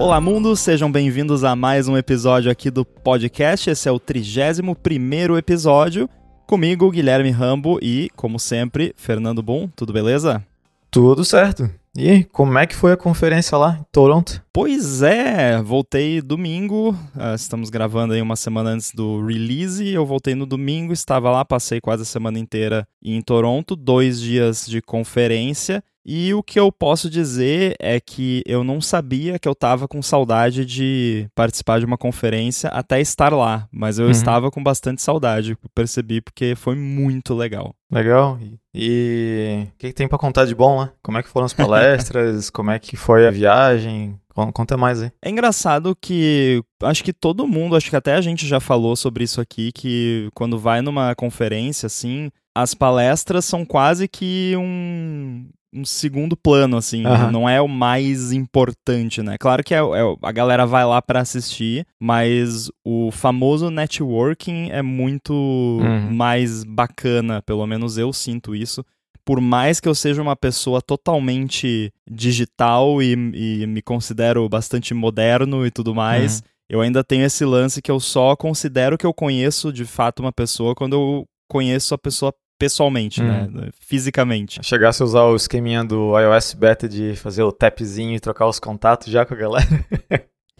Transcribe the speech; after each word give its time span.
Olá, 0.00 0.18
mundo! 0.18 0.56
Sejam 0.56 0.90
bem-vindos 0.90 1.44
a 1.44 1.54
mais 1.54 1.86
um 1.86 1.94
episódio 1.94 2.50
aqui 2.50 2.70
do 2.70 2.86
podcast. 2.86 3.68
Esse 3.68 3.86
é 3.86 3.92
o 3.92 4.00
31 4.00 5.36
episódio. 5.36 6.08
Comigo, 6.46 6.90
Guilherme 6.90 7.30
Rambo 7.30 7.78
e, 7.82 8.08
como 8.16 8.38
sempre, 8.38 8.94
Fernando 8.96 9.42
Bom. 9.42 9.68
Tudo 9.76 9.92
beleza? 9.92 10.42
Tudo 10.90 11.22
certo. 11.22 11.68
E 11.94 12.24
como 12.24 12.56
é 12.56 12.66
que 12.66 12.74
foi 12.74 12.92
a 12.92 12.96
conferência 12.96 13.58
lá 13.58 13.76
em 13.78 13.84
Toronto? 13.92 14.42
Pois 14.50 15.02
é, 15.02 15.60
voltei 15.60 16.22
domingo. 16.22 16.92
Uh, 17.14 17.34
estamos 17.34 17.68
gravando 17.68 18.14
aí 18.14 18.22
uma 18.22 18.36
semana 18.36 18.70
antes 18.70 18.92
do 18.92 19.26
release. 19.26 19.86
Eu 19.86 20.06
voltei 20.06 20.34
no 20.34 20.46
domingo, 20.46 20.94
estava 20.94 21.30
lá, 21.30 21.44
passei 21.44 21.78
quase 21.78 22.04
a 22.04 22.06
semana 22.06 22.38
inteira 22.38 22.88
em 23.02 23.20
Toronto, 23.20 23.76
dois 23.76 24.18
dias 24.18 24.66
de 24.66 24.80
conferência. 24.80 25.84
E 26.04 26.32
o 26.32 26.42
que 26.42 26.58
eu 26.58 26.72
posso 26.72 27.10
dizer 27.10 27.74
é 27.78 28.00
que 28.00 28.42
eu 28.46 28.64
não 28.64 28.80
sabia 28.80 29.38
que 29.38 29.46
eu 29.46 29.52
estava 29.52 29.86
com 29.86 30.00
saudade 30.00 30.64
de 30.64 31.28
participar 31.34 31.78
de 31.78 31.84
uma 31.84 31.98
conferência 31.98 32.70
até 32.70 33.00
estar 33.00 33.32
lá, 33.32 33.68
mas 33.70 33.98
eu 33.98 34.06
uhum. 34.06 34.10
estava 34.10 34.50
com 34.50 34.62
bastante 34.62 35.02
saudade, 35.02 35.56
percebi 35.74 36.20
porque 36.20 36.54
foi 36.54 36.74
muito 36.74 37.34
legal. 37.34 37.74
Legal. 37.90 38.38
E 38.74 39.66
o 39.68 39.78
que, 39.78 39.88
que, 39.88 39.92
tem 39.92 40.08
para 40.08 40.16
contar 40.18 40.46
de 40.46 40.54
bom, 40.54 40.84
né? 40.84 40.90
Como 41.02 41.18
é 41.18 41.22
que 41.22 41.28
foram 41.28 41.46
as 41.46 41.52
palestras? 41.52 42.48
como 42.50 42.70
é 42.70 42.78
que 42.78 42.96
foi 42.96 43.26
a 43.26 43.30
viagem? 43.30 44.18
Conta 44.54 44.76
mais 44.76 45.02
aí. 45.02 45.12
É 45.22 45.28
engraçado 45.28 45.94
que 46.00 46.62
acho 46.82 47.04
que 47.04 47.12
todo 47.12 47.46
mundo, 47.46 47.76
acho 47.76 47.90
que 47.90 47.96
até 47.96 48.14
a 48.14 48.20
gente 48.20 48.46
já 48.46 48.60
falou 48.60 48.96
sobre 48.96 49.24
isso 49.24 49.40
aqui, 49.40 49.70
que 49.72 50.30
quando 50.34 50.58
vai 50.58 50.80
numa 50.80 51.14
conferência 51.14 51.88
assim, 51.88 52.30
as 52.54 52.72
palestras 52.72 53.44
são 53.44 53.66
quase 53.66 54.08
que 54.08 54.54
um, 54.56 55.46
um 55.72 55.84
segundo 55.84 56.36
plano, 56.36 56.76
assim, 56.76 57.06
uhum. 57.06 57.30
não 57.30 57.48
é 57.48 57.60
o 57.60 57.68
mais 57.68 58.32
importante, 58.32 59.22
né? 59.22 59.36
Claro 59.38 59.62
que 59.62 59.74
é, 59.74 59.78
é 59.78 60.16
a 60.22 60.32
galera 60.32 60.66
vai 60.66 60.84
lá 60.84 61.00
para 61.00 61.20
assistir, 61.20 61.86
mas 62.00 62.70
o 62.84 63.10
famoso 63.10 63.70
networking 63.70 64.70
é 64.70 64.82
muito 64.82 65.32
uhum. 65.32 66.10
mais 66.10 66.64
bacana, 66.64 67.40
pelo 67.42 67.66
menos 67.66 67.98
eu 67.98 68.12
sinto 68.12 68.54
isso. 68.54 68.84
Por 69.24 69.40
mais 69.40 69.78
que 69.78 69.88
eu 69.88 69.94
seja 69.94 70.20
uma 70.20 70.34
pessoa 70.34 70.82
totalmente 70.82 71.92
digital 72.10 73.00
e, 73.02 73.12
e 73.12 73.66
me 73.66 73.80
considero 73.80 74.48
bastante 74.48 74.92
moderno 74.92 75.64
e 75.64 75.70
tudo 75.70 75.94
mais, 75.94 76.38
uhum. 76.38 76.42
eu 76.68 76.80
ainda 76.80 77.04
tenho 77.04 77.24
esse 77.24 77.44
lance 77.44 77.80
que 77.80 77.90
eu 77.90 78.00
só 78.00 78.34
considero 78.34 78.98
que 78.98 79.06
eu 79.06 79.14
conheço 79.14 79.72
de 79.72 79.84
fato 79.84 80.20
uma 80.20 80.32
pessoa 80.32 80.74
quando 80.74 80.94
eu 80.94 81.24
conheço 81.48 81.94
a 81.94 81.98
pessoa 81.98 82.34
pessoalmente, 82.60 83.22
né? 83.22 83.48
hum. 83.48 83.60
né? 83.62 83.68
Fisicamente. 83.80 84.60
Chegasse 84.62 85.02
a 85.02 85.06
usar 85.06 85.22
o 85.22 85.34
esqueminha 85.34 85.82
do 85.82 86.12
iOS 86.18 86.52
Beta 86.52 86.86
de 86.86 87.16
fazer 87.16 87.42
o 87.42 87.50
tapzinho 87.50 88.14
e 88.14 88.20
trocar 88.20 88.46
os 88.46 88.60
contatos 88.60 89.10
já 89.10 89.24
com 89.24 89.32
a 89.32 89.36
galera? 89.36 89.66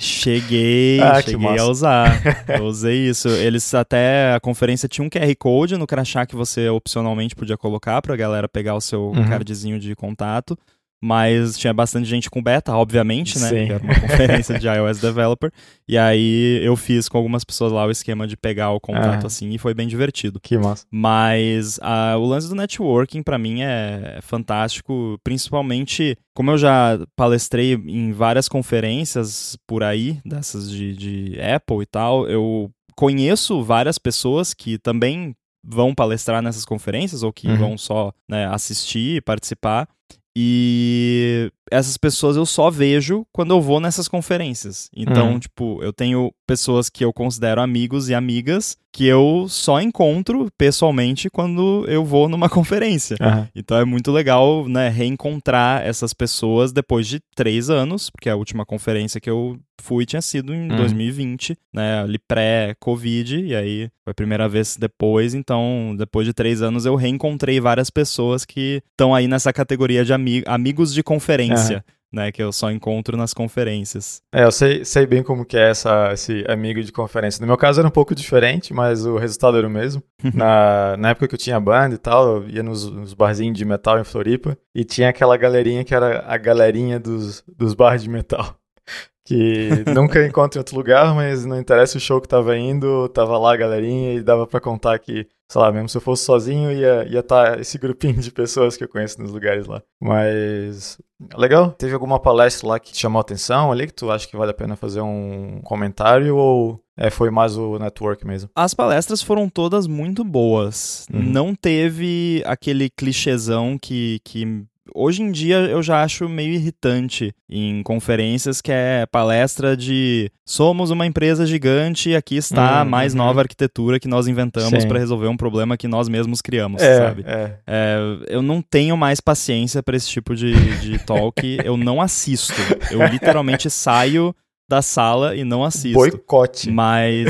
Cheguei, 0.02 0.98
ah, 0.98 1.20
cheguei 1.20 1.58
a 1.58 1.64
usar. 1.66 2.22
Eu 2.48 2.64
usei 2.64 3.06
isso. 3.06 3.28
Eles 3.28 3.74
até 3.74 4.32
a 4.32 4.40
conferência 4.40 4.88
tinha 4.88 5.06
um 5.06 5.10
QR 5.10 5.36
Code 5.38 5.76
no 5.76 5.86
crachá 5.86 6.24
que 6.24 6.34
você 6.34 6.70
opcionalmente 6.70 7.36
podia 7.36 7.58
colocar 7.58 8.00
para 8.00 8.14
a 8.14 8.16
galera 8.16 8.48
pegar 8.48 8.74
o 8.74 8.80
seu 8.80 9.10
uhum. 9.10 9.28
cardzinho 9.28 9.78
de 9.78 9.94
contato 9.94 10.56
mas 11.02 11.56
tinha 11.56 11.72
bastante 11.72 12.08
gente 12.08 12.28
com 12.28 12.42
beta, 12.42 12.74
obviamente, 12.74 13.38
né? 13.38 13.48
Sim. 13.48 13.70
Era 13.70 13.82
uma 13.82 14.00
conferência 14.00 14.58
de 14.58 14.68
iOS 14.68 15.00
Developer. 15.00 15.50
E 15.88 15.96
aí 15.96 16.60
eu 16.62 16.76
fiz 16.76 17.08
com 17.08 17.16
algumas 17.16 17.42
pessoas 17.42 17.72
lá 17.72 17.86
o 17.86 17.90
esquema 17.90 18.26
de 18.26 18.36
pegar 18.36 18.70
o 18.70 18.80
contato 18.80 19.26
assim 19.26 19.50
e 19.50 19.58
foi 19.58 19.72
bem 19.72 19.88
divertido. 19.88 20.38
Que 20.40 20.58
massa. 20.58 20.86
Mas 20.90 21.78
a, 21.82 22.16
o 22.18 22.26
lance 22.26 22.48
do 22.48 22.54
networking 22.54 23.22
para 23.22 23.38
mim 23.38 23.62
é, 23.62 24.16
é 24.18 24.20
fantástico, 24.20 25.18
principalmente 25.24 26.16
como 26.34 26.50
eu 26.50 26.58
já 26.58 26.98
palestrei 27.16 27.74
em 27.74 28.12
várias 28.12 28.48
conferências 28.48 29.56
por 29.66 29.82
aí, 29.82 30.20
dessas 30.24 30.70
de, 30.70 30.96
de 30.96 31.40
Apple 31.40 31.82
e 31.82 31.86
tal, 31.86 32.28
eu 32.28 32.70
conheço 32.94 33.62
várias 33.62 33.98
pessoas 33.98 34.54
que 34.54 34.78
também 34.78 35.34
vão 35.62 35.94
palestrar 35.94 36.42
nessas 36.42 36.64
conferências 36.64 37.22
ou 37.22 37.32
que 37.32 37.48
uhum. 37.48 37.56
vão 37.56 37.78
só 37.78 38.12
né, 38.28 38.46
assistir 38.46 39.16
e 39.16 39.20
participar. 39.20 39.88
E 40.36 41.52
essas 41.70 41.96
pessoas 41.96 42.36
eu 42.36 42.46
só 42.46 42.70
vejo 42.70 43.26
quando 43.32 43.52
eu 43.52 43.60
vou 43.60 43.80
nessas 43.80 44.06
conferências. 44.06 44.88
Então, 44.94 45.32
uhum. 45.32 45.38
tipo, 45.38 45.82
eu 45.82 45.92
tenho 45.92 46.32
pessoas 46.46 46.88
que 46.88 47.04
eu 47.04 47.12
considero 47.12 47.60
amigos 47.60 48.08
e 48.08 48.14
amigas 48.14 48.76
que 48.92 49.06
eu 49.06 49.46
só 49.48 49.80
encontro 49.80 50.48
pessoalmente 50.58 51.30
quando 51.30 51.84
eu 51.88 52.04
vou 52.04 52.28
numa 52.28 52.48
conferência. 52.50 53.16
Uhum. 53.20 53.46
Então 53.54 53.78
é 53.78 53.84
muito 53.84 54.10
legal, 54.10 54.68
né, 54.68 54.88
reencontrar 54.88 55.86
essas 55.86 56.12
pessoas 56.12 56.72
depois 56.72 57.06
de 57.06 57.20
três 57.34 57.70
anos, 57.70 58.10
porque 58.10 58.28
a 58.28 58.36
última 58.36 58.66
conferência 58.66 59.20
que 59.20 59.30
eu 59.30 59.58
fui 59.80 60.04
tinha 60.04 60.20
sido 60.20 60.54
em 60.54 60.70
uhum. 60.70 60.76
2020, 60.76 61.56
né, 61.72 62.00
ali 62.00 62.18
pré-Covid, 62.18 63.44
e 63.44 63.54
aí 63.54 63.88
foi 64.04 64.10
a 64.10 64.14
primeira 64.14 64.48
vez 64.48 64.76
depois, 64.76 65.34
então 65.34 65.94
depois 65.96 66.26
de 66.26 66.34
três 66.34 66.60
anos 66.60 66.84
eu 66.84 66.94
reencontrei 66.96 67.60
várias 67.60 67.90
pessoas 67.90 68.44
que 68.44 68.82
estão 68.90 69.14
aí 69.14 69.26
nessa 69.26 69.52
categoria 69.52 70.04
de 70.04 70.12
ami 70.12 70.42
amigos 70.46 70.92
de 70.92 71.02
conferência. 71.02 71.76
Uhum 71.76 71.99
né, 72.12 72.32
que 72.32 72.42
eu 72.42 72.52
só 72.52 72.70
encontro 72.70 73.16
nas 73.16 73.32
conferências. 73.32 74.22
É, 74.32 74.44
eu 74.44 74.50
sei, 74.50 74.84
sei 74.84 75.06
bem 75.06 75.22
como 75.22 75.44
que 75.44 75.56
é 75.56 75.70
essa, 75.70 76.12
esse 76.12 76.44
amigo 76.48 76.82
de 76.82 76.92
conferência. 76.92 77.40
No 77.40 77.46
meu 77.46 77.56
caso 77.56 77.80
era 77.80 77.88
um 77.88 77.92
pouco 77.92 78.14
diferente, 78.14 78.74
mas 78.74 79.06
o 79.06 79.16
resultado 79.16 79.56
era 79.56 79.66
o 79.66 79.70
mesmo. 79.70 80.02
na, 80.34 80.96
na 80.96 81.10
época 81.10 81.28
que 81.28 81.34
eu 81.34 81.38
tinha 81.38 81.60
banda 81.60 81.94
e 81.94 81.98
tal, 81.98 82.36
eu 82.36 82.48
ia 82.48 82.62
nos, 82.62 82.90
nos 82.90 83.14
barzinhos 83.14 83.56
de 83.56 83.64
metal 83.64 83.98
em 83.98 84.04
Floripa 84.04 84.58
e 84.74 84.84
tinha 84.84 85.08
aquela 85.08 85.36
galerinha 85.36 85.84
que 85.84 85.94
era 85.94 86.24
a 86.26 86.36
galerinha 86.36 86.98
dos, 86.98 87.44
dos 87.56 87.74
bares 87.74 88.02
de 88.02 88.10
metal. 88.10 88.56
Que 89.22 89.84
nunca 89.94 90.26
encontro 90.26 90.58
em 90.58 90.60
outro 90.60 90.74
lugar, 90.74 91.14
mas 91.14 91.44
não 91.44 91.60
interessa 91.60 91.98
o 91.98 92.00
show 92.00 92.20
que 92.20 92.26
tava 92.26 92.56
indo, 92.56 93.08
tava 93.10 93.38
lá 93.38 93.52
a 93.52 93.56
galerinha 93.56 94.14
e 94.14 94.22
dava 94.22 94.44
para 94.44 94.58
contar 94.58 94.98
que 94.98 95.28
sei 95.50 95.60
lá, 95.60 95.72
mesmo 95.72 95.88
se 95.88 95.96
eu 95.96 96.00
fosse 96.00 96.24
sozinho, 96.24 96.70
ia 96.70 97.02
estar 97.02 97.12
ia 97.12 97.22
tá 97.24 97.60
esse 97.60 97.76
grupinho 97.76 98.20
de 98.22 98.30
pessoas 98.30 98.76
que 98.76 98.84
eu 98.84 98.88
conheço 98.88 99.20
nos 99.20 99.32
lugares 99.32 99.66
lá. 99.66 99.82
Mas. 100.00 100.96
Legal. 101.36 101.72
Teve 101.72 101.92
alguma 101.92 102.20
palestra 102.20 102.68
lá 102.68 102.78
que 102.78 102.92
te 102.92 102.98
chamou 102.98 103.18
a 103.18 103.22
atenção 103.22 103.72
ali, 103.72 103.88
que 103.88 103.92
tu 103.92 104.10
acha 104.10 104.28
que 104.28 104.36
vale 104.36 104.52
a 104.52 104.54
pena 104.54 104.76
fazer 104.76 105.00
um 105.00 105.60
comentário 105.64 106.36
ou 106.36 106.80
é, 106.96 107.10
foi 107.10 107.30
mais 107.30 107.56
o 107.56 107.78
network 107.78 108.24
mesmo? 108.24 108.48
As 108.54 108.74
palestras 108.74 109.22
foram 109.22 109.48
todas 109.48 109.88
muito 109.88 110.22
boas. 110.22 111.06
Uhum. 111.12 111.20
Não 111.20 111.54
teve 111.54 112.42
aquele 112.46 112.88
clichêzão 112.88 113.76
que, 113.76 114.20
que 114.24 114.64
hoje 114.94 115.22
em 115.22 115.30
dia 115.30 115.56
eu 115.56 115.82
já 115.82 116.02
acho 116.02 116.28
meio 116.28 116.52
irritante 116.52 117.34
em 117.48 117.82
conferências 117.82 118.60
que 118.60 118.70
é 118.72 119.06
palestra 119.06 119.76
de 119.76 120.30
somos 120.44 120.90
uma 120.90 121.06
empresa 121.06 121.46
gigante 121.46 122.10
e 122.10 122.16
aqui 122.16 122.36
está 122.36 122.80
a 122.80 122.82
uhum, 122.82 122.88
mais 122.88 123.12
uhum. 123.12 123.18
nova 123.18 123.40
arquitetura 123.40 124.00
que 124.00 124.08
nós 124.08 124.26
inventamos 124.26 124.84
para 124.84 124.98
resolver 124.98 125.28
um 125.28 125.36
problema 125.36 125.76
que 125.76 125.88
nós 125.88 126.08
mesmos 126.08 126.40
criamos, 126.40 126.82
é, 126.82 126.96
sabe? 126.96 127.24
É. 127.26 127.54
É, 127.66 127.98
eu 128.28 128.42
não 128.42 128.60
tenho 128.62 128.96
mais 128.96 129.20
paciência 129.20 129.82
para 129.82 129.96
esse 129.96 130.08
tipo 130.08 130.34
de, 130.34 130.52
de 130.80 130.98
talk, 131.04 131.40
eu 131.64 131.76
não 131.76 132.00
assisto. 132.00 132.54
Eu 132.90 133.06
literalmente 133.06 133.70
saio 133.70 134.34
da 134.68 134.80
sala 134.80 135.34
e 135.34 135.42
não 135.42 135.64
assisto. 135.64 135.98
Boicote. 135.98 136.70
Mas 136.70 137.26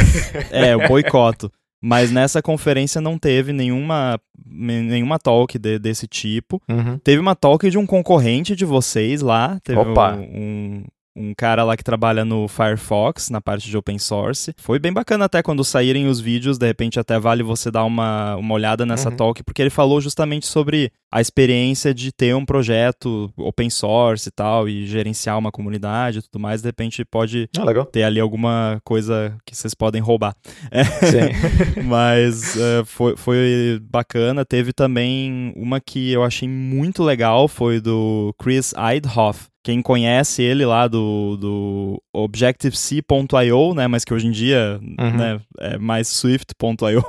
é, 0.50 0.76
o 0.76 0.86
boicoto. 0.86 1.50
Mas 1.82 2.10
nessa 2.10 2.42
conferência 2.42 3.00
não 3.00 3.18
teve 3.18 3.52
nenhuma, 3.52 4.20
nenhuma 4.46 5.18
talk 5.18 5.58
de, 5.58 5.78
desse 5.78 6.06
tipo. 6.06 6.60
Uhum. 6.68 6.98
Teve 6.98 7.18
uma 7.18 7.34
talk 7.34 7.68
de 7.70 7.78
um 7.78 7.86
concorrente 7.86 8.54
de 8.54 8.66
vocês 8.66 9.22
lá. 9.22 9.58
Teve 9.64 9.78
Opa. 9.78 10.14
um, 10.14 10.84
um 11.16 11.34
cara 11.34 11.64
lá 11.64 11.76
que 11.76 11.84
trabalha 11.84 12.24
no 12.24 12.46
Firefox, 12.48 13.30
na 13.30 13.40
parte 13.40 13.68
de 13.68 13.76
open 13.76 13.98
source. 13.98 14.54
Foi 14.58 14.78
bem 14.78 14.92
bacana 14.92 15.24
até 15.24 15.42
quando 15.42 15.64
saírem 15.64 16.06
os 16.06 16.20
vídeos, 16.20 16.58
de 16.58 16.66
repente 16.66 17.00
até 17.00 17.18
vale 17.18 17.42
você 17.42 17.70
dar 17.70 17.84
uma, 17.84 18.36
uma 18.36 18.54
olhada 18.54 18.86
nessa 18.86 19.10
uhum. 19.10 19.16
talk, 19.16 19.42
porque 19.42 19.60
ele 19.60 19.70
falou 19.70 20.00
justamente 20.00 20.46
sobre 20.46 20.92
a 21.12 21.20
experiência 21.20 21.92
de 21.92 22.12
ter 22.12 22.34
um 22.34 22.44
projeto 22.44 23.32
open 23.36 23.68
source 23.68 24.28
e 24.28 24.32
tal, 24.32 24.68
e 24.68 24.86
gerenciar 24.86 25.36
uma 25.36 25.50
comunidade 25.50 26.18
e 26.18 26.22
tudo 26.22 26.40
mais, 26.40 26.62
de 26.62 26.68
repente 26.68 27.04
pode 27.04 27.48
ah, 27.58 27.84
ter 27.84 28.04
ali 28.04 28.20
alguma 28.20 28.80
coisa 28.84 29.36
que 29.44 29.54
vocês 29.56 29.74
podem 29.74 30.00
roubar. 30.00 30.34
É. 30.70 30.84
Sim. 30.84 31.82
Mas 31.84 32.54
uh, 32.56 32.84
foi, 32.84 33.16
foi 33.16 33.80
bacana. 33.82 34.44
Teve 34.44 34.72
também 34.72 35.52
uma 35.56 35.80
que 35.80 36.12
eu 36.12 36.22
achei 36.22 36.48
muito 36.48 37.02
legal, 37.02 37.48
foi 37.48 37.80
do 37.80 38.34
Chris 38.38 38.72
Eidhoff, 38.74 39.49
quem 39.62 39.82
conhece 39.82 40.42
ele 40.42 40.64
lá 40.64 40.88
do, 40.88 41.36
do 41.36 42.02
Objective-C.io, 42.14 43.74
né, 43.74 43.86
mas 43.86 44.04
que 44.04 44.14
hoje 44.14 44.26
em 44.26 44.30
dia 44.30 44.80
uhum. 44.80 45.16
né, 45.16 45.40
é 45.58 45.78
mais 45.78 46.08
Swift.io, 46.08 47.04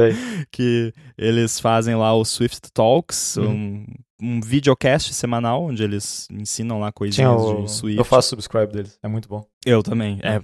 que 0.52 0.92
eles 1.16 1.58
fazem 1.58 1.94
lá 1.94 2.14
o 2.14 2.24
Swift 2.24 2.68
Talks, 2.72 3.36
uhum. 3.36 3.48
um, 3.50 3.86
um 4.20 4.40
videocast 4.40 5.12
semanal, 5.14 5.64
onde 5.64 5.82
eles 5.82 6.28
ensinam 6.30 6.78
lá 6.78 6.92
coisinhas 6.92 7.42
o, 7.42 7.62
de 7.62 7.70
Swift. 7.70 7.98
Eu 7.98 8.04
faço 8.04 8.28
subscribe 8.28 8.72
deles, 8.72 8.98
é 9.02 9.08
muito 9.08 9.28
bom. 9.28 9.44
Eu 9.64 9.82
também. 9.82 10.18
É, 10.22 10.42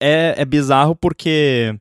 é, 0.00 0.34
é 0.38 0.44
bizarro 0.44 0.96
porque 0.96 1.74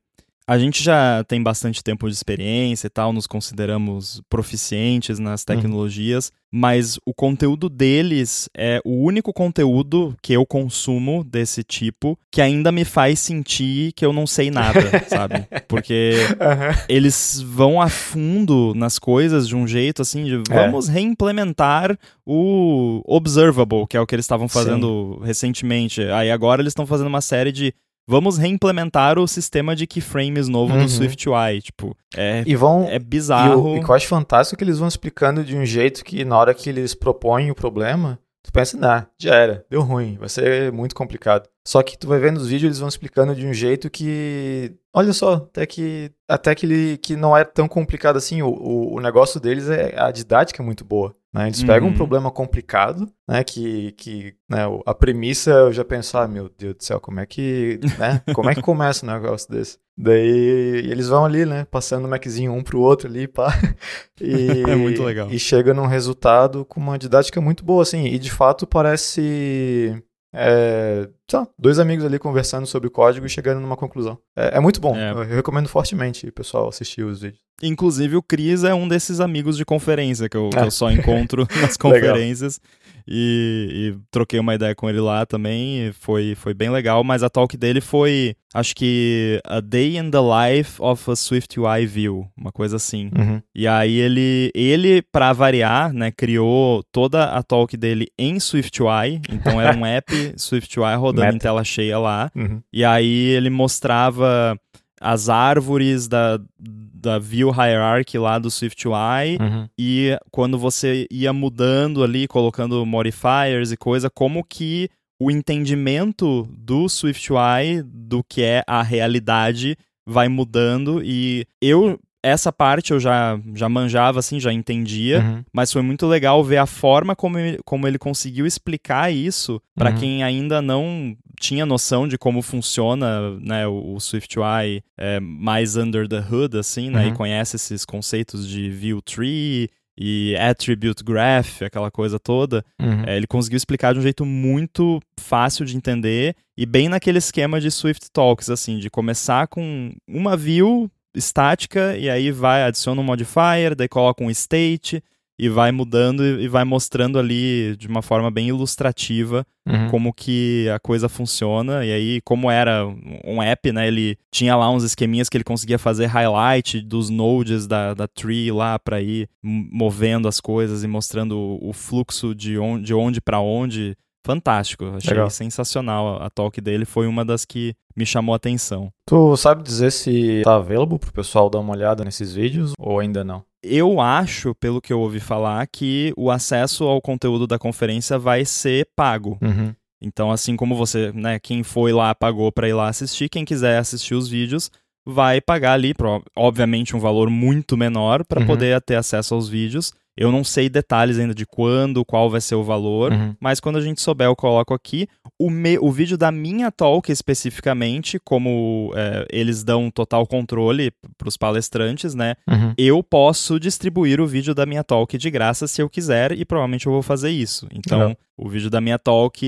a 0.52 0.58
gente 0.58 0.84
já 0.84 1.24
tem 1.24 1.42
bastante 1.42 1.82
tempo 1.82 2.10
de 2.10 2.14
experiência 2.14 2.88
e 2.88 2.90
tal, 2.90 3.14
nos 3.14 3.26
consideramos 3.26 4.22
proficientes 4.30 5.18
nas 5.18 5.44
uhum. 5.44 5.46
tecnologias, 5.46 6.28
uhum. 6.28 6.60
mas 6.60 7.00
o 7.06 7.14
conteúdo 7.14 7.70
deles 7.70 8.50
é 8.54 8.82
o 8.84 9.02
único 9.02 9.32
conteúdo 9.32 10.14
que 10.22 10.34
eu 10.34 10.46
consumo 10.46 11.24
desse 11.24 11.64
tipo 11.64 12.20
que 12.30 12.42
ainda 12.42 12.70
me 12.70 12.84
faz 12.84 13.20
sentir 13.20 13.94
que 13.94 14.06
eu 14.06 14.12
não 14.12 14.28
sei 14.28 14.52
nada, 14.52 14.82
sabe? 15.08 15.48
Porque 15.70 16.16
uhum. 16.32 16.84
eles 16.90 17.42
vão 17.42 17.82
a 17.82 17.88
fundo 17.88 18.74
nas 18.76 19.00
coisas 19.00 19.48
de 19.48 19.56
um 19.56 19.66
jeito 19.66 20.02
assim, 20.02 20.26
de 20.26 20.36
é. 20.36 20.54
vamos 20.54 20.90
é. 20.90 20.92
reimplementar 20.92 21.98
o 22.26 23.02
Observable, 23.06 23.88
que 23.88 23.96
é 23.96 24.02
o 24.02 24.06
que 24.06 24.16
eles 24.16 24.26
estavam 24.26 24.50
fazendo 24.50 25.16
Sim. 25.22 25.28
recentemente. 25.28 26.02
Aí 26.02 26.30
agora 26.30 26.62
eles 26.62 26.72
estão 26.72 26.86
fazendo 26.86 27.08
uma 27.08 27.22
série 27.22 27.54
de 27.54 27.74
vamos 28.12 28.38
reimplementar 28.38 29.18
o 29.18 29.26
sistema 29.26 29.74
de 29.74 29.88
keyframes 29.88 30.50
novo 30.50 30.74
uhum. 30.74 30.84
do 30.84 30.90
SwiftUI. 30.90 31.62
Tipo, 31.62 31.96
é, 32.14 32.44
e 32.46 32.56
vão, 32.58 32.86
é 32.90 33.00
bizarro. 33.00 33.78
E 33.78 33.80
o, 33.80 33.82
e 33.82 33.82
eu 33.82 33.94
acho 33.94 34.08
fantástico 34.08 34.56
é 34.56 34.58
que 34.58 34.64
eles 34.66 34.80
vão 34.80 34.90
explicando 34.90 35.46
de 35.46 35.56
um 35.56 35.66
jeito 35.66 36.04
que 36.04 36.26
na 36.26 36.38
hora 36.38 36.54
que 36.54 36.70
eles 36.70 36.94
propõem 36.94 37.50
o 37.50 37.56
problema, 37.56 38.20
tu 38.44 38.52
pensa, 38.52 38.78
nah, 38.78 39.06
já 39.18 39.34
era, 39.34 39.66
deu 39.70 39.82
ruim, 39.82 40.18
vai 40.20 40.28
ser 40.28 40.74
muito 40.74 40.94
complicado. 40.94 41.48
Só 41.66 41.82
que 41.82 41.98
tu 41.98 42.08
vai 42.08 42.20
vendo 42.20 42.38
os 42.38 42.48
vídeos, 42.48 42.64
eles 42.64 42.80
vão 42.80 42.90
explicando 42.90 43.34
de 43.34 43.48
um 43.48 43.54
jeito 43.54 43.90
que, 43.90 44.74
olha 44.94 45.14
só, 45.14 45.36
até 45.36 45.66
que 45.66 46.12
até 46.28 46.54
que 46.54 46.66
ele 46.66 46.98
que 46.98 47.16
não 47.16 47.38
é 47.38 47.46
tão 47.46 47.68
complicado 47.68 48.18
assim. 48.18 48.42
O, 48.42 48.50
o, 48.50 48.96
o 48.96 49.00
negócio 49.00 49.40
deles 49.40 49.70
é 49.70 49.94
a 49.98 50.12
didática 50.12 50.62
é 50.62 50.66
muito 50.66 50.84
boa. 50.84 51.16
Né? 51.34 51.48
Eles 51.48 51.64
pegam 51.64 51.88
uhum. 51.88 51.94
um 51.94 51.98
problema 51.98 52.30
complicado, 52.30 53.10
né? 53.28 53.42
Que, 53.44 53.94
que 53.94 54.36
né, 54.50 54.64
a 54.86 54.94
premissa 54.94 55.52
eu 55.52 55.72
já 55.74 55.86
penso, 55.86 56.18
ah, 56.18 56.28
meu 56.28 56.50
Deus 56.50 56.76
do 56.76 56.84
céu, 56.84 57.00
como 57.00 57.22
é 57.22 57.26
que, 57.26 57.80
né? 57.98 58.22
Como 58.34 58.50
é 58.50 58.56
que 58.56 58.62
começa 58.62 59.06
um 59.06 59.10
negócio 59.10 59.50
desse? 59.50 59.80
Daí 59.98 60.84
eles 60.90 61.08
vão 61.08 61.24
ali, 61.24 61.46
né? 61.46 61.66
Passando 61.72 62.06
o 62.06 62.10
Maczinho 62.10 62.54
um 62.54 62.64
pro 62.64 62.82
outro 62.82 63.08
ali, 63.08 63.28
pá. 63.28 63.54
E, 64.20 64.64
é 64.70 64.76
muito 64.76 65.04
legal. 65.04 65.32
E 65.32 65.40
chega 65.40 65.74
num 65.74 65.88
resultado 65.88 66.64
com 66.66 66.80
uma 66.80 67.00
didática 67.00 67.42
muito 67.42 67.64
boa, 67.64 67.82
assim. 67.82 68.06
E 68.06 68.20
de 68.20 68.32
fato 68.32 68.68
parece 68.68 70.02
é, 70.34 71.10
tá, 71.28 71.46
dois 71.60 71.78
amigos 71.78 72.06
ali 72.06 72.18
conversando 72.18 72.66
sobre 72.66 72.88
o 72.88 72.92
código 72.92 73.26
e 73.26 73.30
chegando 73.30 73.60
numa 73.60 73.76
conclusão. 73.76 74.18
É, 74.36 74.58
é 74.58 74.60
muito 74.60 74.80
bom. 74.80 74.96
É. 74.96 75.12
Eu 75.12 75.24
recomendo 75.24 75.68
fortemente 75.68 76.28
o 76.28 76.32
pessoal 76.32 76.70
assistir 76.70 77.04
os 77.04 77.22
vídeos. 77.22 77.42
Inclusive, 77.62 78.16
o 78.16 78.24
Cris 78.24 78.64
é 78.64 78.74
um 78.74 78.88
desses 78.88 79.20
amigos 79.20 79.56
de 79.56 79.66
conferência 79.66 80.28
que 80.28 80.38
eu, 80.38 80.50
que 80.50 80.58
eu 80.58 80.72
só 80.72 80.90
encontro 80.90 81.48
nas 81.62 81.78
conferências. 81.78 82.60
E, 83.08 83.94
e, 83.94 84.00
troquei 84.10 84.40
uma 84.40 84.56
ideia 84.56 84.76
com 84.76 84.90
ele 84.90 85.00
lá 85.00 85.26
também, 85.26 85.92
foi, 85.94 86.36
foi 86.36 86.54
bem 86.54 86.70
legal, 86.70 87.04
mas 87.04 87.24
a 87.24 87.30
talk 87.30 87.56
dele 87.58 87.82
foi, 87.82 88.36
acho 88.54 88.76
que 88.76 89.40
A 89.46 89.60
Day 89.60 89.98
in 89.98 90.10
the 90.12 90.20
Life 90.20 90.82
of 90.82 91.10
a 91.10 91.16
Swift 91.16 91.60
UI 91.60 91.86
View, 91.86 92.28
uma 92.38 92.52
coisa 92.52 92.76
assim. 92.76 93.10
Uhum. 93.18 93.42
E 93.54 93.68
aí 93.68 93.98
ele, 93.98 94.52
ele 94.54 95.02
para 95.02 95.34
variar, 95.34 95.94
né, 95.94 96.12
criou 96.12 96.84
toda 96.92 97.26
a 97.26 97.44
talk 97.44 97.76
dele 97.76 98.08
em 98.18 98.40
Swift 98.40 98.82
UI, 98.82 99.22
então 99.30 99.60
era 99.60 99.78
um 99.78 99.86
app 99.86 100.12
Swift 100.38 100.80
UI 100.80 100.96
rodando 100.96 101.26
Meta. 101.26 101.36
em 101.36 101.40
tela 101.40 101.64
cheia 101.64 101.98
lá, 101.98 102.32
uhum. 102.36 102.62
e 102.72 102.84
aí 102.84 103.30
ele 103.30 103.50
mostrava 103.50 104.58
as 105.02 105.28
árvores 105.28 106.08
da, 106.08 106.40
da 106.60 107.18
view 107.18 107.50
hierarchy 107.50 108.20
lá 108.20 108.38
do 108.38 108.52
SwiftUI 108.52 109.38
uhum. 109.42 109.68
e 109.78 110.16
quando 110.30 110.60
você 110.60 111.08
ia 111.10 111.34
mudando 111.34 112.04
ali, 112.04 112.28
colocando 112.28 112.86
modifiers 112.86 113.72
e 113.72 113.78
coisa, 113.78 114.10
como 114.10 114.44
que 114.44 114.88
o 115.20 115.32
entendimento 115.32 116.48
do 116.52 116.88
SwiftUI 116.88 117.82
do 117.84 118.24
que 118.24 118.44
é 118.44 118.64
a 118.68 118.84
realidade 118.84 119.76
vai 120.06 120.28
mudando 120.28 121.02
e 121.04 121.46
eu 121.60 122.00
essa 122.24 122.52
parte 122.52 122.92
eu 122.92 123.00
já, 123.00 123.40
já 123.54 123.68
manjava, 123.68 124.20
assim, 124.20 124.40
já 124.40 124.54
entendia, 124.54 125.22
uhum. 125.22 125.44
mas 125.52 125.72
foi 125.72 125.82
muito 125.82 126.06
legal 126.06 126.44
ver 126.44 126.58
a 126.58 126.66
forma 126.66 127.16
como 127.16 127.38
ele, 127.38 127.60
como 127.66 127.88
ele 127.88 127.98
conseguiu 127.98 128.46
explicar 128.46 129.12
isso 129.12 129.62
para 129.76 129.92
uhum. 129.92 129.98
quem 129.98 130.24
ainda 130.24 130.62
não 130.62 131.16
tinha 131.40 131.66
noção 131.66 132.08
de 132.08 132.18
como 132.18 132.42
funciona 132.42 133.32
né, 133.40 133.66
o, 133.68 133.96
o 133.96 134.00
SwiftUI 134.00 134.84
é, 134.98 135.20
mais 135.20 135.76
under 135.76 136.08
the 136.08 136.20
hood, 136.20 136.58
assim, 136.58 136.90
né, 136.90 137.06
uhum. 137.06 137.14
e 137.14 137.16
conhece 137.16 137.56
esses 137.56 137.84
conceitos 137.84 138.48
de 138.48 138.70
view 138.70 139.02
tree 139.02 139.70
e 139.98 140.36
attribute 140.38 141.04
graph, 141.04 141.64
aquela 141.64 141.92
coisa 141.92 142.20
toda, 142.20 142.64
uhum. 142.80 143.04
é, 143.06 143.18
ele 143.18 143.28
conseguiu 143.28 143.58
explicar 143.58 143.94
de 143.94 144.00
um 144.00 144.04
jeito 144.04 144.26
muito 144.26 145.02
fácil 145.20 145.66
de 145.66 145.76
entender 145.76 146.36
e 146.58 146.66
bem 146.66 146.88
naquele 146.88 147.18
esquema 147.18 147.60
de 147.60 147.72
Swift 147.72 148.12
Talks, 148.12 148.50
assim, 148.50 148.78
de 148.78 148.90
começar 148.90 149.48
com 149.48 149.92
uma 150.08 150.38
view 150.38 150.90
estática 151.16 151.98
e 151.98 152.10
aí 152.10 152.32
vai, 152.32 152.64
adiciona 152.64 153.02
um 153.02 153.04
modifier, 153.04 153.76
daí 153.76 153.88
coloca 153.88 154.24
um 154.24 154.30
state 154.30 155.04
e 155.42 155.50
vai 155.50 155.72
mudando 155.72 156.24
e 156.24 156.48
vai 156.48 156.64
mostrando 156.64 157.18
ali 157.18 157.76
de 157.76 157.88
uma 157.88 158.04
forma 158.04 158.30
bem 158.30 158.50
ilustrativa 158.50 159.44
uhum. 159.68 159.90
como 159.90 160.14
que 160.14 160.70
a 160.70 160.80
coisa 160.80 161.10
funciona. 161.10 161.84
E 161.84 161.92
aí, 161.92 162.22
como 162.22 162.52
era 162.52 162.86
um 163.26 163.42
app, 163.42 163.72
né? 163.72 163.88
Ele 163.88 164.16
tinha 164.32 164.56
lá 164.56 164.70
uns 164.70 164.84
esqueminhas 164.84 165.30
que 165.30 165.38
ele 165.38 165.44
conseguia 165.44 165.80
fazer 165.80 166.06
highlight 166.06 166.82
dos 166.82 167.10
nodes 167.10 167.66
da, 167.66 167.96
da 167.96 168.08
tree 168.08 168.52
lá 168.52 168.78
para 168.78 169.02
ir 169.02 169.28
movendo 169.42 170.28
as 170.28 170.40
coisas 170.40 170.84
e 170.84 170.88
mostrando 170.88 171.58
o, 171.60 171.74
fluxo 171.74 172.36
de 172.36 172.60
onde, 172.60 172.86
de 172.86 172.94
onde 172.94 173.20
para 173.20 173.40
onde 173.40 173.98
fantástico. 174.26 174.86
Achei 174.96 175.12
Legal. 175.14 175.30
sensacional. 175.30 176.22
A 176.22 176.30
talk 176.30 176.60
dele 176.62 176.86
foi 176.86 177.08
uma 177.08 177.26
das 177.26 177.46
que 177.46 177.74
me 177.96 178.06
chamou 178.06 178.34
a 178.34 178.38
atenção. 178.38 178.92
Tu 179.06 179.38
sabe 179.38 179.64
dizer 179.64 179.92
se 179.92 180.42
tá 180.44 180.56
available 180.56 181.00
pro 181.00 181.12
pessoal 181.12 181.50
dar 181.50 181.60
uma 181.60 181.74
olhada 181.74 182.04
nesses 182.04 182.34
vídeos 182.34 182.74
ou 182.80 183.00
ainda 183.00 183.24
não? 183.24 183.44
Eu 183.64 184.02
acho, 184.02 184.56
pelo 184.56 184.82
que 184.82 184.92
eu 184.92 185.00
ouvi 185.00 185.20
falar, 185.20 185.68
que 185.68 186.14
o 186.18 186.32
acesso 186.32 186.86
ao 186.86 187.00
conteúdo 187.00 187.46
da 187.46 187.60
conferência 187.60 188.18
vai 188.18 188.44
ser 188.44 188.88
pago. 188.96 189.38
Uhum. 189.42 189.74
Então, 190.02 190.32
assim 190.32 190.56
como 190.56 190.76
você, 190.76 191.12
né, 191.12 191.38
quem 191.38 191.62
foi 191.62 191.94
lá 191.94 192.16
pagou 192.16 192.52
para 192.52 192.68
ir 192.68 192.74
lá 192.74 192.88
assistir, 192.88 193.30
quem 193.30 193.46
quiser 193.46 193.78
assistir 193.78 194.16
os 194.16 194.28
vídeos 194.28 194.72
vai 195.06 195.40
pagar 195.40 195.74
ali, 195.74 195.94
obviamente, 196.36 196.96
um 196.96 197.00
valor 197.00 197.30
muito 197.30 197.78
menor 197.78 198.26
para 198.26 198.42
uhum. 198.42 198.48
poder 198.48 198.82
ter 198.82 198.96
acesso 198.96 199.36
aos 199.36 199.48
vídeos. 199.48 199.94
Eu 200.22 200.32
não 200.32 200.44
sei 200.44 200.70
detalhes 200.70 201.18
ainda 201.18 201.34
de 201.34 201.48
quando, 201.48 202.06
qual 202.06 202.30
vai 202.30 202.40
ser 202.40 202.54
o 202.54 202.64
valor, 202.64 203.12
uhum. 203.12 203.36
mas 203.40 203.60
quando 203.60 203.78
a 203.78 203.82
gente 203.82 204.00
souber, 204.00 204.28
eu 204.28 204.36
coloco 204.36 204.72
aqui. 204.72 205.08
O, 205.40 205.50
me, 205.50 205.80
o 205.80 205.92
vídeo 205.92 206.16
da 206.16 206.32
minha 206.32 206.72
talk 206.72 207.12
especificamente, 207.12 208.20
como 208.20 208.94
é, 208.96 209.26
eles 209.32 209.64
dão 209.64 209.90
total 209.90 210.28
controle 210.28 210.92
para 211.18 211.28
os 211.28 211.38
palestrantes, 211.38 212.14
né? 212.14 212.36
Uhum. 212.48 212.72
Eu 212.78 213.02
posso 213.02 213.60
distribuir 213.60 214.22
o 214.22 214.28
vídeo 214.28 214.54
da 214.54 214.64
minha 214.64 214.84
talk 214.84 215.18
de 215.18 215.32
graça 215.32 215.68
se 215.68 215.82
eu 215.82 215.90
quiser 215.90 216.34
e 216.34 216.46
provavelmente 216.46 216.86
eu 216.86 216.94
vou 216.94 217.02
fazer 217.02 217.32
isso. 217.32 217.68
Então, 217.74 218.10
uhum. 218.10 218.16
o 218.38 218.48
vídeo 218.48 218.70
da 218.70 218.80
minha 218.80 219.00
talk 219.00 219.44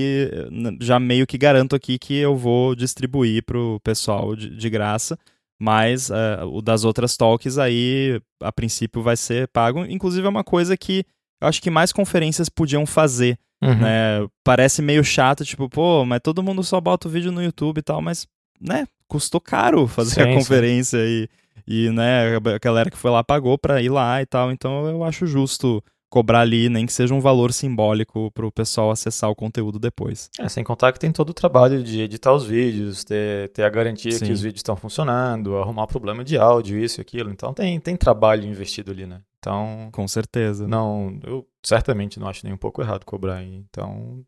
já 0.80 0.98
meio 0.98 1.24
que 1.24 1.38
garanto 1.38 1.76
aqui 1.76 2.00
que 2.00 2.16
eu 2.16 2.36
vou 2.36 2.74
distribuir 2.74 3.44
para 3.44 3.58
o 3.58 3.78
pessoal 3.78 4.34
de, 4.34 4.50
de 4.50 4.68
graça 4.68 5.16
mas 5.60 6.10
uh, 6.10 6.46
o 6.52 6.60
das 6.60 6.84
outras 6.84 7.16
talks 7.16 7.58
aí, 7.58 8.20
a 8.42 8.52
princípio, 8.52 9.02
vai 9.02 9.16
ser 9.16 9.48
pago. 9.48 9.84
Inclusive, 9.84 10.26
é 10.26 10.30
uma 10.30 10.44
coisa 10.44 10.76
que 10.76 11.04
eu 11.40 11.48
acho 11.48 11.62
que 11.62 11.70
mais 11.70 11.92
conferências 11.92 12.48
podiam 12.48 12.86
fazer. 12.86 13.38
Uhum. 13.62 13.78
Né? 13.78 14.26
Parece 14.42 14.82
meio 14.82 15.02
chato, 15.02 15.44
tipo, 15.44 15.68
pô, 15.68 16.04
mas 16.04 16.20
todo 16.22 16.42
mundo 16.42 16.62
só 16.62 16.80
bota 16.80 17.08
o 17.08 17.10
vídeo 17.10 17.32
no 17.32 17.42
YouTube 17.42 17.78
e 17.78 17.82
tal, 17.82 18.02
mas, 18.02 18.26
né, 18.60 18.86
custou 19.08 19.40
caro 19.40 19.86
fazer 19.86 20.14
sim, 20.14 20.20
a 20.20 20.34
conferência 20.34 20.98
sim. 20.98 21.28
e, 21.66 21.86
e, 21.86 21.90
né, 21.90 22.36
a 22.36 22.58
galera 22.58 22.90
que 22.90 22.96
foi 22.96 23.10
lá 23.10 23.24
pagou 23.24 23.56
pra 23.56 23.80
ir 23.80 23.88
lá 23.88 24.20
e 24.20 24.26
tal, 24.26 24.52
então 24.52 24.86
eu 24.86 25.02
acho 25.02 25.26
justo 25.26 25.82
cobrar 26.14 26.42
ali, 26.42 26.68
nem 26.68 26.86
que 26.86 26.92
seja 26.92 27.12
um 27.12 27.18
valor 27.18 27.52
simbólico 27.52 28.30
para 28.30 28.46
o 28.46 28.52
pessoal 28.52 28.92
acessar 28.92 29.28
o 29.28 29.34
conteúdo 29.34 29.80
depois. 29.80 30.30
É, 30.38 30.48
sem 30.48 30.62
contar 30.62 30.92
que 30.92 31.00
tem 31.00 31.10
todo 31.10 31.30
o 31.30 31.34
trabalho 31.34 31.82
de 31.82 32.02
editar 32.02 32.32
os 32.32 32.46
vídeos, 32.46 33.02
ter, 33.02 33.48
ter 33.48 33.64
a 33.64 33.68
garantia 33.68 34.12
Sim. 34.12 34.26
que 34.26 34.30
os 34.30 34.40
vídeos 34.40 34.60
estão 34.60 34.76
funcionando, 34.76 35.56
arrumar 35.56 35.88
problema 35.88 36.22
de 36.22 36.38
áudio, 36.38 36.78
isso 36.78 37.00
e 37.00 37.02
aquilo. 37.02 37.32
Então 37.32 37.52
tem, 37.52 37.80
tem 37.80 37.96
trabalho 37.96 38.44
investido 38.46 38.92
ali, 38.92 39.06
né? 39.06 39.22
Então. 39.44 39.90
Com 39.92 40.08
certeza. 40.08 40.66
Não, 40.66 41.18
eu 41.22 41.46
certamente 41.62 42.18
não 42.18 42.26
acho 42.26 42.44
nem 42.44 42.54
um 42.54 42.58
pouco 42.58 42.80
errado 42.80 43.04
cobrar. 43.04 43.42
Então. 43.42 44.24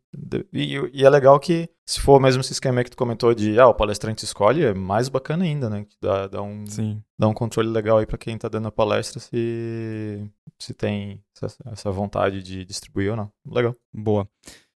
E, 0.53 0.77
e, 0.93 1.03
é 1.03 1.09
legal 1.09 1.39
que, 1.39 1.67
se 1.85 1.99
for 1.99 2.21
mesmo 2.21 2.41
esse 2.41 2.53
esquema 2.53 2.83
que 2.83 2.91
tu 2.91 2.97
comentou 2.97 3.33
de, 3.33 3.59
ah, 3.59 3.67
o 3.67 3.73
palestrante 3.73 4.23
escolhe, 4.23 4.63
é 4.63 4.73
mais 4.73 5.09
bacana 5.09 5.43
ainda, 5.43 5.69
né? 5.69 5.85
Dá, 5.99 6.27
dá, 6.27 6.41
um, 6.43 6.67
Sim. 6.67 7.01
dá 7.17 7.27
um 7.27 7.33
controle 7.33 7.69
legal 7.69 7.97
aí 7.97 8.05
para 8.05 8.17
quem 8.17 8.37
tá 8.37 8.47
dando 8.47 8.67
a 8.67 8.71
palestra 8.71 9.19
se, 9.19 10.29
se 10.59 10.73
tem 10.73 11.23
essa, 11.41 11.57
essa 11.71 11.91
vontade 11.91 12.43
de 12.43 12.63
distribuir 12.63 13.09
ou 13.11 13.17
não. 13.17 13.31
Legal. 13.49 13.75
Boa. 13.91 14.29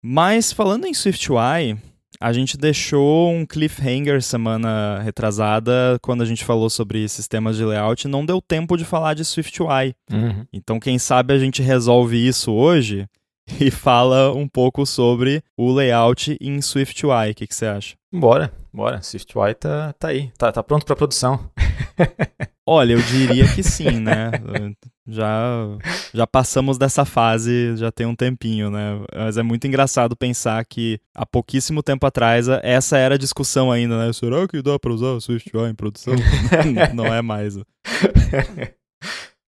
Mas 0.00 0.52
falando 0.52 0.86
em 0.86 0.94
SwiftUI, 0.94 1.76
a 2.20 2.32
gente 2.32 2.56
deixou 2.56 3.30
um 3.30 3.46
cliffhanger 3.46 4.22
semana 4.22 5.00
retrasada 5.00 5.98
quando 6.02 6.22
a 6.22 6.26
gente 6.26 6.44
falou 6.44 6.68
sobre 6.68 7.08
sistemas 7.08 7.56
de 7.56 7.64
layout. 7.64 8.08
Não 8.08 8.26
deu 8.26 8.40
tempo 8.40 8.76
de 8.76 8.84
falar 8.84 9.14
de 9.14 9.24
SwiftUI. 9.24 9.94
Uhum. 10.10 10.44
Então, 10.52 10.80
quem 10.80 10.98
sabe 10.98 11.32
a 11.32 11.38
gente 11.38 11.62
resolve 11.62 12.16
isso 12.16 12.52
hoje 12.52 13.06
e 13.60 13.70
fala 13.70 14.32
um 14.34 14.48
pouco 14.48 14.84
sobre 14.84 15.42
o 15.56 15.72
layout 15.72 16.36
em 16.40 16.60
SwiftUI. 16.60 17.30
O 17.30 17.34
que, 17.34 17.46
que 17.46 17.54
você 17.54 17.66
acha? 17.66 17.96
Bora, 18.12 18.52
bora. 18.72 19.00
SwiftUI 19.02 19.54
tá, 19.54 19.92
tá 19.92 20.08
aí, 20.08 20.30
tá, 20.36 20.50
tá 20.50 20.62
pronto 20.62 20.84
para 20.84 20.96
produção. 20.96 21.50
Olha, 22.66 22.92
eu 22.92 23.02
diria 23.02 23.46
que 23.54 23.62
sim, 23.62 24.00
né? 24.00 24.30
Já, 25.08 25.78
já 26.12 26.26
passamos 26.26 26.76
dessa 26.76 27.02
fase, 27.04 27.74
já 27.76 27.90
tem 27.90 28.06
um 28.06 28.14
tempinho, 28.14 28.70
né? 28.70 29.00
Mas 29.14 29.38
é 29.38 29.42
muito 29.42 29.66
engraçado 29.66 30.14
pensar 30.14 30.62
que 30.66 31.00
há 31.14 31.24
pouquíssimo 31.24 31.82
tempo 31.82 32.06
atrás 32.06 32.46
essa 32.62 32.98
era 32.98 33.14
a 33.14 33.18
discussão 33.18 33.72
ainda, 33.72 34.06
né? 34.06 34.12
Será 34.12 34.46
que 34.46 34.60
dá 34.60 34.78
para 34.78 34.92
usar 34.92 35.12
o 35.12 35.20
SwiftUI 35.20 35.70
em 35.70 35.74
produção? 35.74 36.14
Não 36.94 37.06
é 37.06 37.22
mais. 37.22 37.58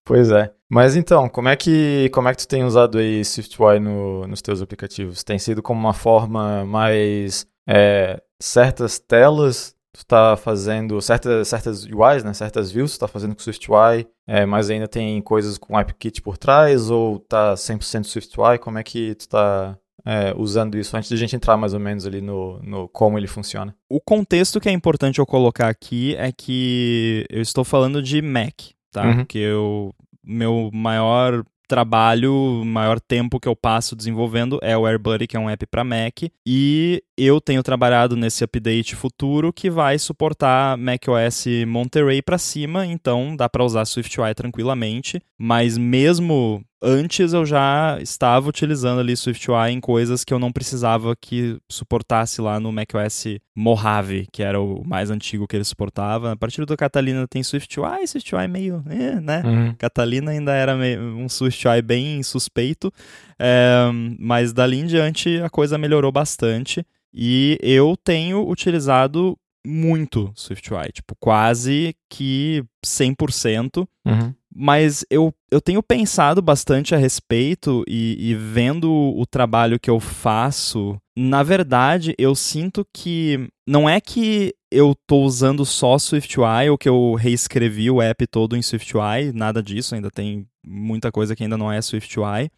Pois 0.07 0.31
é. 0.31 0.51
Mas 0.69 0.97
então, 0.97 1.29
como 1.29 1.49
é 1.49 1.55
que 1.55 2.09
como 2.13 2.29
é 2.29 2.35
que 2.35 2.39
tu 2.39 2.49
tem 2.49 2.65
usado 2.65 2.99
aí 2.99 3.25
SwiftUI 3.25 3.79
no, 3.79 4.27
nos 4.27 4.41
teus 4.41 4.63
aplicativos? 4.63 5.23
Tem 5.23 5.39
sido 5.39 5.63
como 5.63 5.79
uma 5.79 5.93
forma 5.93 6.65
mais 6.65 7.47
é, 7.69 8.21
certas 8.41 8.99
telas 8.99 9.75
tu 9.93 10.01
está 10.01 10.37
fazendo 10.37 11.01
certas, 11.01 11.49
certas 11.49 11.85
UIs, 11.85 12.23
né, 12.25 12.33
certas 12.33 12.71
views, 12.71 12.93
tu 12.93 12.95
está 12.95 13.09
fazendo 13.09 13.35
com 13.35 13.41
SwiftUI, 13.41 14.07
é, 14.27 14.47
mas 14.47 14.71
ainda 14.71 14.87
tem 14.87 15.21
coisas 15.21 15.59
com 15.59 15.77
AppKit 15.77 16.23
por 16.23 16.39
trás, 16.39 16.91
ou 16.91 17.19
tá 17.19 17.55
100% 17.55 18.05
SwiftUI, 18.05 18.59
como 18.59 18.79
é 18.79 18.83
que 18.83 19.15
tu 19.15 19.21
está 19.21 19.77
é, 20.05 20.33
usando 20.37 20.79
isso, 20.79 20.97
antes 20.97 21.09
de 21.09 21.15
a 21.15 21.19
gente 21.19 21.37
entrar 21.37 21.57
mais 21.57 21.75
ou 21.75 21.81
menos 21.81 22.07
ali 22.07 22.21
no, 22.21 22.61
no 22.63 22.89
como 22.89 23.19
ele 23.19 23.27
funciona? 23.27 23.75
O 23.89 24.01
contexto 24.01 24.61
que 24.61 24.69
é 24.69 24.73
importante 24.73 25.19
eu 25.19 25.27
colocar 25.27 25.69
aqui 25.69 26.15
é 26.17 26.31
que 26.33 27.27
eu 27.29 27.43
estou 27.43 27.65
falando 27.65 28.03
de 28.03 28.23
Mac, 28.23 28.55
tá? 28.91 29.05
Uhum. 29.05 29.17
Porque 29.19 29.39
eu, 29.39 29.93
meu 30.25 30.71
maior 30.73 31.45
trabalho, 31.71 32.65
maior 32.67 32.99
tempo 32.99 33.39
que 33.39 33.47
eu 33.47 33.55
passo 33.55 33.95
desenvolvendo 33.95 34.59
é 34.61 34.77
o 34.77 34.85
AirBuddy, 34.85 35.29
que 35.29 35.37
é 35.37 35.41
um 35.41 35.49
app 35.49 35.65
para 35.67 35.85
Mac, 35.85 36.25
e 36.45 37.01
eu 37.17 37.41
tenho 37.41 37.63
trabalhado 37.63 38.17
nesse 38.17 38.43
update 38.43 38.97
futuro 38.97 39.53
que 39.53 39.71
vai 39.71 39.97
suportar 39.97 40.77
macOS 40.77 41.45
Monterey 41.69 42.23
para 42.23 42.39
cima, 42.39 42.85
então 42.85 43.37
dá 43.37 43.49
para 43.49 43.65
usar 43.65 43.85
SwiftUI 43.85 44.35
tranquilamente, 44.35 45.23
mas 45.39 45.79
mesmo 45.79 46.61
antes 46.83 47.33
eu 47.33 47.45
já 47.45 47.99
estava 48.01 48.49
utilizando 48.49 49.01
ali 49.01 49.17
SwiftUI 49.17 49.71
em 49.71 49.81
coisas 49.81 50.25
que 50.25 50.33
eu 50.33 50.39
não 50.39 50.51
precisava 50.51 51.15
que 51.15 51.59
suportasse 51.71 52.41
lá 52.41 52.59
no 52.59 52.73
macOS 52.73 53.39
Mojave, 53.55 54.27
que 54.33 54.43
era 54.43 54.61
o 54.61 54.83
mais 54.87 55.11
antigo 55.11 55.47
que 55.47 55.57
ele 55.57 55.65
suportava. 55.65 56.33
A 56.33 56.37
partir 56.37 56.65
do 56.65 56.77
Catalina 56.77 57.27
tem 57.29 57.43
SwiftUI, 57.43 58.07
SwiftUI 58.07 58.49
meio, 58.49 58.83
eh, 58.89 59.21
né? 59.21 59.43
Uhum. 59.45 59.75
Catalina 59.75 60.31
ainda 60.31 60.53
era 60.55 60.75
um 60.75 61.29
SwiftUI 61.29 61.83
bem 61.83 62.23
suspeito, 62.23 62.93
é, 63.39 63.91
mas 64.19 64.53
dali 64.53 64.79
em 64.81 64.87
diante 64.87 65.41
a 65.41 65.51
coisa 65.51 65.77
melhorou 65.77 66.11
bastante. 66.11 66.85
E 67.13 67.59
eu 67.61 67.97
tenho 68.03 68.49
utilizado 68.49 69.37
muito 69.67 70.33
SwiftUI, 70.35 70.93
tipo, 70.93 71.15
quase 71.19 71.95
que 72.09 72.65
100%. 72.85 73.87
Uhum. 74.07 74.35
Mas 74.55 75.05
eu, 75.09 75.33
eu 75.51 75.61
tenho 75.61 75.83
pensado 75.83 76.43
bastante 76.43 76.95
a 76.95 76.99
respeito 76.99 77.85
e, 77.87 78.17
e, 78.31 78.35
vendo 78.35 78.91
o 78.91 79.25
trabalho 79.25 79.79
que 79.79 79.89
eu 79.89 80.01
faço, 80.01 81.01
na 81.17 81.43
verdade, 81.43 82.15
eu 82.19 82.35
sinto 82.35 82.85
que 82.93 83.49
não 83.67 83.89
é 83.89 84.01
que 84.01 84.53
eu 84.73 84.95
tô 85.07 85.23
usando 85.23 85.65
só 85.65 85.97
SwiftUI 85.97 86.69
ou 86.69 86.77
que 86.77 86.89
eu 86.89 87.15
reescrevi 87.15 87.91
o 87.91 88.03
app 88.03 88.27
todo 88.27 88.57
em 88.57 88.63
SwiftUI, 88.63 89.33
nada 89.33 89.63
disso, 89.63 89.95
ainda 89.95 90.11
tem 90.11 90.47
muita 90.67 91.13
coisa 91.13 91.37
que 91.37 91.45
ainda 91.45 91.57
não 91.57 91.71
é 91.71 91.81
SwiftUI 91.81 92.51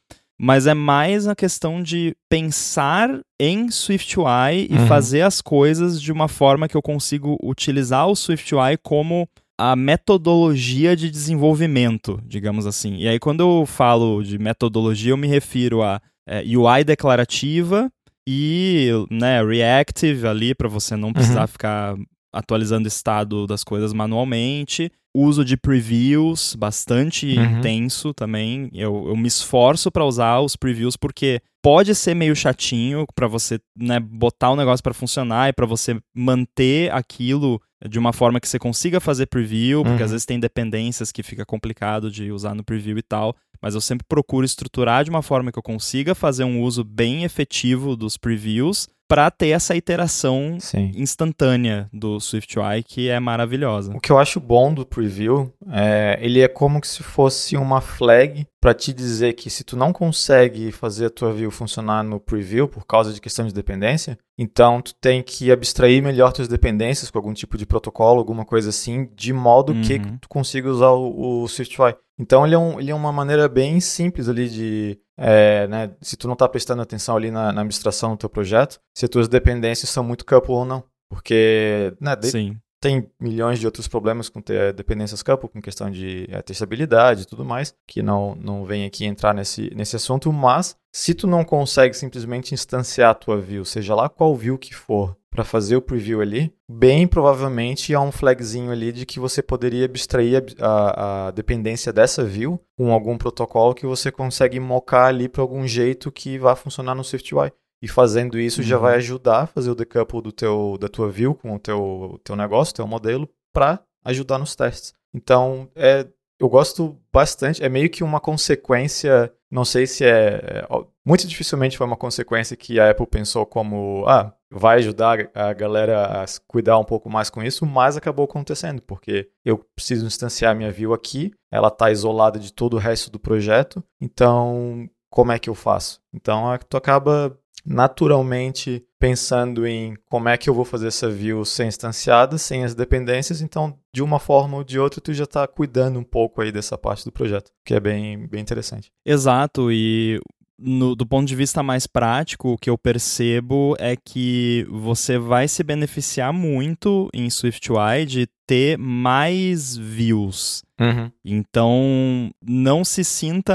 mas 0.44 0.66
é 0.66 0.74
mais 0.74 1.28
a 1.28 1.36
questão 1.36 1.80
de 1.80 2.16
pensar 2.28 3.20
em 3.40 3.70
SwiftUI 3.70 4.66
e 4.68 4.74
uhum. 4.74 4.86
fazer 4.88 5.22
as 5.22 5.40
coisas 5.40 6.02
de 6.02 6.10
uma 6.10 6.26
forma 6.26 6.66
que 6.66 6.76
eu 6.76 6.82
consigo 6.82 7.38
utilizar 7.40 8.08
o 8.08 8.16
SwiftUI 8.16 8.76
como 8.82 9.28
a 9.58 9.76
metodologia 9.76 10.96
de 10.96 11.10
desenvolvimento, 11.10 12.20
digamos 12.26 12.66
assim. 12.66 12.96
E 12.96 13.08
aí, 13.08 13.18
quando 13.18 13.40
eu 13.40 13.66
falo 13.66 14.22
de 14.22 14.38
metodologia, 14.38 15.12
eu 15.12 15.16
me 15.16 15.28
refiro 15.28 15.82
a 15.82 16.00
é, 16.26 16.42
UI 16.56 16.84
declarativa 16.84 17.90
e 18.26 18.90
né, 19.10 19.44
reactive 19.44 20.26
ali, 20.26 20.54
para 20.54 20.68
você 20.68 20.96
não 20.96 21.12
precisar 21.12 21.42
uhum. 21.42 21.46
ficar 21.48 21.96
atualizando 22.32 22.86
o 22.86 22.88
estado 22.88 23.46
das 23.46 23.62
coisas 23.62 23.92
manualmente 23.92 24.90
uso 25.14 25.44
de 25.44 25.56
previews 25.56 26.54
bastante 26.54 27.26
uhum. 27.36 27.58
intenso 27.58 28.14
também. 28.14 28.70
Eu, 28.72 29.08
eu 29.08 29.16
me 29.16 29.28
esforço 29.28 29.90
para 29.90 30.04
usar 30.04 30.40
os 30.40 30.56
previews 30.56 30.96
porque 30.96 31.40
pode 31.62 31.94
ser 31.94 32.14
meio 32.14 32.34
chatinho 32.34 33.06
para 33.14 33.26
você 33.26 33.60
né, 33.76 34.00
botar 34.00 34.50
o 34.50 34.56
negócio 34.56 34.82
para 34.82 34.94
funcionar 34.94 35.48
e 35.48 35.52
para 35.52 35.66
você 35.66 36.00
manter 36.14 36.90
aquilo 36.92 37.60
de 37.88 37.98
uma 37.98 38.12
forma 38.12 38.40
que 38.40 38.48
você 38.48 38.58
consiga 38.58 39.00
fazer 39.00 39.26
preview, 39.26 39.82
porque 39.82 39.98
uhum. 39.98 40.04
às 40.04 40.10
vezes 40.12 40.26
tem 40.26 40.38
dependências 40.38 41.10
que 41.10 41.22
fica 41.22 41.44
complicado 41.44 42.10
de 42.10 42.30
usar 42.30 42.54
no 42.54 42.64
preview 42.64 42.96
e 42.96 43.02
tal, 43.02 43.34
mas 43.60 43.74
eu 43.74 43.80
sempre 43.80 44.06
procuro 44.08 44.46
estruturar 44.46 45.04
de 45.04 45.10
uma 45.10 45.22
forma 45.22 45.50
que 45.50 45.58
eu 45.58 45.62
consiga 45.62 46.14
fazer 46.14 46.44
um 46.44 46.60
uso 46.62 46.84
bem 46.84 47.24
efetivo 47.24 47.96
dos 47.96 48.16
previews 48.16 48.88
para 49.12 49.30
ter 49.30 49.48
essa 49.48 49.76
iteração 49.76 50.56
Sim. 50.58 50.90
instantânea 50.94 51.86
do 51.92 52.18
SwiftUI 52.18 52.82
que 52.82 53.10
é 53.10 53.20
maravilhosa. 53.20 53.94
O 53.94 54.00
que 54.00 54.10
eu 54.10 54.18
acho 54.18 54.40
bom 54.40 54.72
do 54.72 54.86
preview 54.86 55.52
é 55.70 56.18
ele 56.22 56.40
é 56.40 56.48
como 56.48 56.82
se 56.82 57.02
fosse 57.02 57.54
uma 57.54 57.82
flag 57.82 58.46
para 58.58 58.72
te 58.72 58.90
dizer 58.90 59.34
que 59.34 59.50
se 59.50 59.64
tu 59.64 59.76
não 59.76 59.92
consegue 59.92 60.72
fazer 60.72 61.06
a 61.06 61.10
tua 61.10 61.30
view 61.30 61.50
funcionar 61.50 62.02
no 62.02 62.18
preview 62.18 62.66
por 62.66 62.86
causa 62.86 63.12
de 63.12 63.20
questão 63.20 63.46
de 63.46 63.52
dependência, 63.52 64.16
então 64.38 64.80
tu 64.80 64.94
tem 64.94 65.22
que 65.22 65.52
abstrair 65.52 66.02
melhor 66.02 66.32
tuas 66.32 66.48
dependências 66.48 67.10
com 67.10 67.18
algum 67.18 67.34
tipo 67.34 67.58
de 67.58 67.66
protocolo, 67.66 68.18
alguma 68.18 68.46
coisa 68.46 68.70
assim, 68.70 69.10
de 69.14 69.34
modo 69.34 69.74
uhum. 69.74 69.82
que 69.82 69.98
tu 70.22 70.28
consiga 70.28 70.70
usar 70.70 70.92
o, 70.92 71.42
o 71.42 71.48
SwiftUI. 71.48 71.94
Então 72.18 72.46
ele 72.46 72.54
é, 72.54 72.58
um, 72.58 72.80
ele 72.80 72.90
é 72.90 72.94
uma 72.94 73.12
maneira 73.12 73.46
bem 73.46 73.78
simples 73.78 74.26
ali 74.28 74.48
de 74.48 74.98
é, 75.18 75.66
né, 75.68 75.94
se 76.00 76.16
tu 76.16 76.26
não 76.26 76.34
está 76.34 76.48
prestando 76.48 76.82
atenção 76.82 77.16
ali 77.16 77.30
na, 77.30 77.52
na, 77.52 77.60
administração 77.60 78.12
do 78.12 78.16
teu 78.16 78.30
projeto, 78.30 78.80
se 78.96 79.04
as 79.04 79.10
tuas 79.10 79.28
dependências 79.28 79.90
são 79.90 80.02
muito 80.02 80.24
couple 80.24 80.52
ou 80.52 80.64
não. 80.64 80.82
Porque 81.08 81.92
né, 82.00 82.16
de, 82.16 82.56
tem 82.82 83.08
milhões 83.20 83.60
de 83.60 83.66
outros 83.66 83.86
problemas 83.86 84.28
com 84.28 84.40
ter 84.40 84.72
dependências 84.72 85.22
couple, 85.22 85.48
com 85.48 85.62
questão 85.62 85.88
de 85.88 86.26
é, 86.28 86.42
testabilidade 86.42 87.22
e 87.22 87.26
tudo 87.26 87.44
mais, 87.44 87.74
que 87.86 88.02
não, 88.02 88.34
não 88.34 88.64
vem 88.64 88.84
aqui 88.84 89.04
entrar 89.04 89.32
nesse, 89.32 89.70
nesse 89.74 89.94
assunto, 89.94 90.32
mas 90.32 90.76
se 90.92 91.14
tu 91.14 91.28
não 91.28 91.44
consegue 91.44 91.94
simplesmente 91.94 92.52
instanciar 92.52 93.10
a 93.10 93.14
tua 93.14 93.40
view, 93.40 93.64
seja 93.64 93.94
lá 93.94 94.08
qual 94.08 94.34
view 94.34 94.58
que 94.58 94.74
for, 94.74 95.16
para 95.32 95.44
fazer 95.44 95.76
o 95.76 95.82
preview 95.82 96.20
ali, 96.20 96.54
bem 96.68 97.08
provavelmente 97.08 97.94
há 97.94 98.00
um 98.00 98.12
flagzinho 98.12 98.70
ali 98.70 98.92
de 98.92 99.06
que 99.06 99.18
você 99.18 99.42
poderia 99.42 99.86
abstrair 99.86 100.44
a, 100.60 101.28
a, 101.28 101.30
dependência 101.30 101.90
dessa 101.90 102.22
view 102.22 102.60
com 102.76 102.92
algum 102.92 103.16
protocolo 103.16 103.74
que 103.74 103.86
você 103.86 104.12
consegue 104.12 104.60
mocar 104.60 105.06
ali 105.06 105.30
para 105.30 105.40
algum 105.40 105.66
jeito 105.66 106.12
que 106.12 106.38
vá 106.38 106.54
funcionar 106.54 106.94
no 106.94 107.02
SwiftUI. 107.02 107.50
E 107.80 107.88
fazendo 107.88 108.38
isso 108.38 108.60
uhum. 108.60 108.66
já 108.66 108.76
vai 108.76 108.96
ajudar 108.96 109.40
a 109.40 109.46
fazer 109.46 109.70
o 109.70 109.74
decouple 109.74 110.20
do 110.20 110.30
teu, 110.30 110.76
da 110.78 110.86
tua 110.86 111.10
view 111.10 111.34
com 111.34 111.56
o 111.56 111.58
teu, 111.58 112.20
teu 112.22 112.36
negócio, 112.36 112.74
teu 112.74 112.86
modelo, 112.86 113.28
para 113.52 113.82
ajudar 114.04 114.38
nos 114.38 114.54
testes. 114.54 114.92
Então, 115.14 115.68
é, 115.74 116.06
eu 116.42 116.48
gosto 116.48 116.98
bastante, 117.12 117.62
é 117.62 117.68
meio 117.68 117.88
que 117.88 118.02
uma 118.02 118.18
consequência, 118.18 119.32
não 119.48 119.64
sei 119.64 119.86
se 119.86 120.04
é, 120.04 120.40
é 120.44 120.66
muito 121.06 121.24
dificilmente 121.28 121.78
foi 121.78 121.86
uma 121.86 121.96
consequência 121.96 122.56
que 122.56 122.80
a 122.80 122.90
Apple 122.90 123.06
pensou 123.06 123.46
como, 123.46 124.04
ah, 124.08 124.34
vai 124.50 124.78
ajudar 124.78 125.30
a 125.32 125.52
galera 125.52 126.20
a 126.20 126.24
cuidar 126.48 126.80
um 126.80 126.84
pouco 126.84 127.08
mais 127.08 127.30
com 127.30 127.44
isso, 127.44 127.64
mas 127.64 127.96
acabou 127.96 128.24
acontecendo, 128.24 128.82
porque 128.82 129.30
eu 129.44 129.56
preciso 129.76 130.04
instanciar 130.04 130.56
minha 130.56 130.72
view 130.72 130.92
aqui, 130.92 131.32
ela 131.48 131.68
está 131.68 131.92
isolada 131.92 132.40
de 132.40 132.52
todo 132.52 132.74
o 132.74 132.80
resto 132.80 133.08
do 133.08 133.20
projeto, 133.20 133.80
então 134.00 134.90
como 135.08 135.30
é 135.30 135.38
que 135.38 135.48
eu 135.48 135.54
faço? 135.54 136.00
Então 136.12 136.58
tu 136.68 136.76
acaba 136.76 137.38
naturalmente 137.64 138.84
pensando 139.02 139.66
em 139.66 139.96
como 140.08 140.28
é 140.28 140.38
que 140.38 140.48
eu 140.48 140.54
vou 140.54 140.64
fazer 140.64 140.86
essa 140.86 141.10
view 141.10 141.44
ser 141.44 141.64
instanciada, 141.64 142.38
sem 142.38 142.62
as 142.62 142.72
dependências, 142.72 143.42
então 143.42 143.76
de 143.92 144.00
uma 144.00 144.20
forma 144.20 144.58
ou 144.58 144.62
de 144.62 144.78
outra 144.78 145.00
tu 145.00 145.12
já 145.12 145.24
está 145.24 145.44
cuidando 145.44 145.98
um 145.98 146.04
pouco 146.04 146.40
aí 146.40 146.52
dessa 146.52 146.78
parte 146.78 147.04
do 147.04 147.10
projeto, 147.10 147.50
que 147.66 147.74
é 147.74 147.80
bem, 147.80 148.28
bem 148.28 148.40
interessante. 148.40 148.92
Exato, 149.04 149.72
e 149.72 150.20
no, 150.56 150.94
do 150.94 151.04
ponto 151.04 151.26
de 151.26 151.34
vista 151.34 151.64
mais 151.64 151.84
prático, 151.84 152.50
o 152.50 152.56
que 152.56 152.70
eu 152.70 152.78
percebo 152.78 153.74
é 153.80 153.96
que 153.96 154.64
você 154.70 155.18
vai 155.18 155.48
se 155.48 155.64
beneficiar 155.64 156.32
muito 156.32 157.08
em 157.12 157.28
SwiftUI 157.28 158.06
de 158.06 158.28
ter 158.46 158.78
mais 158.78 159.76
views. 159.76 160.62
Uhum. 160.80 161.10
Então, 161.24 162.30
não 162.44 162.84
se 162.84 163.04
sinta 163.04 163.54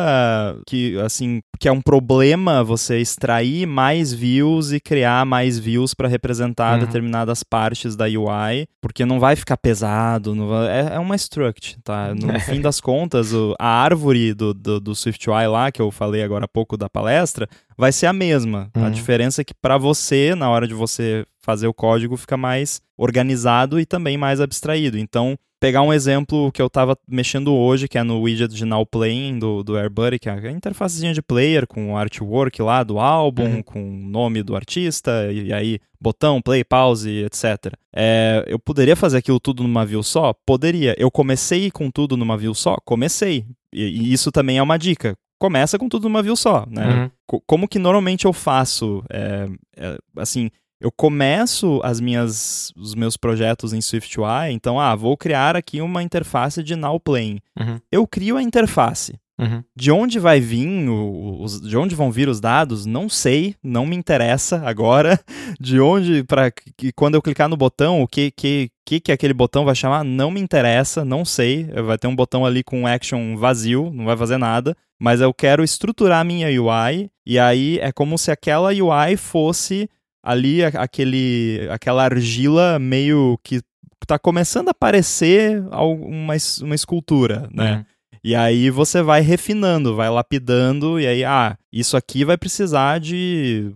que 0.65 0.97
assim 0.99 1.41
que 1.59 1.67
é 1.67 1.71
um 1.71 1.81
problema 1.81 2.63
você 2.63 2.99
extrair 2.99 3.65
mais 3.65 4.13
views 4.13 4.71
e 4.71 4.79
criar 4.79 5.25
mais 5.25 5.57
views 5.57 5.93
para 5.93 6.07
representar 6.07 6.73
uhum. 6.79 6.85
determinadas 6.85 7.43
partes 7.43 7.95
da 7.95 8.05
UI, 8.05 8.67
porque 8.81 9.05
não 9.05 9.19
vai 9.19 9.35
ficar 9.35 9.57
pesado, 9.57 10.35
vai, 10.47 10.67
é, 10.67 10.95
é, 10.95 10.99
uma 10.99 11.15
struct, 11.15 11.77
tá? 11.83 12.13
No 12.13 12.39
fim 12.41 12.61
das 12.61 12.79
contas, 12.79 13.33
o, 13.33 13.55
a 13.59 13.67
árvore 13.67 14.33
do, 14.33 14.53
do, 14.53 14.79
do 14.79 14.95
SwiftUI 14.95 15.47
lá, 15.47 15.71
que 15.71 15.81
eu 15.81 15.91
falei 15.91 16.23
agora 16.23 16.45
há 16.45 16.47
pouco 16.47 16.77
da 16.77 16.89
palestra, 16.89 17.49
vai 17.77 17.91
ser 17.91 18.07
a 18.07 18.13
mesma. 18.13 18.69
Uhum. 18.75 18.85
A 18.85 18.89
diferença 18.89 19.41
é 19.41 19.43
que 19.43 19.53
para 19.53 19.77
você, 19.77 20.33
na 20.35 20.49
hora 20.49 20.67
de 20.67 20.73
você 20.73 21.25
fazer 21.39 21.67
o 21.67 21.73
código, 21.73 22.17
fica 22.17 22.35
mais 22.35 22.81
organizado 22.97 23.79
e 23.79 23.85
também 23.85 24.17
mais 24.17 24.41
abstraído. 24.41 24.97
Então, 24.97 25.37
pegar 25.59 25.81
um 25.81 25.93
exemplo 25.93 26.51
que 26.51 26.61
eu 26.61 26.67
estava 26.67 26.97
mexendo 27.07 27.53
hoje, 27.53 27.87
que 27.87 27.97
é 27.97 28.03
no 28.03 28.21
widget 28.21 28.53
de 28.53 28.65
Now 28.65 28.85
Playing 28.85 29.39
do, 29.39 29.63
do 29.63 29.77
AirBuddy, 29.77 30.19
que 30.19 30.29
é 30.29 30.33
a 30.33 30.51
interfacezinha 30.51 31.13
de 31.13 31.21
player 31.21 31.67
com 31.67 31.93
o 31.93 31.97
artwork 31.97 32.61
lá 32.61 32.83
do 32.83 32.99
álbum, 32.99 33.55
uhum. 33.55 33.63
com 33.63 33.81
o 33.81 34.09
nome 34.09 34.43
do 34.43 34.55
artista, 34.55 35.31
e, 35.31 35.47
e, 35.47 35.53
aí 35.53 35.79
botão, 35.99 36.41
play, 36.41 36.63
pause, 36.63 37.25
etc. 37.25 37.73
É, 37.95 38.43
eu 38.47 38.59
poderia 38.59 38.95
fazer 38.95 39.17
aquilo 39.17 39.39
tudo 39.39 39.63
numa 39.63 39.85
view 39.85 40.03
só? 40.03 40.33
Poderia. 40.45 40.95
Eu 40.97 41.09
comecei 41.09 41.71
com 41.71 41.89
tudo 41.89 42.17
numa 42.17 42.37
view 42.37 42.53
só? 42.53 42.77
Comecei. 42.83 43.45
E, 43.73 43.83
e 43.83 44.13
isso 44.13 44.31
também 44.31 44.57
é 44.57 44.63
uma 44.63 44.77
dica 44.77 45.17
começa 45.39 45.77
com 45.77 45.87
tudo 45.87 46.03
numa 46.03 46.23
view 46.23 46.35
só, 46.35 46.65
né? 46.69 47.11
Uhum. 47.29 47.39
Como 47.45 47.67
que 47.67 47.79
normalmente 47.79 48.25
eu 48.25 48.33
faço? 48.33 49.03
É, 49.09 49.47
é, 49.75 49.97
assim, 50.17 50.49
eu 50.79 50.91
começo 50.91 51.81
as 51.83 51.99
minhas, 51.99 52.71
os 52.75 52.93
meus 52.93 53.17
projetos 53.17 53.73
em 53.73 53.81
SwiftUI, 53.81 54.51
então, 54.51 54.79
ah, 54.79 54.95
vou 54.95 55.17
criar 55.17 55.55
aqui 55.55 55.81
uma 55.81 56.03
interface 56.03 56.61
de 56.61 56.75
Now 56.75 56.99
Playing. 56.99 57.39
Uhum. 57.59 57.79
Eu 57.91 58.07
crio 58.07 58.37
a 58.37 58.43
interface. 58.43 59.19
Uhum. 59.39 59.63
De 59.75 59.91
onde 59.91 60.17
vai 60.17 60.39
vir, 60.39 60.89
os, 60.89 61.61
de 61.61 61.77
onde 61.77 61.93
vão 61.93 62.11
vir 62.11 62.27
os 62.27 62.39
dados, 62.39 62.87
não 62.87 63.07
sei, 63.07 63.55
não 63.63 63.85
me 63.85 63.95
interessa 63.95 64.61
agora. 64.65 65.19
De 65.59 65.79
onde, 65.79 66.23
para 66.23 66.51
que 66.51 66.91
quando 66.91 67.15
eu 67.15 67.21
clicar 67.21 67.47
no 67.47 67.55
botão, 67.55 68.01
o 68.01 68.07
que, 68.07 68.31
que, 68.31 68.69
que, 68.85 68.99
que 68.99 69.11
aquele 69.11 69.33
botão 69.33 69.63
vai 69.63 69.75
chamar, 69.75 70.03
não 70.03 70.29
me 70.29 70.41
interessa, 70.41 71.05
não 71.05 71.23
sei. 71.23 71.65
Vai 71.65 71.97
ter 71.97 72.07
um 72.07 72.15
botão 72.15 72.45
ali 72.45 72.63
com 72.63 72.85
action 72.85 73.35
vazio, 73.37 73.91
não 73.93 74.05
vai 74.05 74.17
fazer 74.17 74.37
nada. 74.37 74.75
Mas 74.99 75.21
eu 75.21 75.33
quero 75.33 75.63
estruturar 75.63 76.21
a 76.21 76.23
minha 76.23 76.47
UI, 76.47 77.09
e 77.25 77.37
aí 77.37 77.79
é 77.79 77.91
como 77.91 78.17
se 78.17 78.31
aquela 78.31 78.69
UI 78.69 79.15
fosse 79.15 79.89
ali 80.23 80.63
aquele, 80.63 81.67
aquela 81.71 82.03
argila 82.03 82.77
meio 82.79 83.39
que 83.43 83.61
está 84.03 84.17
começando 84.17 84.69
a 84.69 84.73
parecer 84.73 85.61
uma, 85.71 86.35
uma 86.61 86.75
escultura, 86.75 87.47
né? 87.53 87.75
Uhum. 87.75 87.85
E 88.27 88.35
aí 88.35 88.69
você 88.69 89.01
vai 89.01 89.21
refinando, 89.21 89.95
vai 89.95 90.09
lapidando, 90.09 90.99
e 90.99 91.07
aí, 91.07 91.23
ah, 91.23 91.57
isso 91.71 91.95
aqui 91.95 92.25
vai 92.25 92.37
precisar 92.37 92.99
de 92.99 93.71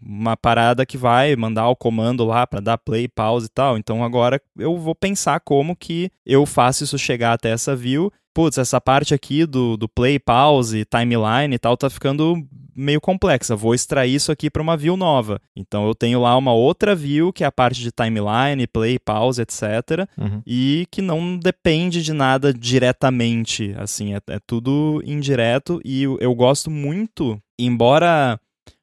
uma 0.00 0.36
parada 0.36 0.86
que 0.86 0.96
vai 0.96 1.34
mandar 1.34 1.68
o 1.68 1.74
comando 1.74 2.24
lá 2.24 2.46
para 2.46 2.60
dar 2.60 2.78
play, 2.78 3.08
pause 3.08 3.46
e 3.46 3.48
tal. 3.48 3.76
Então 3.76 4.04
agora 4.04 4.40
eu 4.56 4.78
vou 4.78 4.94
pensar 4.94 5.40
como 5.40 5.74
que 5.74 6.12
eu 6.24 6.46
faço 6.46 6.84
isso 6.84 6.96
chegar 6.96 7.32
até 7.32 7.50
essa 7.50 7.74
view. 7.74 8.12
Putz, 8.32 8.56
essa 8.56 8.80
parte 8.80 9.14
aqui 9.14 9.44
do, 9.44 9.76
do 9.76 9.88
play, 9.88 10.16
pause, 10.16 10.84
timeline 10.84 11.52
e 11.52 11.58
tal 11.58 11.76
tá 11.76 11.90
ficando 11.90 12.36
meio 12.74 13.00
complexa. 13.00 13.56
Vou 13.56 13.74
extrair 13.74 14.14
isso 14.14 14.32
aqui 14.32 14.50
para 14.50 14.62
uma 14.62 14.76
view 14.76 14.96
nova. 14.96 15.40
Então 15.56 15.86
eu 15.86 15.94
tenho 15.94 16.20
lá 16.20 16.36
uma 16.36 16.52
outra 16.52 16.94
view 16.94 17.32
que 17.32 17.44
é 17.44 17.46
a 17.46 17.52
parte 17.52 17.80
de 17.80 17.90
timeline, 17.90 18.66
play, 18.66 18.98
pause, 18.98 19.42
etc. 19.42 20.08
Uhum. 20.18 20.42
E 20.46 20.86
que 20.90 21.02
não 21.02 21.36
depende 21.36 22.02
de 22.02 22.12
nada 22.12 22.52
diretamente. 22.52 23.74
Assim, 23.76 24.14
é, 24.14 24.20
é 24.28 24.38
tudo 24.46 25.02
indireto 25.04 25.80
e 25.84 26.02
eu, 26.02 26.18
eu 26.20 26.34
gosto 26.34 26.70
muito, 26.70 27.40
embora 27.58 28.38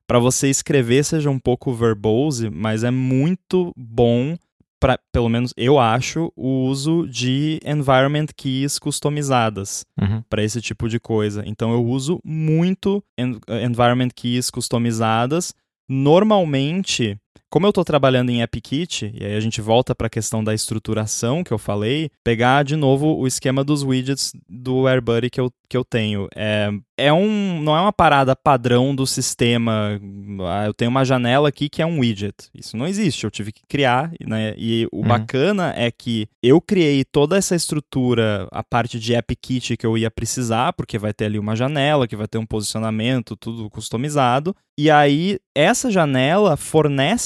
para 0.08 0.18
você 0.18 0.50
escrever 0.50 1.04
seja 1.04 1.30
um 1.30 1.38
pouco 1.38 1.72
verbose, 1.72 2.50
mas 2.50 2.84
é 2.84 2.90
muito 2.90 3.72
bom 3.78 4.36
pra, 4.80 5.00
pelo 5.12 5.30
menos 5.30 5.54
eu 5.58 5.78
acho, 5.80 6.32
o 6.36 6.66
uso 6.66 7.08
de 7.08 7.60
environment 7.66 8.28
keys 8.36 8.80
customizadas 8.80 9.86
uhum. 10.00 10.24
para 10.30 10.44
esse 10.44 10.62
tipo 10.62 10.88
de 10.88 11.00
coisa. 11.00 11.44
Então 11.46 11.72
eu 11.72 11.86
uso 11.86 12.20
muito 12.24 13.04
en 13.18 13.40
environment 13.64 14.10
keys 14.16 14.50
customizadas. 14.50 15.54
Normalmente, 15.88 17.18
como 17.50 17.66
eu 17.66 17.70
estou 17.70 17.84
trabalhando 17.84 18.30
em 18.30 18.44
AppKit, 18.44 19.12
e 19.14 19.26
aí 19.26 19.36
a 19.36 19.40
gente 19.40 19.60
volta 19.60 19.96
para 19.96 20.08
a 20.08 20.10
questão 20.10 20.44
da 20.44 20.54
estruturação 20.54 21.44
que 21.44 21.52
eu 21.52 21.58
falei, 21.58 22.12
pegar 22.24 22.64
de 22.64 22.76
novo 22.76 23.18
o 23.18 23.26
esquema 23.26 23.64
dos 23.64 23.84
widgets 23.84 24.32
do 24.48 24.88
AirBuddy 24.88 25.30
que 25.30 25.42
eu, 25.42 25.52
que 25.68 25.76
eu 25.76 25.84
tenho. 25.84 26.28
É, 26.36 26.70
é 26.96 27.12
um, 27.12 27.60
não 27.62 27.76
é 27.76 27.82
uma 27.82 27.94
parada 27.94 28.36
padrão 28.36 28.94
do 28.94 29.08
sistema. 29.08 30.00
Ah, 30.48 30.66
eu 30.68 30.74
tenho 30.74 30.92
uma 30.92 31.04
janela 31.04 31.50
aqui 31.50 31.70
que 31.70 31.82
é 31.82 31.86
um 31.86 32.00
widget. 32.00 32.36
Isso 32.54 32.78
não 32.78 32.86
existe, 32.86 33.24
eu 33.24 33.32
tive 33.32 33.52
que 33.52 33.64
criar. 33.68 34.12
Né? 34.26 34.54
E 34.56 34.88
o 34.92 34.98
uhum. 34.98 35.08
bacana 35.08 35.74
é 35.76 35.90
que 35.90 36.28
eu 36.44 36.62
criei 36.62 37.04
toda 37.04 37.38
essa 37.38 37.56
estrutura, 37.56 38.48
a 38.52 38.64
parte 38.64 39.00
de 39.00 39.16
AppKit 39.16 39.76
que 39.76 39.86
eu 39.86 39.98
ia 39.98 40.12
precisar, 40.12 40.74
porque 40.74 41.00
vai 41.00 41.14
ter 41.14 41.26
ali 41.26 41.40
uma 41.40 41.56
janela, 41.56 42.08
que 42.08 42.16
vai 42.16 42.28
ter 42.28 42.38
um 42.38 42.46
posicionamento, 42.46 43.36
tudo 43.36 43.70
customizado. 43.70 44.56
E 44.78 44.90
aí, 44.90 45.40
essa 45.54 45.92
janela 45.92 46.56
fornece 46.56 47.19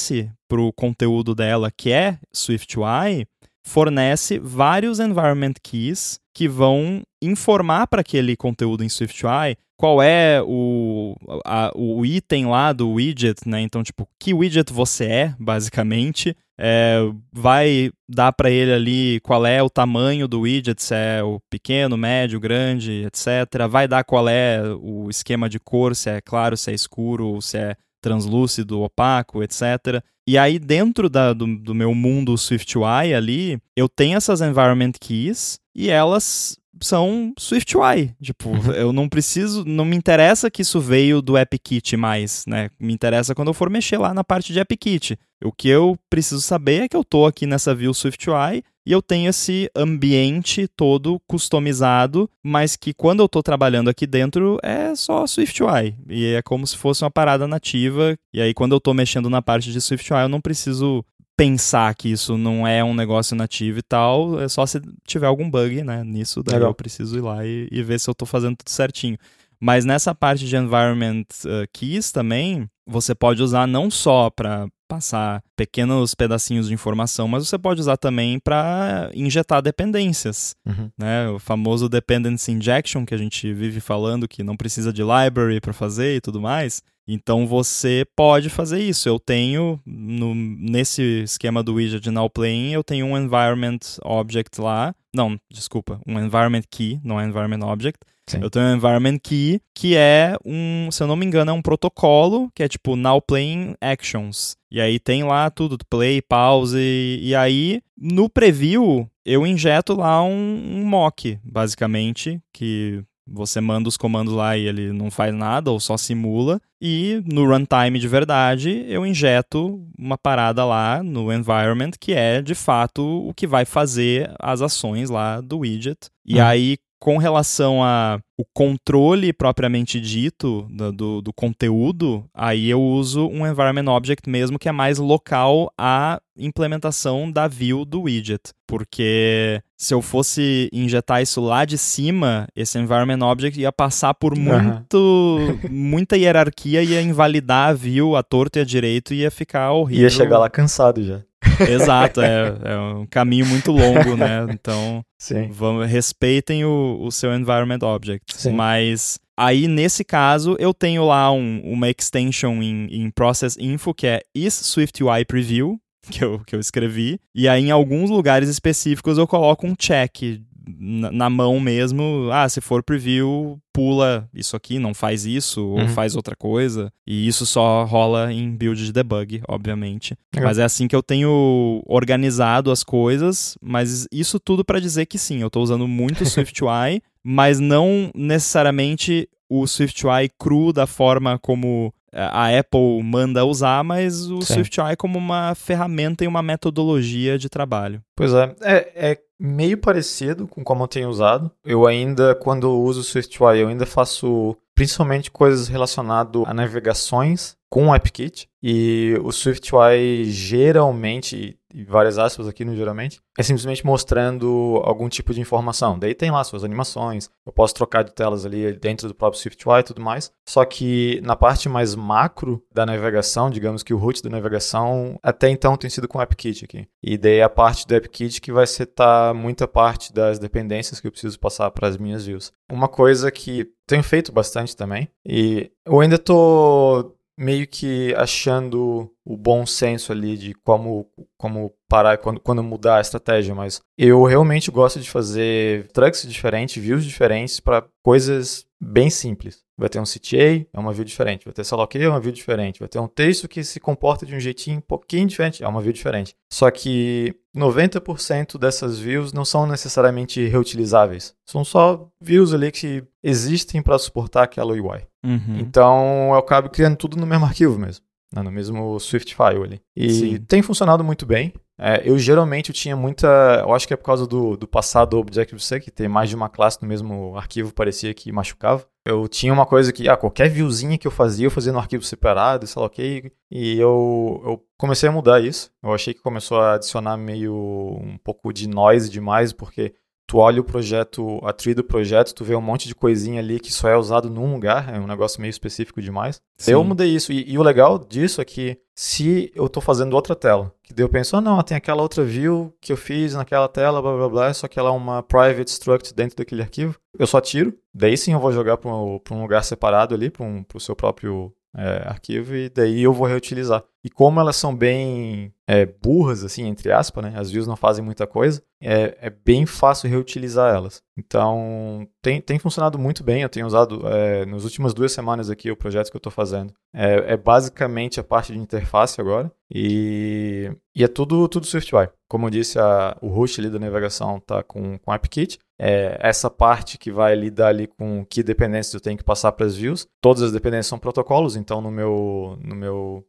para 0.47 0.61
o 0.61 0.73
conteúdo 0.73 1.33
dela, 1.35 1.71
que 1.71 1.91
é 1.91 2.17
SwiftUI, 2.33 3.25
fornece 3.65 4.39
vários 4.39 4.99
environment 4.99 5.53
keys 5.61 6.19
que 6.33 6.47
vão 6.47 7.01
informar 7.21 7.87
para 7.87 8.01
aquele 8.01 8.35
conteúdo 8.35 8.83
em 8.83 8.89
SwiftUI 8.89 9.55
qual 9.83 10.01
é 10.01 10.41
o, 10.41 11.13
a, 11.45 11.71
o 11.75 12.05
item 12.05 12.45
lá 12.45 12.71
do 12.71 12.91
widget, 12.91 13.41
né? 13.45 13.59
Então, 13.59 13.83
tipo, 13.83 14.07
que 14.17 14.33
widget 14.33 14.71
você 14.71 15.05
é, 15.05 15.35
basicamente. 15.37 16.35
É, 16.57 16.99
vai 17.33 17.91
dar 18.07 18.31
para 18.31 18.49
ele 18.49 18.71
ali 18.71 19.19
qual 19.21 19.45
é 19.45 19.61
o 19.61 19.69
tamanho 19.69 20.25
do 20.25 20.41
widget, 20.41 20.81
se 20.81 20.95
é 20.95 21.21
o 21.21 21.37
pequeno, 21.49 21.97
médio, 21.97 22.39
grande, 22.39 23.05
etc. 23.05 23.67
Vai 23.69 23.85
dar 23.85 24.05
qual 24.05 24.29
é 24.29 24.61
o 24.79 25.09
esquema 25.09 25.49
de 25.49 25.59
cor, 25.59 25.95
se 25.95 26.09
é 26.09 26.21
claro, 26.21 26.55
se 26.55 26.71
é 26.71 26.73
escuro, 26.73 27.41
se 27.41 27.57
é 27.57 27.75
translúcido, 28.03 28.81
opaco, 28.81 29.41
etc. 29.41 30.03
E 30.27 30.37
aí, 30.37 30.59
dentro 30.59 31.09
da, 31.09 31.33
do, 31.33 31.57
do 31.57 31.73
meu 31.73 31.95
mundo 31.95 32.37
SwiftUI 32.37 33.13
ali, 33.15 33.57
eu 33.75 33.87
tenho 33.87 34.17
essas 34.17 34.41
environment 34.41 34.91
keys 34.99 35.57
e 35.73 35.89
elas 35.89 36.57
são 36.81 37.33
SwiftUI. 37.37 38.13
Tipo, 38.21 38.49
uhum. 38.49 38.71
eu 38.71 38.93
não 38.93 39.07
preciso, 39.07 39.63
não 39.65 39.85
me 39.85 39.95
interessa 39.95 40.49
que 40.49 40.61
isso 40.61 40.79
veio 40.79 41.21
do 41.21 41.37
AppKit 41.37 41.95
mais, 41.97 42.43
né? 42.47 42.69
Me 42.79 42.93
interessa 42.93 43.35
quando 43.35 43.49
eu 43.49 43.53
for 43.53 43.69
mexer 43.69 43.97
lá 43.97 44.13
na 44.13 44.23
parte 44.23 44.53
de 44.53 44.59
AppKit. 44.59 45.17
O 45.43 45.51
que 45.51 45.67
eu 45.67 45.97
preciso 46.09 46.41
saber 46.41 46.83
é 46.83 46.87
que 46.87 46.95
eu 46.95 47.03
tô 47.03 47.25
aqui 47.25 47.45
nessa 47.45 47.75
view 47.75 47.93
SwiftUI 47.93 48.63
e 48.85 48.91
eu 48.91 49.01
tenho 49.01 49.29
esse 49.29 49.69
ambiente 49.75 50.67
todo 50.67 51.19
customizado, 51.25 52.29
mas 52.41 52.75
que 52.75 52.93
quando 52.93 53.21
eu 53.21 53.27
estou 53.27 53.41
trabalhando 53.41 53.89
aqui 53.89 54.05
dentro 54.05 54.57
é 54.61 54.93
só 54.93 55.25
SwiftUI. 55.25 55.95
E 56.09 56.25
é 56.33 56.41
como 56.41 56.67
se 56.67 56.77
fosse 56.77 57.03
uma 57.03 57.11
parada 57.11 57.47
nativa. 57.47 58.17
E 58.33 58.41
aí, 58.41 58.53
quando 58.53 58.73
eu 58.73 58.77
estou 58.77 58.93
mexendo 58.93 59.29
na 59.29 59.41
parte 59.41 59.71
de 59.71 59.79
SwiftUI, 59.79 60.23
eu 60.23 60.29
não 60.29 60.41
preciso 60.41 61.03
pensar 61.35 61.93
que 61.95 62.09
isso 62.09 62.37
não 62.37 62.67
é 62.67 62.83
um 62.83 62.93
negócio 62.93 63.35
nativo 63.35 63.79
e 63.79 63.83
tal. 63.83 64.39
É 64.39 64.47
só 64.47 64.65
se 64.65 64.81
tiver 65.05 65.27
algum 65.27 65.49
bug 65.49 65.83
né, 65.83 66.03
nisso, 66.03 66.43
daí 66.43 66.55
Legal. 66.55 66.69
eu 66.69 66.75
preciso 66.75 67.17
ir 67.17 67.21
lá 67.21 67.45
e, 67.45 67.67
e 67.71 67.81
ver 67.83 67.99
se 67.99 68.09
eu 68.09 68.13
estou 68.13 68.27
fazendo 68.27 68.57
tudo 68.57 68.69
certinho. 68.69 69.17
Mas 69.59 69.85
nessa 69.85 70.13
parte 70.13 70.45
de 70.45 70.57
environment 70.57 71.23
uh, 71.45 71.65
keys 71.71 72.11
também, 72.11 72.67
você 72.85 73.15
pode 73.15 73.41
usar 73.41 73.65
não 73.65 73.89
só 73.89 74.29
para 74.29 74.67
passar 74.89 75.41
pequenos 75.55 76.13
pedacinhos 76.13 76.67
de 76.67 76.73
informação, 76.73 77.27
mas 77.27 77.47
você 77.47 77.57
pode 77.57 77.79
usar 77.79 77.97
também 77.97 78.39
para 78.39 79.09
injetar 79.13 79.61
dependências. 79.61 80.53
Uhum. 80.67 80.89
Né? 80.97 81.29
O 81.29 81.39
famoso 81.39 81.87
dependency 81.87 82.51
injection 82.51 83.05
que 83.05 83.13
a 83.13 83.17
gente 83.17 83.53
vive 83.53 83.79
falando 83.79 84.27
que 84.27 84.43
não 84.43 84.57
precisa 84.57 84.91
de 84.91 85.01
library 85.01 85.59
para 85.61 85.73
fazer 85.73 86.17
e 86.17 86.21
tudo 86.21 86.41
mais. 86.41 86.83
Então 87.07 87.45
você 87.45 88.05
pode 88.15 88.49
fazer 88.49 88.81
isso. 88.81 89.07
Eu 89.07 89.19
tenho 89.19 89.79
no, 89.85 90.33
nesse 90.33 91.23
esquema 91.23 91.61
do 91.61 91.75
widget 91.75 92.01
de 92.01 92.11
Now 92.11 92.29
Playing, 92.29 92.71
eu 92.71 92.83
tenho 92.83 93.05
um 93.05 93.17
environment 93.17 93.79
object 94.03 94.59
lá. 94.61 94.95
Não, 95.13 95.37
desculpa, 95.51 95.99
um 96.07 96.19
environment 96.19 96.63
key, 96.69 96.99
não 97.03 97.19
é 97.19 97.25
environment 97.25 97.65
object 97.67 97.99
Sim. 98.27 98.39
Eu 98.41 98.49
tenho 98.49 98.65
um 98.65 98.75
environment 98.75 99.17
key, 99.21 99.61
que 99.73 99.95
é 99.95 100.35
um, 100.45 100.89
se 100.91 101.03
eu 101.03 101.07
não 101.07 101.15
me 101.15 101.25
engano, 101.25 101.51
é 101.51 101.53
um 101.53 101.61
protocolo, 101.61 102.49
que 102.55 102.63
é 102.63 102.67
tipo 102.67 102.95
now 102.95 103.21
playing 103.21 103.75
actions. 103.81 104.55
E 104.71 104.79
aí 104.79 104.99
tem 104.99 105.23
lá 105.23 105.49
tudo, 105.49 105.77
play, 105.89 106.21
pause, 106.21 106.79
e 106.79 107.35
aí 107.35 107.81
no 107.97 108.29
preview 108.29 109.07
eu 109.25 109.45
injeto 109.45 109.95
lá 109.95 110.23
um, 110.23 110.31
um 110.31 110.85
mock, 110.85 111.37
basicamente, 111.43 112.41
que 112.51 113.03
você 113.27 113.61
manda 113.61 113.89
os 113.89 113.97
comandos 113.97 114.33
lá 114.33 114.57
e 114.57 114.67
ele 114.67 114.91
não 114.91 115.09
faz 115.09 115.33
nada 115.33 115.71
ou 115.71 115.79
só 115.79 115.97
simula. 115.97 116.59
E 116.81 117.23
no 117.25 117.45
runtime 117.45 117.97
de 117.99 118.07
verdade, 118.07 118.85
eu 118.87 119.05
injeto 119.05 119.87
uma 119.97 120.17
parada 120.17 120.65
lá 120.65 121.01
no 121.01 121.31
environment 121.31 121.91
que 121.99 122.13
é 122.13 122.41
de 122.41 122.53
fato 122.53 123.01
o 123.01 123.33
que 123.33 123.47
vai 123.47 123.65
fazer 123.65 124.33
as 124.39 124.61
ações 124.61 125.09
lá 125.09 125.39
do 125.39 125.59
widget. 125.59 126.09
E 126.25 126.35
uhum. 126.39 126.45
aí, 126.45 126.77
com 127.03 127.17
relação 127.17 127.83
a 127.83 128.17
o 128.39 128.45
controle 128.53 129.33
propriamente 129.33 129.99
dito 129.99 130.65
do, 130.71 130.91
do, 130.93 131.21
do, 131.21 131.33
conteúdo, 131.33 132.23
aí 132.33 132.69
eu 132.69 132.81
uso 132.81 133.27
um 133.27 133.45
environment 133.45 133.91
object 133.91 134.29
mesmo 134.29 134.57
que 134.57 134.69
é 134.69 134.71
mais 134.71 134.99
local 134.99 135.69
à 135.77 136.21
implementação 136.37 137.29
da 137.29 137.45
view 137.45 137.83
do 137.83 138.03
widget, 138.03 138.53
porque 138.65 139.61
se 139.77 139.93
eu 139.93 140.01
fosse 140.01 140.69
injetar 140.71 141.21
isso 141.21 141.41
lá 141.41 141.65
de 141.65 141.77
cima, 141.77 142.47
esse 142.55 142.79
environment 142.79 143.29
object 143.29 143.59
ia 143.59 143.71
passar 143.71 144.13
por 144.13 144.35
muito 144.37 144.95
uhum. 144.95 145.59
muita 145.69 146.15
hierarquia 146.15 146.81
ia 146.81 147.01
invalidar 147.01 147.69
a 147.69 147.73
view, 147.73 148.15
a 148.15 148.23
torto 148.23 148.59
e 148.59 148.61
a 148.61 148.65
direito 148.65 149.13
e 149.13 149.17
ia 149.17 149.29
ficar 149.29 149.73
horrível. 149.73 150.03
Ia 150.03 150.09
chegar 150.09 150.39
lá 150.39 150.49
cansado 150.49 151.03
já. 151.03 151.21
Exato, 151.69 152.21
é, 152.21 152.55
é 152.63 152.77
um 152.77 153.05
caminho 153.05 153.45
muito 153.45 153.71
longo, 153.71 154.15
né? 154.15 154.45
Então, 154.53 155.03
vamos, 155.51 155.87
respeitem 155.87 156.65
o, 156.65 156.99
o 157.01 157.11
seu 157.11 157.33
environment 157.33 157.79
object. 157.81 158.25
Sim. 158.35 158.51
Mas 158.51 159.19
aí, 159.37 159.67
nesse 159.67 160.03
caso, 160.03 160.55
eu 160.59 160.73
tenho 160.73 161.05
lá 161.05 161.31
um, 161.31 161.61
uma 161.63 161.89
extension 161.89 162.61
em, 162.61 162.87
em 162.87 163.11
Process 163.11 163.57
Info 163.59 163.93
que 163.93 164.07
é 164.07 164.21
is 164.33 164.53
SwiftUI 164.53 165.25
Preview, 165.25 165.79
que 166.09 166.23
eu, 166.23 166.39
que 166.45 166.55
eu 166.55 166.59
escrevi. 166.59 167.19
E 167.33 167.47
aí, 167.47 167.65
em 167.65 167.71
alguns 167.71 168.09
lugares 168.09 168.49
específicos, 168.49 169.17
eu 169.17 169.27
coloco 169.27 169.65
um 169.67 169.75
check 169.75 170.41
na, 170.65 171.11
na, 171.11 171.29
mão 171.29 171.59
mesmo, 171.59 172.29
ah, 172.31 172.47
se 172.47 172.61
for 172.61 172.83
preview, 172.83 173.59
pula 173.73 174.29
isso 174.33 174.55
aqui, 174.55 174.79
não 174.79 174.93
faz 174.93 175.25
isso, 175.25 175.61
uhum. 175.61 175.81
ou 175.83 175.87
faz 175.89 176.15
outra 176.15 176.35
coisa. 176.35 176.91
E 177.05 177.27
isso 177.27 177.45
só 177.45 177.83
rola 177.83 178.31
em 178.31 178.55
build 178.55 178.85
de 178.85 178.91
debug, 178.91 179.41
obviamente. 179.47 180.15
Mas 180.35 180.57
é 180.57 180.63
assim 180.63 180.87
que 180.87 180.95
eu 180.95 181.03
tenho 181.03 181.81
organizado 181.85 182.71
as 182.71 182.83
coisas, 182.83 183.57
mas 183.61 184.07
isso 184.11 184.39
tudo 184.39 184.63
para 184.63 184.79
dizer 184.79 185.05
que 185.05 185.17
sim, 185.17 185.41
eu 185.41 185.47
estou 185.47 185.63
usando 185.63 185.87
muito 185.87 186.23
SwiftUI, 186.25 187.01
mas 187.23 187.59
não 187.59 188.11
necessariamente 188.15 189.27
o 189.49 189.67
SwiftUI 189.67 190.29
cru 190.39 190.73
da 190.73 190.87
forma 190.87 191.37
como 191.39 191.93
a 192.13 192.59
Apple 192.59 193.01
manda 193.03 193.45
usar, 193.45 193.83
mas 193.83 194.29
o 194.29 194.41
Sim. 194.41 194.53
SwiftUI 194.53 194.95
como 194.95 195.17
uma 195.17 195.55
ferramenta 195.55 196.23
e 196.23 196.27
uma 196.27 196.41
metodologia 196.41 197.37
de 197.37 197.49
trabalho. 197.49 198.01
Pois 198.15 198.33
é, 198.33 198.55
é, 198.61 199.11
é 199.11 199.17
meio 199.39 199.77
parecido 199.77 200.47
com 200.47 200.63
como 200.63 200.83
eu 200.83 200.87
tenho 200.87 201.09
usado. 201.09 201.51
Eu 201.65 201.85
ainda, 201.85 202.35
quando 202.35 202.71
uso 202.71 203.01
o 203.01 203.03
SwiftUI, 203.03 203.59
eu 203.59 203.67
ainda 203.67 203.85
faço 203.85 204.55
principalmente 204.75 205.29
coisas 205.29 205.67
relacionadas 205.67 206.43
a 206.45 206.53
navegações 206.53 207.55
com 207.73 207.87
o 207.87 207.93
AppKit. 207.93 208.47
E 208.61 209.19
o 209.23 209.31
SwiftUI 209.31 210.25
geralmente, 210.25 211.57
e 211.73 211.83
várias 211.83 212.19
aspas 212.19 212.47
aqui 212.47 212.63
no 212.63 212.75
geralmente, 212.75 213.19
é 213.37 213.41
simplesmente 213.41 213.83
mostrando 213.83 214.79
algum 214.85 215.09
tipo 215.09 215.33
de 215.33 215.41
informação. 215.41 215.97
Daí 215.97 216.13
tem 216.13 216.29
lá 216.29 216.43
suas 216.43 216.63
animações, 216.63 217.31
eu 217.45 217.51
posso 217.51 217.73
trocar 217.73 218.03
de 218.03 218.13
telas 218.13 218.45
ali 218.45 218.71
dentro 218.73 219.07
do 219.07 219.15
próprio 219.15 219.41
SwiftUI 219.41 219.79
e 219.79 219.83
tudo 219.83 220.01
mais. 220.01 220.31
Só 220.47 220.63
que 220.63 221.19
na 221.23 221.35
parte 221.35 221.67
mais 221.67 221.95
macro 221.95 222.63
da 222.71 222.85
navegação, 222.85 223.49
digamos 223.49 223.81
que 223.81 223.93
o 223.93 223.97
root 223.97 224.21
da 224.21 224.29
navegação, 224.29 225.19
até 225.23 225.49
então 225.49 225.75
tem 225.75 225.89
sido 225.89 226.07
com 226.07 226.19
o 226.19 226.21
AppKit 226.21 226.63
aqui. 226.63 226.87
E 227.01 227.17
daí 227.17 227.41
a 227.41 227.49
parte 227.49 227.87
do 227.87 227.95
AppKit 227.95 228.39
que 228.39 228.51
vai 228.51 228.67
setar 228.67 229.33
muita 229.33 229.67
parte 229.67 230.13
das 230.13 230.37
dependências 230.37 231.01
que 231.01 231.07
eu 231.07 231.11
preciso 231.11 231.39
passar 231.39 231.71
para 231.71 231.87
as 231.87 231.97
minhas 231.97 232.23
views. 232.23 232.53
Uma 232.71 232.87
coisa 232.87 233.31
que 233.31 233.67
tenho 233.87 234.03
feito 234.03 234.31
bastante 234.31 234.77
também, 234.77 235.09
e 235.25 235.71
eu 235.85 235.99
ainda 235.99 236.15
estou 236.15 237.17
meio 237.37 237.67
que 237.67 238.13
achando 238.15 239.09
o 239.25 239.35
bom 239.35 239.65
senso 239.65 240.11
ali 240.11 240.37
de 240.37 240.53
como, 240.53 241.07
como 241.37 241.73
parar 241.87 242.17
quando, 242.17 242.39
quando 242.39 242.63
mudar 242.63 242.97
a 242.97 243.01
estratégia, 243.01 243.55
mas 243.55 243.81
eu 243.97 244.23
realmente 244.23 244.69
gosto 244.69 244.99
de 244.99 245.09
fazer 245.09 245.87
trucks 245.91 246.27
diferentes, 246.27 246.81
views 246.81 247.03
diferentes 247.03 247.59
para 247.59 247.85
coisas 248.03 248.65
bem 248.83 249.09
simples. 249.09 249.63
Vai 249.77 249.89
ter 249.89 249.99
um 249.99 250.03
CTA, 250.03 250.67
é 250.71 250.79
uma 250.79 250.93
view 250.93 251.03
diferente. 251.03 251.45
Vai 251.45 251.53
ter 251.53 251.63
Saloque, 251.63 251.97
é 251.97 252.07
uma 252.07 252.19
view 252.19 252.31
diferente. 252.31 252.79
Vai 252.79 252.87
ter 252.87 252.99
um 252.99 253.07
texto 253.07 253.47
que 253.47 253.63
se 253.63 253.79
comporta 253.79 254.25
de 254.25 254.35
um 254.35 254.39
jeitinho 254.39 254.77
um 254.77 254.81
pouquinho 254.81 255.27
diferente, 255.27 255.63
é 255.63 255.67
uma 255.67 255.81
view 255.81 255.93
diferente. 255.93 256.35
Só 256.51 256.69
que 256.69 257.35
90% 257.55 258.57
dessas 258.59 258.99
views 258.99 259.33
não 259.33 259.45
são 259.45 259.65
necessariamente 259.65 260.45
reutilizáveis. 260.47 261.33
São 261.45 261.63
só 261.63 262.07
views 262.21 262.53
ali 262.53 262.71
que 262.71 263.03
existem 263.23 263.81
para 263.81 263.97
suportar 263.97 264.43
aquela 264.43 264.73
UI. 264.73 265.07
Uhum. 265.23 265.57
Então 265.59 266.29
eu 266.29 266.35
acabo 266.35 266.69
criando 266.69 266.97
tudo 266.97 267.17
no 267.17 267.25
mesmo 267.25 267.45
arquivo 267.45 267.79
mesmo. 267.79 268.05
Né, 268.33 268.41
no 268.41 268.51
mesmo 268.51 268.99
Swift 268.99 269.35
file 269.35 269.63
ali. 269.63 269.81
E 269.95 270.09
Sim. 270.09 270.37
tem 270.37 270.61
funcionado 270.63 271.03
muito 271.03 271.25
bem. 271.25 271.53
É, 271.79 272.07
eu 272.07 272.17
geralmente 272.19 272.69
eu 272.69 272.75
tinha 272.75 272.95
muita. 272.95 273.27
Eu 273.61 273.73
acho 273.73 273.87
que 273.87 273.93
é 273.93 273.97
por 273.97 274.05
causa 274.05 274.27
do, 274.27 274.55
do 274.55 274.67
passado 274.67 275.11
do 275.11 275.17
Objective-C, 275.17 275.79
que 275.79 275.89
ter 275.89 276.07
mais 276.07 276.29
de 276.29 276.35
uma 276.35 276.47
classe 276.47 276.81
no 276.81 276.87
mesmo 276.87 277.35
arquivo 277.35 277.73
parecia 277.73 278.13
que 278.13 278.31
machucava. 278.31 278.85
Eu 279.05 279.27
tinha 279.27 279.51
uma 279.51 279.65
coisa 279.65 279.91
que, 279.91 280.07
ah, 280.07 280.15
qualquer 280.15 280.49
viewzinha 280.49 280.97
que 280.97 281.05
eu 281.05 281.11
fazia, 281.11 281.47
eu 281.47 281.51
fazia 281.51 281.73
no 281.73 281.79
arquivo 281.79 282.03
separado, 282.03 282.65
sei 282.65 282.79
lá, 282.79 282.85
ok. 282.85 283.31
E 283.51 283.77
eu, 283.79 284.41
eu 284.45 284.65
comecei 284.77 285.09
a 285.09 285.11
mudar 285.11 285.41
isso. 285.41 285.71
Eu 285.83 285.93
achei 285.93 286.13
que 286.13 286.21
começou 286.21 286.59
a 286.59 286.75
adicionar 286.75 287.17
meio 287.17 287.53
um 287.53 288.17
pouco 288.23 288.53
de 288.53 288.67
noise 288.67 289.09
demais, 289.09 289.51
porque 289.51 289.93
tu 290.27 290.37
olha 290.37 290.61
o 290.61 290.63
projeto, 290.63 291.39
a 291.43 291.53
tree 291.53 291.73
do 291.73 291.83
projeto, 291.83 292.33
tu 292.33 292.43
vê 292.43 292.55
um 292.55 292.61
monte 292.61 292.87
de 292.87 292.95
coisinha 292.95 293.39
ali 293.39 293.59
que 293.59 293.71
só 293.71 293.89
é 293.89 293.97
usado 293.97 294.29
num 294.29 294.53
lugar, 294.53 294.93
é 294.93 294.99
um 294.99 295.07
negócio 295.07 295.41
meio 295.41 295.49
específico 295.49 296.01
demais. 296.01 296.41
Sim. 296.57 296.71
Eu 296.71 296.83
mudei 296.83 297.09
isso, 297.09 297.31
e, 297.31 297.51
e, 297.51 297.57
o 297.57 297.63
legal 297.63 297.99
disso 297.99 298.41
é 298.41 298.45
que 298.45 298.77
se 298.95 299.51
eu 299.55 299.65
estou 299.65 299.81
fazendo 299.81 300.13
outra 300.13 300.35
tela, 300.35 300.73
que 300.83 300.93
daí 300.93 301.03
eu 301.03 301.09
penso, 301.09 301.35
ah, 301.35 301.41
não, 301.41 301.61
tem 301.61 301.77
aquela 301.77 302.01
outra 302.01 302.23
view 302.23 302.73
que 302.79 302.91
eu 302.91 302.97
fiz 302.97 303.33
naquela 303.33 303.67
tela, 303.67 304.01
blá 304.01 304.15
blá 304.15 304.29
blá, 304.29 304.53
só 304.53 304.67
que 304.67 304.79
ela 304.79 304.89
é 304.89 304.93
uma 304.93 305.21
private 305.23 305.69
struct 305.69 306.13
dentro 306.13 306.37
daquele 306.37 306.61
arquivo, 306.61 306.95
eu 307.17 307.27
só 307.27 307.41
tiro, 307.41 307.73
daí 307.93 308.17
sim 308.17 308.33
eu 308.33 308.39
vou 308.39 308.51
jogar 308.51 308.77
para 308.77 308.91
um 308.91 309.41
lugar 309.41 309.63
separado 309.63 310.15
ali, 310.15 310.29
para 310.29 310.45
um, 310.45 310.63
o 310.73 310.79
seu 310.79 310.95
próprio 310.95 311.53
é, 311.75 312.03
arquivo 312.07 312.55
e 312.55 312.69
daí 312.69 313.01
eu 313.01 313.13
vou 313.13 313.27
reutilizar. 313.27 313.83
E 314.03 314.09
como 314.09 314.39
elas 314.39 314.57
são 314.57 314.75
bem 314.75 315.53
é, 315.65 315.85
burras, 315.85 316.43
assim, 316.43 316.65
entre 316.65 316.91
aspas, 316.91 317.23
né? 317.23 317.33
As 317.37 317.49
views 317.49 317.65
não 317.65 317.75
fazem 317.75 318.03
muita 318.03 318.27
coisa, 318.27 318.61
é, 318.81 319.17
é 319.21 319.29
bem 319.29 319.65
fácil 319.65 320.09
reutilizar 320.09 320.75
elas. 320.75 321.01
Então, 321.17 322.05
tem, 322.21 322.41
tem 322.41 322.59
funcionado 322.59 322.99
muito 322.99 323.23
bem. 323.23 323.41
Eu 323.41 323.49
tenho 323.49 323.65
usado 323.65 324.05
é, 324.07 324.45
nas 324.45 324.65
últimas 324.65 324.93
duas 324.93 325.13
semanas 325.13 325.49
aqui 325.49 325.71
o 325.71 325.77
projeto 325.77 326.09
que 326.09 326.17
eu 326.17 326.19
estou 326.19 326.31
fazendo. 326.31 326.73
É, 326.93 327.33
é, 327.33 327.37
basicamente 327.37 328.19
a 328.19 328.23
parte 328.23 328.51
de 328.51 328.59
interface 328.59 329.21
agora. 329.21 329.49
E, 329.73 330.69
e 330.93 331.03
é 331.03 331.07
tudo, 331.07 331.47
tudo 331.47 331.65
SwiftUI. 331.65 332.09
Como 332.27 332.47
eu 332.47 332.49
disse, 332.49 332.77
a, 332.77 333.17
o 333.21 333.29
host 333.29 333.61
ali 333.61 333.69
da 333.69 333.79
navegação 333.79 334.37
está 334.37 334.61
com, 334.63 334.97
com 334.97 335.11
AppKit. 335.11 335.59
É, 335.79 336.17
essa 336.19 336.49
parte 336.49 336.97
que 336.97 337.11
vai 337.11 337.35
lidar 337.35 337.67
ali 337.67 337.87
com 337.87 338.25
que 338.25 338.43
dependências 338.43 338.93
eu 338.93 339.01
tenho 339.01 339.17
que 339.17 339.23
passar 339.23 339.51
para 339.53 339.65
as 339.65 339.75
views. 339.75 340.07
Todas 340.21 340.41
as 340.41 340.51
dependências 340.51 340.87
são 340.87 340.99
protocolos, 340.99 341.55
então 341.55 341.81
no 341.81 341.91
meu, 341.91 342.57
no 342.61 342.75
meu 342.75 343.25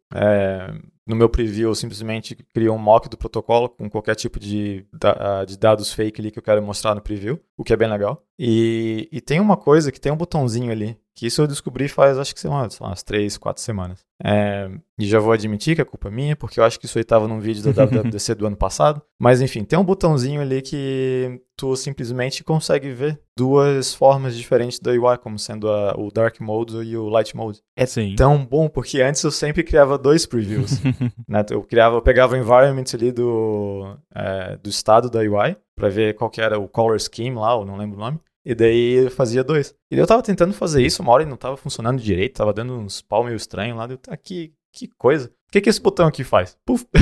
é, 0.69 0.75
no 1.07 1.15
meu 1.17 1.29
preview, 1.29 1.69
eu 1.71 1.75
simplesmente 1.75 2.35
crio 2.35 2.73
um 2.73 2.79
mock 2.79 3.09
do 3.09 3.17
protocolo 3.17 3.69
com 3.69 3.91
qualquer 3.91 4.15
tipo 4.15 4.41
de, 4.41 4.87
de 5.47 5.59
dados 5.59 5.93
fake 5.93 6.21
ali 6.21 6.31
que 6.31 6.39
eu 6.39 6.43
quero 6.43 6.63
mostrar 6.63 6.95
no 6.95 7.01
preview, 7.03 7.39
o 7.57 7.65
que 7.65 7.73
é 7.73 7.77
bem 7.77 7.91
legal. 7.91 8.25
E, 8.39 9.09
e 9.13 9.21
tem 9.21 9.41
uma 9.41 9.57
coisa 9.57 9.93
que 9.93 10.01
tem 10.01 10.11
um 10.11 10.17
botãozinho 10.17 10.73
ali, 10.73 10.97
que 11.15 11.27
isso 11.27 11.41
eu 11.41 11.47
descobri 11.47 11.89
faz, 11.89 12.19
acho 12.19 12.35
que 12.35 12.41
sei 12.41 12.51
lá, 12.51 12.69
umas 12.81 13.03
três, 13.03 13.39
quatro 13.39 13.63
semanas. 13.63 14.05
É, 14.23 14.69
e 14.99 15.07
já 15.07 15.19
vou 15.19 15.33
admitir 15.33 15.77
que 15.77 15.83
é 15.83 15.85
culpa 15.85 16.11
minha, 16.11 16.35
porque 16.35 16.59
eu 16.59 16.65
acho 16.65 16.79
que 16.79 16.87
isso 16.87 16.99
aí 16.99 17.03
estava 17.03 17.29
num 17.29 17.39
vídeo 17.39 17.63
da 17.63 17.85
WWDC 17.85 18.35
do 18.35 18.47
ano 18.47 18.57
passado. 18.57 19.01
Mas 19.19 19.41
enfim, 19.41 19.65
tem 19.65 19.79
um 19.79 19.85
botãozinho 19.85 20.41
ali 20.41 20.61
que 20.61 21.41
tu 21.57 21.77
simplesmente 21.77 22.43
consegue 22.43 22.91
ver 22.91 23.21
duas 23.37 23.95
formas 23.95 24.37
diferentes 24.37 24.81
da 24.81 24.91
UI, 24.91 25.17
como 25.19 25.39
sendo 25.39 25.69
a, 25.69 25.95
o 25.97 26.11
Dark 26.11 26.41
Mode 26.41 26.77
e 26.79 26.97
o 26.97 27.09
Light 27.09 27.37
Mode. 27.37 27.61
É 27.77 27.87
Sim. 27.87 28.17
tão 28.17 28.45
bom, 28.45 28.69
porque 28.69 29.01
antes 29.01 29.23
eu 29.23 29.31
sempre 29.31 29.63
criava 29.63 29.97
dois 29.97 30.27
previews. 30.27 30.81
né? 31.29 31.45
Eu 31.51 31.63
criava, 31.63 31.97
eu 31.97 32.03
pegava 32.03 32.35
o 32.35 32.37
environment 32.37 32.85
ali 32.93 33.13
do, 33.13 33.97
é, 34.15 34.57
do 34.57 34.69
estado 34.69 35.09
da 35.09 35.21
UI, 35.21 35.57
para 35.77 35.89
ver 35.89 36.15
qual 36.15 36.31
que 36.31 36.41
era 36.41 36.59
o 36.59 36.69
color 36.69 36.99
scheme 37.01 37.37
lá, 37.37 37.53
eu 37.53 37.65
não 37.65 37.77
lembro 37.77 37.97
o 37.97 38.01
nome. 38.01 38.19
E 38.45 38.55
daí 38.55 39.05
eu 39.05 39.11
fazia 39.11 39.43
dois. 39.43 39.75
E 39.91 39.97
eu 39.97 40.07
tava 40.07 40.23
tentando 40.23 40.53
fazer 40.53 40.85
isso, 40.85 41.01
uma 41.03 41.13
hora 41.13 41.23
e 41.23 41.27
não 41.27 41.37
tava 41.37 41.57
funcionando 41.57 42.01
direito, 42.01 42.37
tava 42.37 42.53
dando 42.53 42.75
uns 42.75 43.01
pau 43.01 43.25
meio 43.25 43.37
estranho 43.37 43.77
lá. 43.77 43.87
Eu, 43.89 43.99
ah, 44.09 44.17
que, 44.17 44.53
que 44.73 44.89
coisa. 44.99 45.29
O 45.49 45.53
que, 45.53 45.61
que 45.63 45.71
esse 45.71 45.81
botão 45.81 46.07
aqui 46.07 46.23
faz? 46.25 46.59
Puf! 46.65 46.85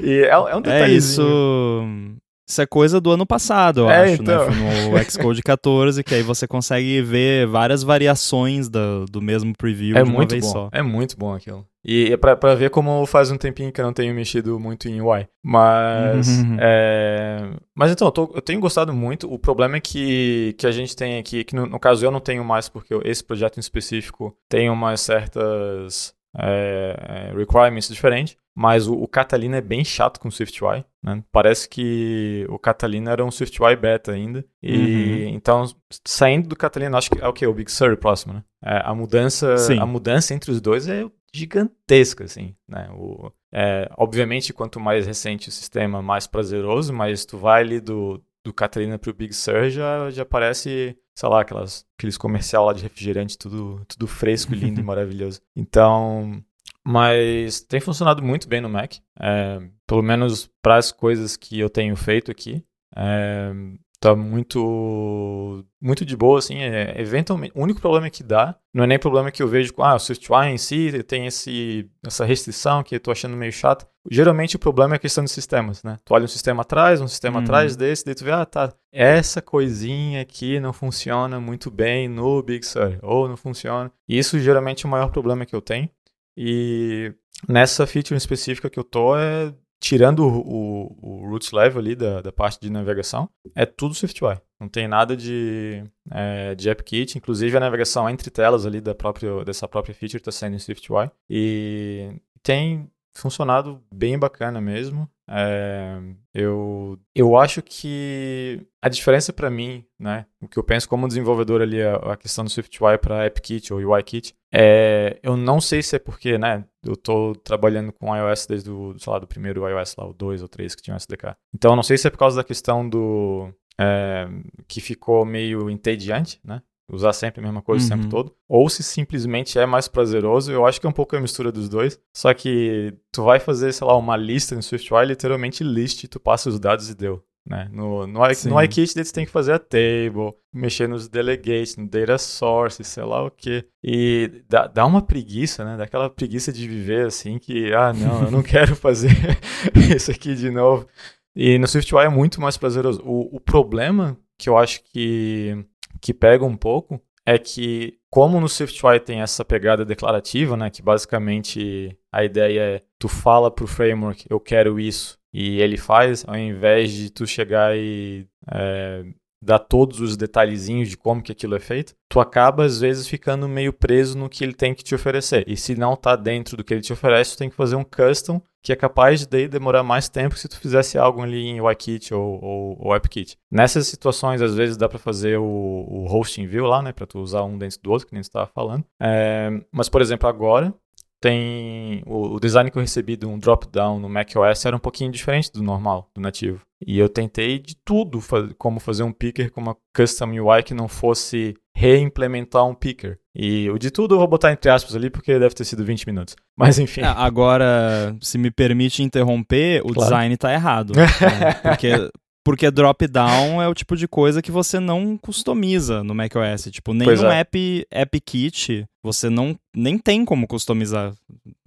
e 0.00 0.22
é, 0.22 0.30
é 0.30 0.56
um 0.56 0.60
detalhezinho. 0.60 0.82
É 0.82 0.96
isso. 0.96 2.20
Isso 2.50 2.62
é 2.62 2.66
coisa 2.66 3.00
do 3.00 3.12
ano 3.12 3.24
passado, 3.24 3.82
eu 3.82 3.90
é, 3.90 4.12
acho, 4.12 4.24
né? 4.24 4.34
então. 4.34 4.50
né? 4.50 4.82
Foi 4.90 4.98
no 4.98 5.04
Xcode 5.08 5.40
14, 5.40 6.02
que 6.02 6.16
aí 6.16 6.22
você 6.24 6.48
consegue 6.48 7.00
ver 7.00 7.46
várias 7.46 7.84
variações 7.84 8.68
do, 8.68 9.06
do 9.06 9.22
mesmo 9.22 9.52
preview 9.56 9.96
é 9.96 10.02
de 10.02 10.10
uma 10.10 10.26
vez 10.26 10.44
bom. 10.44 10.50
só. 10.50 10.68
É 10.72 10.82
muito 10.82 11.16
bom 11.16 11.32
aquilo. 11.32 11.64
E 11.84 12.12
é 12.12 12.16
pra, 12.16 12.36
pra 12.36 12.54
ver 12.54 12.70
como 12.70 13.06
faz 13.06 13.30
um 13.30 13.36
tempinho 13.36 13.72
que 13.72 13.80
eu 13.80 13.84
não 13.84 13.92
tenho 13.92 14.14
mexido 14.14 14.58
muito 14.60 14.88
em 14.88 15.00
UI. 15.00 15.26
Mas. 15.42 16.28
Uhum. 16.28 16.56
É... 16.60 17.50
Mas 17.74 17.90
então, 17.90 18.08
eu, 18.08 18.12
tô, 18.12 18.30
eu, 18.34 18.42
tenho 18.42 18.60
gostado 18.60 18.92
muito. 18.92 19.32
O 19.32 19.38
problema 19.38 19.76
é 19.76 19.80
que, 19.80 20.54
que 20.58 20.66
a 20.66 20.70
gente 20.70 20.94
tem 20.94 21.18
aqui, 21.18 21.42
que 21.42 21.56
no, 21.56 21.66
no 21.66 21.80
caso 21.80 22.04
eu 22.04 22.10
não 22.10 22.20
tenho 22.20 22.44
mais, 22.44 22.68
porque 22.68 22.94
esse 23.04 23.24
projeto 23.24 23.56
em 23.56 23.60
específico 23.60 24.36
tem 24.48 24.68
umas 24.68 25.00
certas 25.00 26.14
é, 26.36 27.30
é, 27.32 27.36
requirements 27.36 27.88
diferentes, 27.88 28.36
mas 28.54 28.86
o, 28.86 28.94
o, 28.94 29.08
Catalina 29.08 29.56
é 29.56 29.60
bem 29.60 29.84
chato 29.84 30.20
com 30.20 30.28
o 30.28 30.30
SwiftUI, 30.30 30.84
né? 31.02 31.24
Parece 31.32 31.68
que 31.68 32.46
o 32.48 32.58
Catalina 32.58 33.10
era 33.10 33.24
um 33.24 33.30
SwiftUI 33.30 33.74
beta 33.74 34.12
ainda, 34.12 34.44
e 34.62 35.24
uhum. 35.24 35.34
então, 35.34 35.64
saindo 36.06 36.48
do 36.48 36.54
Catalina, 36.54 36.98
acho 36.98 37.10
que 37.10 37.20
é 37.20 37.26
o 37.26 37.32
que? 37.32 37.46
O 37.46 37.54
Big 37.54 37.70
Sur 37.70 37.96
próximo, 37.96 38.34
né? 38.34 38.44
É, 38.64 38.80
a 38.84 38.94
mudança 38.94 39.56
a 39.80 39.86
mudança 39.86 40.34
entre 40.34 40.52
os 40.52 40.60
dois 40.60 40.86
é 40.86 41.04
gigantesca, 41.34 42.24
assim, 42.24 42.54
né? 42.68 42.88
O, 42.92 43.32
é, 43.52 43.90
obviamente, 43.96 44.52
quanto 44.52 44.80
mais 44.80 45.06
recente 45.06 45.48
o 45.48 45.52
sistema, 45.52 46.02
mais 46.02 46.26
prazeroso, 46.26 46.92
mas 46.92 47.24
tu 47.24 47.38
vai 47.38 47.62
ali 47.62 47.80
do, 47.80 48.22
do 48.44 48.52
Catalina 48.52 48.98
pro 48.98 49.14
Big 49.14 49.32
Sur 49.32 49.68
já, 49.70 50.10
já 50.10 50.24
parece, 50.24 50.96
sei 51.14 51.28
lá, 51.28 51.42
aquelas, 51.42 51.86
aqueles 51.98 52.16
comercial 52.16 52.66
lá 52.66 52.72
de 52.72 52.82
refrigerante, 52.82 53.38
tudo, 53.38 53.84
tudo 53.86 54.06
fresco, 54.06 54.54
lindo 54.54 54.80
e 54.80 54.84
maravilhoso. 54.84 55.40
Então, 55.56 56.42
mas 56.84 57.60
tem 57.60 57.80
funcionado 57.80 58.22
muito 58.22 58.48
bem 58.48 58.60
no 58.60 58.68
Mac, 58.68 58.94
é, 59.20 59.60
pelo 59.86 60.02
menos 60.02 60.50
para 60.62 60.76
as 60.76 60.90
coisas 60.90 61.36
que 61.36 61.58
eu 61.58 61.68
tenho 61.68 61.94
feito 61.96 62.30
aqui. 62.30 62.64
É, 62.96 63.52
tá 64.00 64.16
muito 64.16 65.62
muito 65.80 66.04
de 66.04 66.16
boa, 66.16 66.38
assim, 66.38 66.58
é, 66.58 66.98
eventualmente, 67.00 67.52
o 67.54 67.62
único 67.62 67.80
problema 67.80 68.08
que 68.10 68.22
dá, 68.22 68.56
não 68.72 68.84
é 68.84 68.86
nem 68.86 68.98
problema 68.98 69.30
que 69.30 69.42
eu 69.42 69.48
vejo 69.48 69.72
com, 69.74 69.82
ah, 69.82 69.94
o 69.94 69.98
SwiftUI 69.98 70.48
em 70.48 70.58
si 70.58 71.02
tem 71.04 71.26
esse, 71.26 71.88
essa 72.04 72.24
restrição 72.24 72.82
que 72.82 72.96
eu 72.96 73.00
tô 73.00 73.10
achando 73.10 73.36
meio 73.36 73.52
chato. 73.52 73.86
Geralmente 74.10 74.56
o 74.56 74.58
problema 74.58 74.94
é 74.94 74.96
a 74.96 75.00
questão 75.00 75.22
de 75.22 75.30
sistemas, 75.30 75.82
né? 75.82 75.98
Tu 76.04 76.14
olha 76.14 76.24
um 76.24 76.28
sistema 76.28 76.62
atrás, 76.62 77.00
um 77.00 77.08
sistema 77.08 77.38
uhum. 77.38 77.44
atrás 77.44 77.76
desse, 77.76 78.04
daí 78.04 78.14
tu 78.14 78.24
vê, 78.24 78.32
ah, 78.32 78.46
tá, 78.46 78.72
essa 78.90 79.42
coisinha 79.42 80.22
aqui 80.22 80.58
não 80.58 80.72
funciona 80.72 81.38
muito 81.38 81.70
bem 81.70 82.08
no 82.08 82.42
Big 82.42 82.64
Sur, 82.64 82.98
ou 83.02 83.28
não 83.28 83.36
funciona. 83.36 83.92
E 84.08 84.18
isso 84.18 84.38
geralmente 84.38 84.86
é 84.86 84.88
o 84.88 84.90
maior 84.90 85.10
problema 85.10 85.44
que 85.44 85.54
eu 85.54 85.60
tenho. 85.60 85.88
E 86.36 87.12
nessa 87.48 87.86
feature 87.86 88.16
específica 88.16 88.70
que 88.70 88.78
eu 88.78 88.84
tô 88.84 89.16
é 89.16 89.52
tirando 89.80 90.20
o, 90.20 90.96
o, 91.00 91.28
roots 91.28 91.52
level 91.52 91.80
ali 91.80 91.94
da, 91.94 92.20
da 92.20 92.30
parte 92.30 92.60
de 92.60 92.70
navegação, 92.70 93.28
é 93.54 93.64
tudo 93.64 93.94
SwiftUI. 93.94 94.38
Não 94.60 94.68
tem 94.68 94.86
nada 94.86 95.16
de, 95.16 95.82
é, 96.10 96.54
de 96.54 96.68
AppKit, 96.68 97.16
inclusive 97.16 97.56
a 97.56 97.60
navegação 97.60 98.08
entre 98.08 98.30
telas 98.30 98.66
ali 98.66 98.80
da 98.80 98.94
própria, 98.94 99.42
dessa 99.42 99.66
própria 99.66 99.94
feature 99.94 100.18
está 100.18 100.30
sendo 100.30 100.54
em 100.54 100.58
SwiftUI. 100.58 101.10
E 101.28 102.12
tem 102.42 102.90
funcionado 103.16 103.82
bem 103.92 104.18
bacana 104.18 104.60
mesmo. 104.60 105.08
É, 105.32 106.00
eu, 106.34 106.98
eu 107.14 107.36
acho 107.36 107.62
que 107.62 108.66
a 108.82 108.88
diferença 108.88 109.32
para 109.32 109.48
mim, 109.48 109.84
né, 109.98 110.26
o 110.42 110.48
que 110.48 110.58
eu 110.58 110.64
penso 110.64 110.88
como 110.88 111.06
desenvolvedor 111.06 111.62
ali, 111.62 111.80
a, 111.80 111.94
a 111.96 112.16
questão 112.16 112.44
do 112.44 112.50
SwiftUI 112.50 112.98
para 112.98 113.24
AppKit 113.26 113.72
ou 113.72 113.78
UIKit, 113.78 114.34
é, 114.52 115.20
eu 115.22 115.36
não 115.36 115.60
sei 115.60 115.82
se 115.82 115.94
é 115.94 115.98
porque, 116.00 116.36
né, 116.36 116.64
eu 116.84 116.96
tô 116.96 117.34
trabalhando 117.44 117.92
com 117.92 118.14
iOS 118.16 118.46
desde 118.46 118.70
o, 118.70 118.92
do 118.94 119.26
primeiro 119.26 119.68
iOS 119.68 119.94
lá, 119.96 120.06
o 120.06 120.12
2 120.12 120.42
ou 120.42 120.48
3 120.48 120.74
que 120.74 120.82
tinha 120.82 120.94
o 120.94 120.98
SDK. 120.98 121.36
Então, 121.54 121.72
eu 121.72 121.76
não 121.76 121.82
sei 121.84 121.96
se 121.96 122.08
é 122.08 122.10
por 122.10 122.18
causa 122.18 122.36
da 122.36 122.44
questão 122.44 122.88
do, 122.88 123.52
é, 123.80 124.28
que 124.68 124.80
ficou 124.80 125.24
meio 125.24 125.70
entediante, 125.70 126.38
né? 126.44 126.60
Usar 126.90 127.12
sempre 127.12 127.40
a 127.40 127.44
mesma 127.44 127.62
coisa 127.62 127.84
uhum. 127.84 127.98
o 127.98 128.02
tempo 128.02 128.10
todo, 128.10 128.34
ou 128.48 128.68
se 128.68 128.82
simplesmente 128.82 129.58
é 129.58 129.66
mais 129.66 129.88
prazeroso, 129.88 130.52
eu 130.52 130.66
acho 130.66 130.80
que 130.80 130.86
é 130.86 130.90
um 130.90 130.92
pouco 130.92 131.16
a 131.16 131.20
mistura 131.20 131.52
dos 131.52 131.68
dois, 131.68 131.98
só 132.14 132.32
que 132.34 132.94
tu 133.12 133.24
vai 133.24 133.38
fazer, 133.38 133.72
sei 133.72 133.86
lá, 133.86 133.96
uma 133.96 134.16
lista 134.16 134.54
no 134.54 134.62
SwiftUI, 134.62 135.06
literalmente 135.06 135.62
list, 135.64 136.06
tu 136.08 136.20
passa 136.20 136.48
os 136.48 136.58
dados 136.58 136.90
e 136.90 136.94
deu. 136.94 137.22
Né? 137.46 137.68
No, 137.72 138.06
no, 138.06 138.20
no 138.20 138.62
iKit 138.62 138.92
você 138.92 139.12
tem 139.12 139.24
que 139.24 139.30
fazer 139.32 139.52
a 139.54 139.58
table, 139.58 140.34
mexer 140.52 140.88
nos 140.88 141.08
delegates, 141.08 141.76
no 141.76 141.88
data 141.88 142.18
source, 142.18 142.84
sei 142.84 143.02
lá 143.02 143.24
o 143.24 143.30
que. 143.30 143.64
E 143.82 144.44
dá, 144.48 144.66
dá 144.66 144.84
uma 144.84 145.02
preguiça, 145.02 145.64
né? 145.64 145.76
Daquela 145.76 146.10
preguiça 146.10 146.52
de 146.52 146.68
viver 146.68 147.06
assim 147.06 147.38
que, 147.38 147.72
ah, 147.72 147.92
não, 147.92 148.24
eu 148.24 148.30
não 148.30 148.42
quero 148.44 148.76
fazer 148.76 149.10
isso 149.96 150.10
aqui 150.10 150.34
de 150.34 150.50
novo. 150.50 150.86
E 151.34 151.58
no 151.58 151.66
SwiftUI 151.66 152.04
é 152.04 152.08
muito 152.08 152.40
mais 152.40 152.56
prazeroso. 152.56 153.02
O, 153.04 153.36
o 153.36 153.40
problema 153.40 154.16
que 154.38 154.48
eu 154.48 154.56
acho 154.56 154.82
que 154.84 155.64
que 156.00 156.14
pega 156.14 156.44
um 156.44 156.56
pouco 156.56 157.00
é 157.26 157.38
que, 157.38 157.98
como 158.10 158.40
no 158.40 158.48
SwiftUI 158.48 158.98
tem 158.98 159.20
essa 159.20 159.44
pegada 159.44 159.84
declarativa, 159.84 160.56
né, 160.56 160.70
que 160.70 160.82
basicamente 160.82 161.96
a 162.10 162.24
ideia 162.24 162.60
é 162.60 162.82
tu 162.98 163.08
fala 163.08 163.50
pro 163.50 163.66
framework, 163.66 164.26
eu 164.28 164.40
quero 164.40 164.80
isso, 164.80 165.18
e 165.32 165.60
ele 165.60 165.76
faz, 165.76 166.24
ao 166.26 166.36
invés 166.36 166.92
de 166.92 167.10
tu 167.10 167.26
chegar 167.26 167.76
e 167.76 168.26
é, 168.50 169.04
dar 169.42 169.58
todos 169.58 170.00
os 170.00 170.16
detalhezinhos 170.16 170.88
de 170.88 170.96
como 170.96 171.22
que 171.22 171.32
aquilo 171.32 171.54
é 171.54 171.60
feito, 171.60 171.94
tu 172.08 172.20
acaba 172.20 172.64
às 172.64 172.80
vezes 172.80 173.08
ficando 173.08 173.48
meio 173.48 173.72
preso 173.72 174.16
no 174.18 174.28
que 174.28 174.44
ele 174.44 174.52
tem 174.52 174.74
que 174.74 174.84
te 174.84 174.94
oferecer. 174.94 175.44
E 175.46 175.56
se 175.56 175.74
não 175.74 175.96
tá 175.96 176.16
dentro 176.16 176.56
do 176.56 176.64
que 176.64 176.74
ele 176.74 176.82
te 176.82 176.92
oferece, 176.92 177.32
tu 177.32 177.38
tem 177.38 177.50
que 177.50 177.56
fazer 177.56 177.76
um 177.76 177.84
custom 177.84 178.40
que 178.62 178.72
é 178.72 178.76
capaz 178.76 179.20
de 179.20 179.26
daí 179.26 179.48
demorar 179.48 179.82
mais 179.82 180.08
tempo 180.08 180.36
se 180.36 180.46
tu 180.46 180.58
fizesse 180.58 180.98
algo 180.98 181.22
ali 181.22 181.46
em 181.46 181.60
UIKit 181.60 182.12
ou, 182.12 182.44
ou, 182.44 182.76
ou 182.78 182.92
AppKit. 182.92 183.38
Nessas 183.50 183.86
situações, 183.86 184.42
às 184.42 184.54
vezes 184.54 184.76
dá 184.76 184.88
para 184.88 184.98
fazer 184.98 185.38
o, 185.38 185.44
o 185.44 186.06
hosting 186.06 186.46
view 186.46 186.66
lá, 186.66 186.82
né, 186.82 186.92
para 186.92 187.06
tu 187.06 187.20
usar 187.20 187.42
um 187.42 187.56
dentro 187.56 187.80
do 187.82 187.90
outro, 187.90 188.06
que 188.06 188.12
nem 188.12 188.20
estava 188.20 188.46
falando. 188.46 188.84
É, 189.00 189.50
mas, 189.72 189.88
por 189.88 190.02
exemplo, 190.02 190.28
agora 190.28 190.74
tem 191.20 192.02
o, 192.06 192.34
o, 192.34 192.40
design 192.40 192.70
que 192.70 192.78
eu 192.78 192.82
recebi 192.82 193.16
de 193.16 193.26
um 193.26 193.38
drop-down 193.38 194.00
no 194.00 194.08
macOS 194.08 194.64
era 194.64 194.74
um 194.74 194.80
pouquinho 194.80 195.12
diferente 195.12 195.52
do 195.52 195.62
normal, 195.62 196.10
do 196.14 196.20
nativo. 196.20 196.62
E 196.84 196.98
eu 196.98 197.10
tentei 197.10 197.58
de 197.58 197.76
tudo, 197.84 198.20
como 198.56 198.80
fazer 198.80 199.02
um 199.02 199.12
picker 199.12 199.52
com 199.52 199.60
uma 199.60 199.76
custom 199.94 200.30
UI 200.30 200.62
que 200.62 200.72
não 200.72 200.88
fosse 200.88 201.54
reimplementar 201.76 202.66
um 202.66 202.74
picker. 202.74 203.18
E 203.34 203.68
o 203.70 203.78
de 203.78 203.90
tudo 203.90 204.14
eu 204.14 204.18
vou 204.18 204.26
botar 204.26 204.50
entre 204.50 204.70
aspas 204.70 204.96
ali, 204.96 205.10
porque 205.10 205.38
deve 205.38 205.54
ter 205.54 205.64
sido 205.64 205.84
20 205.84 206.06
minutos. 206.06 206.34
Mas 206.56 206.78
enfim. 206.78 207.02
É, 207.02 207.06
agora, 207.06 208.16
se 208.20 208.38
me 208.38 208.50
permite 208.50 209.02
interromper, 209.02 209.82
o 209.82 209.92
claro. 209.92 210.00
design 210.00 210.34
está 210.34 210.52
errado. 210.52 210.94
né? 210.96 211.06
Porque 211.62 212.10
porque 212.44 212.70
drop-down 212.70 213.60
é 213.62 213.68
o 213.68 213.74
tipo 213.74 213.96
de 213.96 214.08
coisa 214.08 214.40
que 214.40 214.50
você 214.50 214.80
não 214.80 215.16
customiza 215.18 216.02
no 216.02 216.14
macOS. 216.14 216.68
Tipo, 216.70 216.94
nenhum 216.94 217.30
é. 217.30 217.40
app, 217.40 217.86
app 217.90 218.20
kit 218.20 218.84
você 219.02 219.28
não 219.28 219.56
nem 219.74 219.98
tem 219.98 220.24
como 220.24 220.46
customizar. 220.46 221.14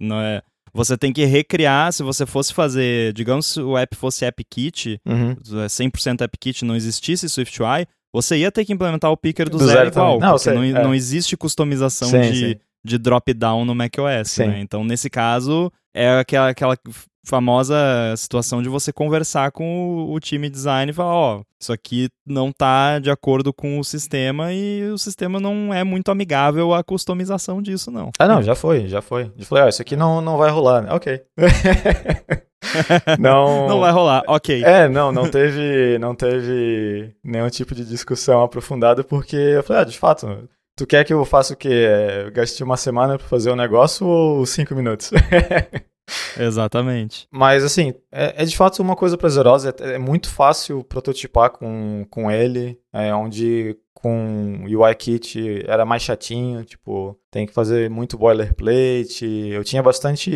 Não 0.00 0.20
é, 0.20 0.42
você 0.72 0.98
tem 0.98 1.12
que 1.12 1.24
recriar, 1.24 1.92
se 1.92 2.02
você 2.02 2.26
fosse 2.26 2.52
fazer, 2.52 3.12
digamos 3.12 3.46
se 3.46 3.60
o 3.60 3.78
app 3.78 3.96
fosse 3.96 4.26
AppKit, 4.26 5.00
uhum. 5.06 5.36
100% 5.36 6.20
é, 6.20 6.24
AppKit, 6.24 6.64
não 6.64 6.74
existisse 6.74 7.28
SwiftUI, 7.28 7.86
você 8.12 8.38
ia 8.38 8.50
ter 8.50 8.64
que 8.64 8.72
implementar 8.72 9.10
o 9.10 9.16
picker 9.16 9.48
do, 9.48 9.58
do 9.58 9.66
zero, 9.66 9.78
zero 9.78 9.90
igual, 9.90 10.18
não, 10.18 10.36
porque 10.36 10.50
não, 10.50 10.62
é. 10.62 10.82
não 10.82 10.94
existe 10.94 11.36
customização 11.36 12.08
sim, 12.08 12.20
de, 12.20 12.38
sim. 12.38 12.56
de 12.84 12.98
drop-down 12.98 13.64
no 13.64 13.74
macOS, 13.74 14.38
né? 14.38 14.60
Então, 14.60 14.84
nesse 14.84 15.08
caso, 15.08 15.72
é 15.94 16.18
aquela, 16.18 16.48
aquela 16.48 16.76
famosa 17.24 17.74
situação 18.16 18.62
de 18.62 18.68
você 18.68 18.92
conversar 18.92 19.50
com 19.50 20.06
o, 20.10 20.20
time 20.20 20.50
design 20.50 20.90
e 20.90 20.94
falar, 20.94 21.14
ó, 21.14 21.38
oh, 21.38 21.42
isso 21.58 21.72
aqui 21.72 22.08
não 22.26 22.52
tá 22.52 22.98
de 22.98 23.10
acordo 23.10 23.52
com 23.52 23.78
o 23.78 23.84
sistema 23.84 24.52
e 24.52 24.84
o 24.90 24.98
sistema 24.98 25.40
não 25.40 25.72
é 25.72 25.82
muito 25.82 26.10
amigável 26.10 26.74
à 26.74 26.84
customização 26.84 27.62
disso, 27.62 27.90
não. 27.90 28.10
Ah, 28.18 28.28
não, 28.28 28.42
já 28.42 28.54
foi, 28.54 28.86
já 28.86 29.00
foi. 29.00 29.32
Já 29.36 29.46
falei, 29.46 29.64
ó, 29.64 29.66
oh, 29.66 29.68
isso 29.70 29.82
aqui 29.82 29.96
não, 29.96 30.20
não 30.20 30.36
vai 30.36 30.50
rolar. 30.50 30.82
Né? 30.82 30.92
Ok. 30.92 31.22
não... 33.18 33.68
não 33.68 33.80
vai 33.80 33.90
rolar, 33.90 34.22
ok. 34.28 34.62
É, 34.62 34.88
não, 34.88 35.10
não 35.10 35.28
teve, 35.28 35.98
não 35.98 36.14
teve 36.14 37.14
nenhum 37.24 37.48
tipo 37.48 37.74
de 37.74 37.84
discussão 37.84 38.42
aprofundada, 38.42 39.02
porque 39.02 39.36
eu 39.36 39.62
falei, 39.62 39.82
ah, 39.82 39.86
de 39.86 39.98
fato, 39.98 40.48
tu 40.76 40.86
quer 40.86 41.04
que 41.04 41.12
eu 41.12 41.24
faça 41.24 41.54
o 41.54 41.56
quê? 41.56 41.86
É, 41.88 42.30
gaste 42.30 42.62
uma 42.62 42.76
semana 42.76 43.16
para 43.16 43.26
fazer 43.26 43.48
o 43.50 43.54
um 43.54 43.56
negócio 43.56 44.06
ou 44.06 44.44
cinco 44.44 44.74
minutos? 44.74 45.10
Exatamente. 46.38 47.26
Mas 47.30 47.64
assim, 47.64 47.94
é, 48.12 48.42
é, 48.42 48.44
de 48.44 48.56
fato 48.56 48.80
uma 48.80 48.96
coisa 48.96 49.16
prazerosa, 49.16 49.74
é, 49.80 49.94
é, 49.94 49.98
muito 49.98 50.28
fácil 50.28 50.84
prototipar 50.84 51.50
com, 51.50 52.06
com 52.10 52.30
ele, 52.30 52.78
é, 52.92 53.14
onde 53.14 53.76
com 54.04 54.64
UIKit 54.64 55.64
era 55.66 55.86
mais 55.86 56.02
chatinho, 56.02 56.62
tipo, 56.62 57.18
tem 57.30 57.46
que 57.46 57.54
fazer 57.54 57.88
muito 57.88 58.18
boilerplate. 58.18 59.24
Eu 59.24 59.64
tinha 59.64 59.82
bastante. 59.82 60.30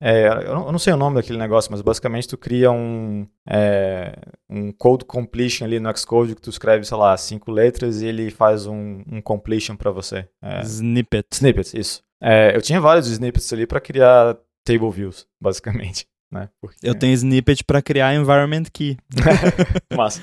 É, 0.00 0.26
eu, 0.46 0.72
não, 0.72 0.78
sei 0.78 0.94
o 0.94 0.96
nome 0.96 1.16
daquele 1.16 1.38
negócio, 1.38 1.70
mas 1.70 1.82
basicamente 1.82 2.28
tu 2.28 2.38
cria 2.38 2.70
um, 2.70 3.26
é, 3.46 4.14
um 4.48 4.72
code 4.72 5.04
completion 5.04 5.66
ali 5.66 5.78
no 5.78 5.94
Xcode 5.94 6.34
que 6.34 6.40
tu 6.40 6.48
escreve, 6.48 6.84
sei 6.84 6.96
lá, 6.96 7.14
cinco 7.16 7.50
letras 7.50 8.00
e 8.00 8.06
ele 8.06 8.30
faz 8.30 8.66
um, 8.66 9.02
um 9.10 9.20
completion 9.20 9.76
para 9.76 9.90
você. 9.90 10.26
É, 10.40 10.62
snippet. 10.62 11.26
Snippets, 11.32 11.74
isso. 11.74 12.02
É, 12.22 12.56
eu 12.56 12.62
tinha 12.62 12.80
vários 12.80 13.06
snippets 13.06 13.52
ali 13.52 13.66
para 13.66 13.80
criar 13.80 14.36
table 14.66 14.90
views, 14.90 15.26
basicamente. 15.40 16.06
Né? 16.28 16.48
Porque... 16.60 16.76
Eu 16.82 16.92
tenho 16.92 17.14
snippet 17.14 17.62
para 17.62 17.80
criar 17.80 18.12
environment 18.12 18.64
key. 18.72 18.96
Massa. 19.96 20.20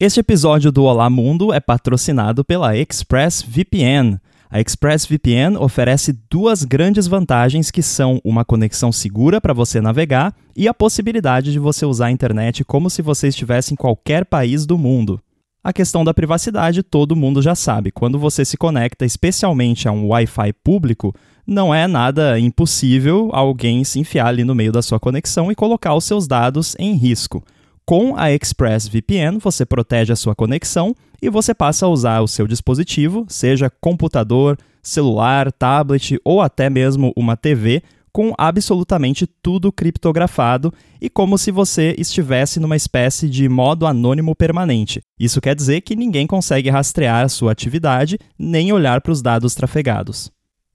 Este 0.00 0.20
episódio 0.20 0.72
do 0.72 0.84
Olá 0.84 1.10
Mundo 1.10 1.52
é 1.52 1.60
patrocinado 1.60 2.42
pela 2.42 2.74
ExpressVPN. 2.78 4.18
A 4.48 4.58
ExpressVPN 4.58 5.58
oferece 5.58 6.18
duas 6.30 6.64
grandes 6.64 7.06
vantagens 7.06 7.70
que 7.70 7.82
são 7.82 8.22
uma 8.24 8.42
conexão 8.42 8.90
segura 8.90 9.38
para 9.38 9.52
você 9.52 9.82
navegar 9.82 10.34
e 10.56 10.66
a 10.66 10.72
possibilidade 10.72 11.52
de 11.52 11.58
você 11.58 11.84
usar 11.84 12.06
a 12.06 12.10
internet 12.10 12.64
como 12.64 12.88
se 12.88 13.02
você 13.02 13.28
estivesse 13.28 13.74
em 13.74 13.76
qualquer 13.76 14.24
país 14.24 14.64
do 14.64 14.78
mundo. 14.78 15.20
A 15.62 15.74
questão 15.74 16.02
da 16.02 16.14
privacidade 16.14 16.82
todo 16.82 17.14
mundo 17.14 17.42
já 17.42 17.54
sabe. 17.54 17.90
Quando 17.90 18.18
você 18.18 18.46
se 18.46 18.56
conecta 18.56 19.04
especialmente 19.04 19.86
a 19.86 19.92
um 19.92 20.06
Wi-Fi 20.06 20.54
público, 20.64 21.14
não 21.46 21.74
é 21.74 21.86
nada 21.86 22.38
impossível 22.38 23.28
alguém 23.30 23.84
se 23.84 24.00
enfiar 24.00 24.28
ali 24.28 24.42
no 24.42 24.54
meio 24.54 24.72
da 24.72 24.80
sua 24.80 24.98
conexão 24.98 25.52
e 25.52 25.54
colocar 25.54 25.94
os 25.94 26.04
seus 26.04 26.26
dados 26.26 26.74
em 26.78 26.94
risco. 26.94 27.44
Com 27.84 28.16
a 28.16 28.32
ExpressVPN, 28.32 29.38
você 29.38 29.66
protege 29.66 30.12
a 30.14 30.16
sua 30.16 30.34
conexão 30.34 30.94
e 31.20 31.28
você 31.28 31.52
passa 31.52 31.84
a 31.84 31.88
usar 31.90 32.22
o 32.22 32.28
seu 32.28 32.46
dispositivo, 32.46 33.26
seja 33.28 33.70
computador, 33.82 34.56
celular, 34.82 35.52
tablet 35.52 36.18
ou 36.24 36.40
até 36.40 36.70
mesmo 36.70 37.12
uma 37.14 37.36
TV, 37.36 37.82
com 38.12 38.34
absolutamente 38.36 39.26
tudo 39.26 39.72
criptografado 39.72 40.72
e 41.00 41.08
como 41.08 41.38
se 41.38 41.50
você 41.50 41.94
estivesse 41.98 42.60
numa 42.60 42.76
espécie 42.76 43.28
de 43.28 43.48
modo 43.48 43.86
anônimo 43.86 44.34
permanente. 44.34 45.00
Isso 45.18 45.40
quer 45.40 45.54
dizer 45.54 45.80
que 45.80 45.96
ninguém 45.96 46.26
consegue 46.26 46.70
rastrear 46.70 47.24
a 47.24 47.28
sua 47.28 47.52
atividade 47.52 48.18
nem 48.38 48.72
olhar 48.72 49.00
para 49.00 49.12
os 49.12 49.22
dados 49.22 49.54
trafegados. 49.54 50.30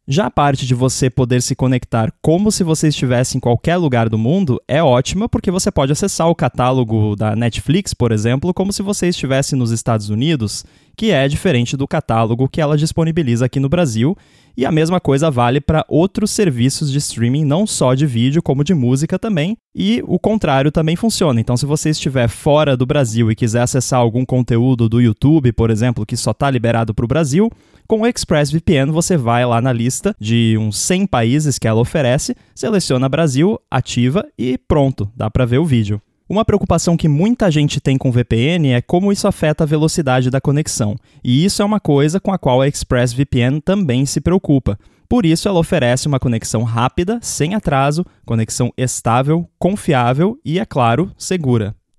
Já 0.07 0.27
a 0.27 0.31
parte 0.31 0.67
de 0.67 0.75
você 0.75 1.09
poder 1.09 1.41
se 1.41 1.55
conectar 1.55 2.13
como 2.21 2.51
se 2.51 2.63
você 2.63 2.89
estivesse 2.89 3.37
em 3.37 3.39
qualquer 3.39 3.75
lugar 3.75 4.07
do 4.07 4.19
mundo 4.19 4.61
é 4.67 4.83
ótima 4.83 5.27
porque 5.27 5.49
você 5.49 5.71
pode 5.71 5.91
acessar 5.91 6.29
o 6.29 6.35
catálogo 6.35 7.15
da 7.15 7.35
Netflix, 7.35 7.91
por 7.91 8.11
exemplo, 8.11 8.53
como 8.53 8.71
se 8.71 8.83
você 8.83 9.07
estivesse 9.07 9.55
nos 9.55 9.71
Estados 9.71 10.09
Unidos, 10.09 10.63
que 10.95 11.11
é 11.11 11.27
diferente 11.27 11.77
do 11.77 11.87
catálogo 11.87 12.49
que 12.49 12.61
ela 12.61 12.77
disponibiliza 12.77 13.45
aqui 13.45 13.59
no 13.59 13.69
Brasil 13.69 14.15
e 14.57 14.65
a 14.65 14.71
mesma 14.71 15.01
coisa 15.01 15.29
vale 15.29 15.59
para 15.59 15.85
outros 15.89 16.31
serviços 16.31 16.89
de 16.91 16.97
streaming, 16.97 17.43
não 17.43 17.67
só 17.67 17.93
de 17.93 18.05
vídeo, 18.05 18.41
como 18.41 18.63
de 18.63 18.73
música 18.73 19.19
também. 19.19 19.57
E 19.75 20.01
o 20.07 20.17
contrário 20.17 20.71
também 20.71 20.95
funciona. 20.95 21.41
Então, 21.41 21.57
se 21.57 21.65
você 21.65 21.89
estiver 21.89 22.29
fora 22.29 22.77
do 22.77 22.85
Brasil 22.85 23.29
e 23.29 23.35
quiser 23.35 23.61
acessar 23.61 23.99
algum 23.99 24.23
conteúdo 24.23 24.87
do 24.87 25.01
YouTube, 25.01 25.51
por 25.51 25.69
exemplo, 25.69 26.05
que 26.05 26.15
só 26.15 26.31
está 26.31 26.49
liberado 26.49 26.93
para 26.93 27.03
o 27.03 27.07
Brasil, 27.07 27.51
com 27.85 28.01
o 28.01 28.07
ExpressVPN 28.07 28.91
você 28.91 29.17
vai 29.17 29.45
lá 29.45 29.61
na 29.61 29.73
lista 29.73 30.15
de 30.19 30.57
uns 30.57 30.77
100 30.79 31.07
países 31.07 31.59
que 31.59 31.67
ela 31.67 31.81
oferece, 31.81 32.35
seleciona 32.53 33.09
Brasil, 33.09 33.59
ativa 33.69 34.25
e 34.39 34.57
pronto, 34.57 35.11
dá 35.15 35.29
para 35.29 35.45
ver 35.45 35.59
o 35.59 35.65
vídeo. 35.65 36.01
Uma 36.27 36.43
preocupação 36.43 36.97
que 36.97 37.07
muita 37.07 37.51
gente 37.51 37.79
tem 37.79 37.99
com 37.99 38.11
VPN 38.11 38.71
é 38.71 38.81
como 38.81 39.11
isso 39.11 39.27
afeta 39.27 39.63
a 39.63 39.67
velocidade 39.67 40.31
da 40.31 40.41
conexão, 40.41 40.95
e 41.23 41.45
isso 41.45 41.61
é 41.61 41.65
uma 41.65 41.79
coisa 41.79 42.19
com 42.19 42.33
a 42.33 42.37
qual 42.39 42.61
a 42.61 42.67
ExpressVPN 42.67 43.61
também 43.61 44.07
se 44.07 44.19
preocupa. 44.19 44.75
Por 45.07 45.23
isso, 45.23 45.47
ela 45.47 45.59
oferece 45.59 46.07
uma 46.07 46.19
conexão 46.19 46.63
rápida, 46.63 47.19
sem 47.21 47.53
atraso, 47.53 48.03
conexão 48.25 48.73
estável, 48.75 49.47
confiável 49.59 50.35
e, 50.43 50.57
é 50.57 50.65
claro, 50.65 51.11
segura. 51.15 51.75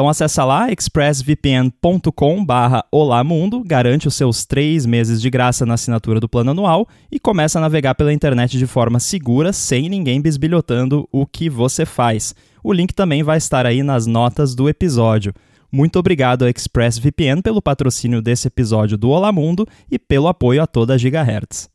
Então 0.00 0.08
acessa 0.08 0.46
lá 0.46 0.72
expressvpn.com 0.72 2.42
barra 2.42 2.82
Olamundo, 2.90 3.62
garante 3.62 4.08
os 4.08 4.14
seus 4.14 4.46
três 4.46 4.86
meses 4.86 5.20
de 5.20 5.28
graça 5.28 5.66
na 5.66 5.74
assinatura 5.74 6.18
do 6.18 6.26
plano 6.26 6.52
anual 6.52 6.88
e 7.12 7.20
começa 7.20 7.58
a 7.58 7.60
navegar 7.60 7.94
pela 7.94 8.10
internet 8.10 8.56
de 8.56 8.66
forma 8.66 8.98
segura, 8.98 9.52
sem 9.52 9.90
ninguém 9.90 10.18
bisbilhotando 10.18 11.06
o 11.12 11.26
que 11.26 11.50
você 11.50 11.84
faz. 11.84 12.34
O 12.64 12.72
link 12.72 12.94
também 12.94 13.22
vai 13.22 13.36
estar 13.36 13.66
aí 13.66 13.82
nas 13.82 14.06
notas 14.06 14.54
do 14.54 14.70
episódio. 14.70 15.34
Muito 15.70 15.98
obrigado 15.98 16.44
ao 16.44 16.48
ExpressVPN 16.48 17.42
pelo 17.42 17.60
patrocínio 17.60 18.22
desse 18.22 18.48
episódio 18.48 18.96
do 18.96 19.10
Olamundo 19.10 19.66
e 19.90 19.98
pelo 19.98 20.28
apoio 20.28 20.62
a 20.62 20.66
toda 20.66 20.94
a 20.94 20.96
Gigahertz. 20.96 21.68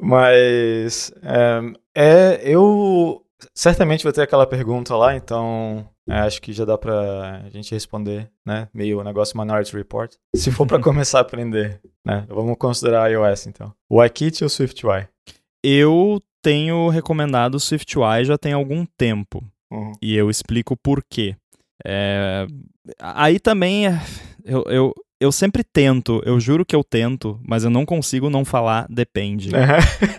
Mas 0.00 1.12
é, 1.22 1.60
é 1.94 2.40
eu 2.42 3.23
certamente 3.54 4.04
vai 4.04 4.12
ter 4.12 4.22
aquela 4.22 4.46
pergunta 4.46 4.96
lá, 4.96 5.16
então 5.16 5.88
é, 6.08 6.18
acho 6.18 6.40
que 6.40 6.52
já 6.52 6.64
dá 6.64 6.76
pra 6.76 7.44
gente 7.50 7.72
responder, 7.72 8.30
né? 8.46 8.68
Meio 8.74 9.00
o 9.00 9.04
negócio 9.04 9.38
Minority 9.38 9.76
Report. 9.76 10.12
Se 10.34 10.50
for 10.50 10.66
para 10.66 10.78
começar 10.82 11.18
a 11.18 11.22
aprender, 11.22 11.80
né? 12.04 12.26
Vamos 12.28 12.56
considerar 12.58 13.10
iOS, 13.10 13.46
então. 13.46 13.72
O 13.88 14.04
iKit 14.04 14.44
ou 14.44 14.50
SwiftUI? 14.50 15.08
Eu 15.64 16.20
tenho 16.42 16.88
recomendado 16.88 17.54
o 17.54 17.60
SwiftUI 17.60 18.24
já 18.24 18.36
tem 18.36 18.52
algum 18.52 18.84
tempo. 18.98 19.42
Uhum. 19.72 19.92
E 20.02 20.14
eu 20.14 20.28
explico 20.28 20.76
por 20.76 21.02
quê. 21.02 21.34
É... 21.84 22.46
Aí 23.00 23.40
também 23.40 23.88
é, 23.88 23.98
eu, 24.44 24.62
eu, 24.64 24.94
eu 25.18 25.32
sempre 25.32 25.64
tento, 25.64 26.22
eu 26.26 26.38
juro 26.38 26.66
que 26.66 26.76
eu 26.76 26.84
tento, 26.84 27.40
mas 27.48 27.64
eu 27.64 27.70
não 27.70 27.86
consigo 27.86 28.28
não 28.28 28.44
falar 28.44 28.86
depende. 28.90 29.50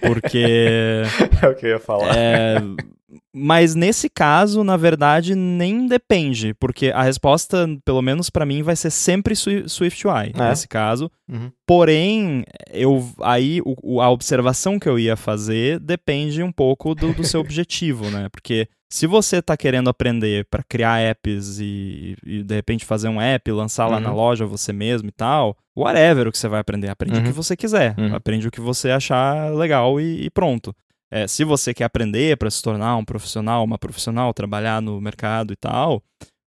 Porque. 0.01 1.03
é 1.43 1.47
o 1.47 1.55
que 1.55 1.67
eu 1.67 1.69
ia 1.69 1.79
falar. 1.79 2.17
É, 2.17 2.55
mas 3.33 3.75
nesse 3.75 4.09
caso, 4.09 4.63
na 4.63 4.75
verdade, 4.77 5.35
nem 5.35 5.87
depende, 5.87 6.53
porque 6.55 6.91
a 6.93 7.03
resposta, 7.03 7.67
pelo 7.83 8.01
menos 8.01 8.29
para 8.29 8.45
mim, 8.45 8.63
vai 8.63 8.75
ser 8.75 8.89
sempre 8.89 9.35
SwiftUI 9.35 10.31
é. 10.33 10.49
nesse 10.49 10.67
caso. 10.67 11.11
Uhum. 11.29 11.51
Porém, 11.67 12.43
eu 12.71 13.07
aí 13.21 13.61
o, 13.63 14.01
a 14.01 14.09
observação 14.09 14.79
que 14.79 14.89
eu 14.89 14.97
ia 14.97 15.15
fazer 15.15 15.79
depende 15.79 16.41
um 16.41 16.51
pouco 16.51 16.95
do, 16.95 17.13
do 17.13 17.23
seu 17.23 17.39
objetivo, 17.41 18.09
né? 18.09 18.27
Porque 18.29 18.67
se 18.89 19.05
você 19.05 19.37
está 19.37 19.57
querendo 19.57 19.89
aprender 19.89 20.45
para 20.49 20.63
criar 20.63 20.99
apps 20.99 21.59
e, 21.59 22.15
e, 22.25 22.43
de 22.43 22.55
repente 22.55 22.85
fazer 22.85 23.09
um 23.09 23.21
app, 23.21 23.51
lançar 23.51 23.87
lá 23.87 23.97
uhum. 23.97 24.03
na 24.03 24.13
loja 24.13 24.45
você 24.45 24.71
mesmo 24.71 25.09
e 25.09 25.11
tal, 25.11 25.57
whatever 25.75 26.27
o 26.27 26.31
que 26.31 26.37
você 26.37 26.47
vai 26.47 26.59
aprender, 26.59 26.89
aprende 26.89 27.17
uhum. 27.17 27.23
o 27.23 27.25
que 27.25 27.31
você 27.31 27.55
quiser, 27.55 27.93
uhum. 27.97 28.15
aprende 28.15 28.47
o 28.47 28.51
que 28.51 28.61
você 28.61 28.89
achar 28.89 29.53
legal 29.53 29.99
e, 29.99 30.25
e 30.25 30.29
pronto. 30.29 30.73
É, 31.11 31.27
se 31.27 31.43
você 31.43 31.73
quer 31.73 31.85
aprender 31.85 32.37
para 32.37 32.49
se 32.49 32.61
tornar 32.61 32.97
um 32.97 33.05
profissional, 33.05 33.63
uma 33.63 33.77
profissional, 33.77 34.33
trabalhar 34.33 34.81
no 34.81 34.99
mercado 34.99 35.53
e 35.53 35.55
tal, 35.55 36.03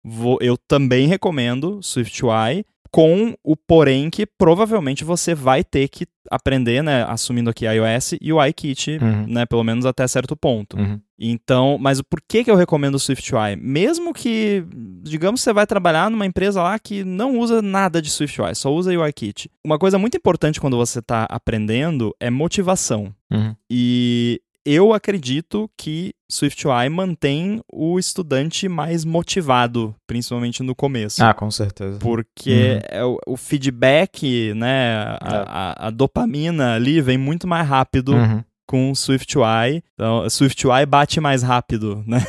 vou, 0.04 0.38
eu 0.42 0.58
também 0.58 1.08
recomendo 1.08 1.80
SwiftUI, 1.82 2.66
com 2.96 3.36
o 3.44 3.58
porém 3.58 4.10
que 4.10 4.26
provavelmente 4.26 5.04
você 5.04 5.36
vai 5.36 5.66
ter 5.66 5.90
que 5.90 6.08
aprender, 6.32 6.82
né, 6.82 7.04
assumindo 7.04 7.50
aqui 7.50 7.66
iOS 7.66 8.14
e 8.22 8.32
o 8.32 8.42
iKit, 8.46 9.00
uhum. 9.02 9.28
né, 9.28 9.46
pelo 9.46 9.66
menos 9.66 9.86
até 9.86 10.08
certo 10.08 10.34
ponto. 10.34 10.78
Uhum. 10.78 11.02
Então, 11.20 11.78
mas 11.78 12.02
por 12.02 12.22
que 12.26 12.46
que 12.46 12.50
eu 12.50 12.56
recomendo 12.56 12.96
o 12.96 13.00
SwiftUI? 13.00 13.58
Mesmo 13.58 14.14
que, 14.14 14.66
digamos, 15.04 15.42
você 15.42 15.52
vai 15.52 15.68
trabalhar 15.68 16.10
numa 16.10 16.26
empresa 16.26 16.64
lá 16.64 16.80
que 16.80 17.04
não 17.04 17.38
usa 17.38 17.62
nada 17.62 18.02
de 18.02 18.10
SwiftUI, 18.10 18.56
só 18.56 18.74
usa 18.74 18.98
o 18.98 19.08
iKit. 19.08 19.52
Uma 19.66 19.78
coisa 19.78 20.00
muito 20.00 20.16
importante 20.16 20.62
quando 20.62 20.78
você 20.78 21.00
está 21.00 21.26
aprendendo 21.30 22.16
é 22.18 22.30
motivação. 22.30 23.14
Uhum. 23.30 23.54
E 23.70 24.42
eu 24.66 24.94
acredito 24.94 25.70
que 25.78 26.14
SwiftUI 26.30 26.90
mantém 26.90 27.62
o 27.72 28.00
estudante 28.00 28.68
mais 28.68 29.06
motivado, 29.06 29.96
principalmente 30.08 30.64
no 30.64 30.74
começo. 30.74 31.24
Ah, 31.24 31.34
com 31.34 31.52
certeza. 31.52 32.00
Porque 32.00 32.74
uhum. 32.74 32.80
é 32.90 33.06
o, 33.06 33.20
o, 33.28 33.38
feedback, 33.38 34.54
né, 34.56 34.96
a, 34.98 35.20
é. 35.22 35.46
a, 35.48 35.88
a, 35.88 35.90
dopamina 35.92 36.74
ali 36.74 37.00
vem 37.00 37.18
muito 37.18 37.48
mais 37.48 37.68
rápido 37.68 38.14
uhum 38.14 38.44
com 38.66 38.94
SwiftUI. 38.94 39.84
Então, 39.94 40.30
SwiftUI 40.30 40.86
bate 40.86 41.20
mais 41.20 41.44
rápido, 41.44 42.04
né? 42.06 42.20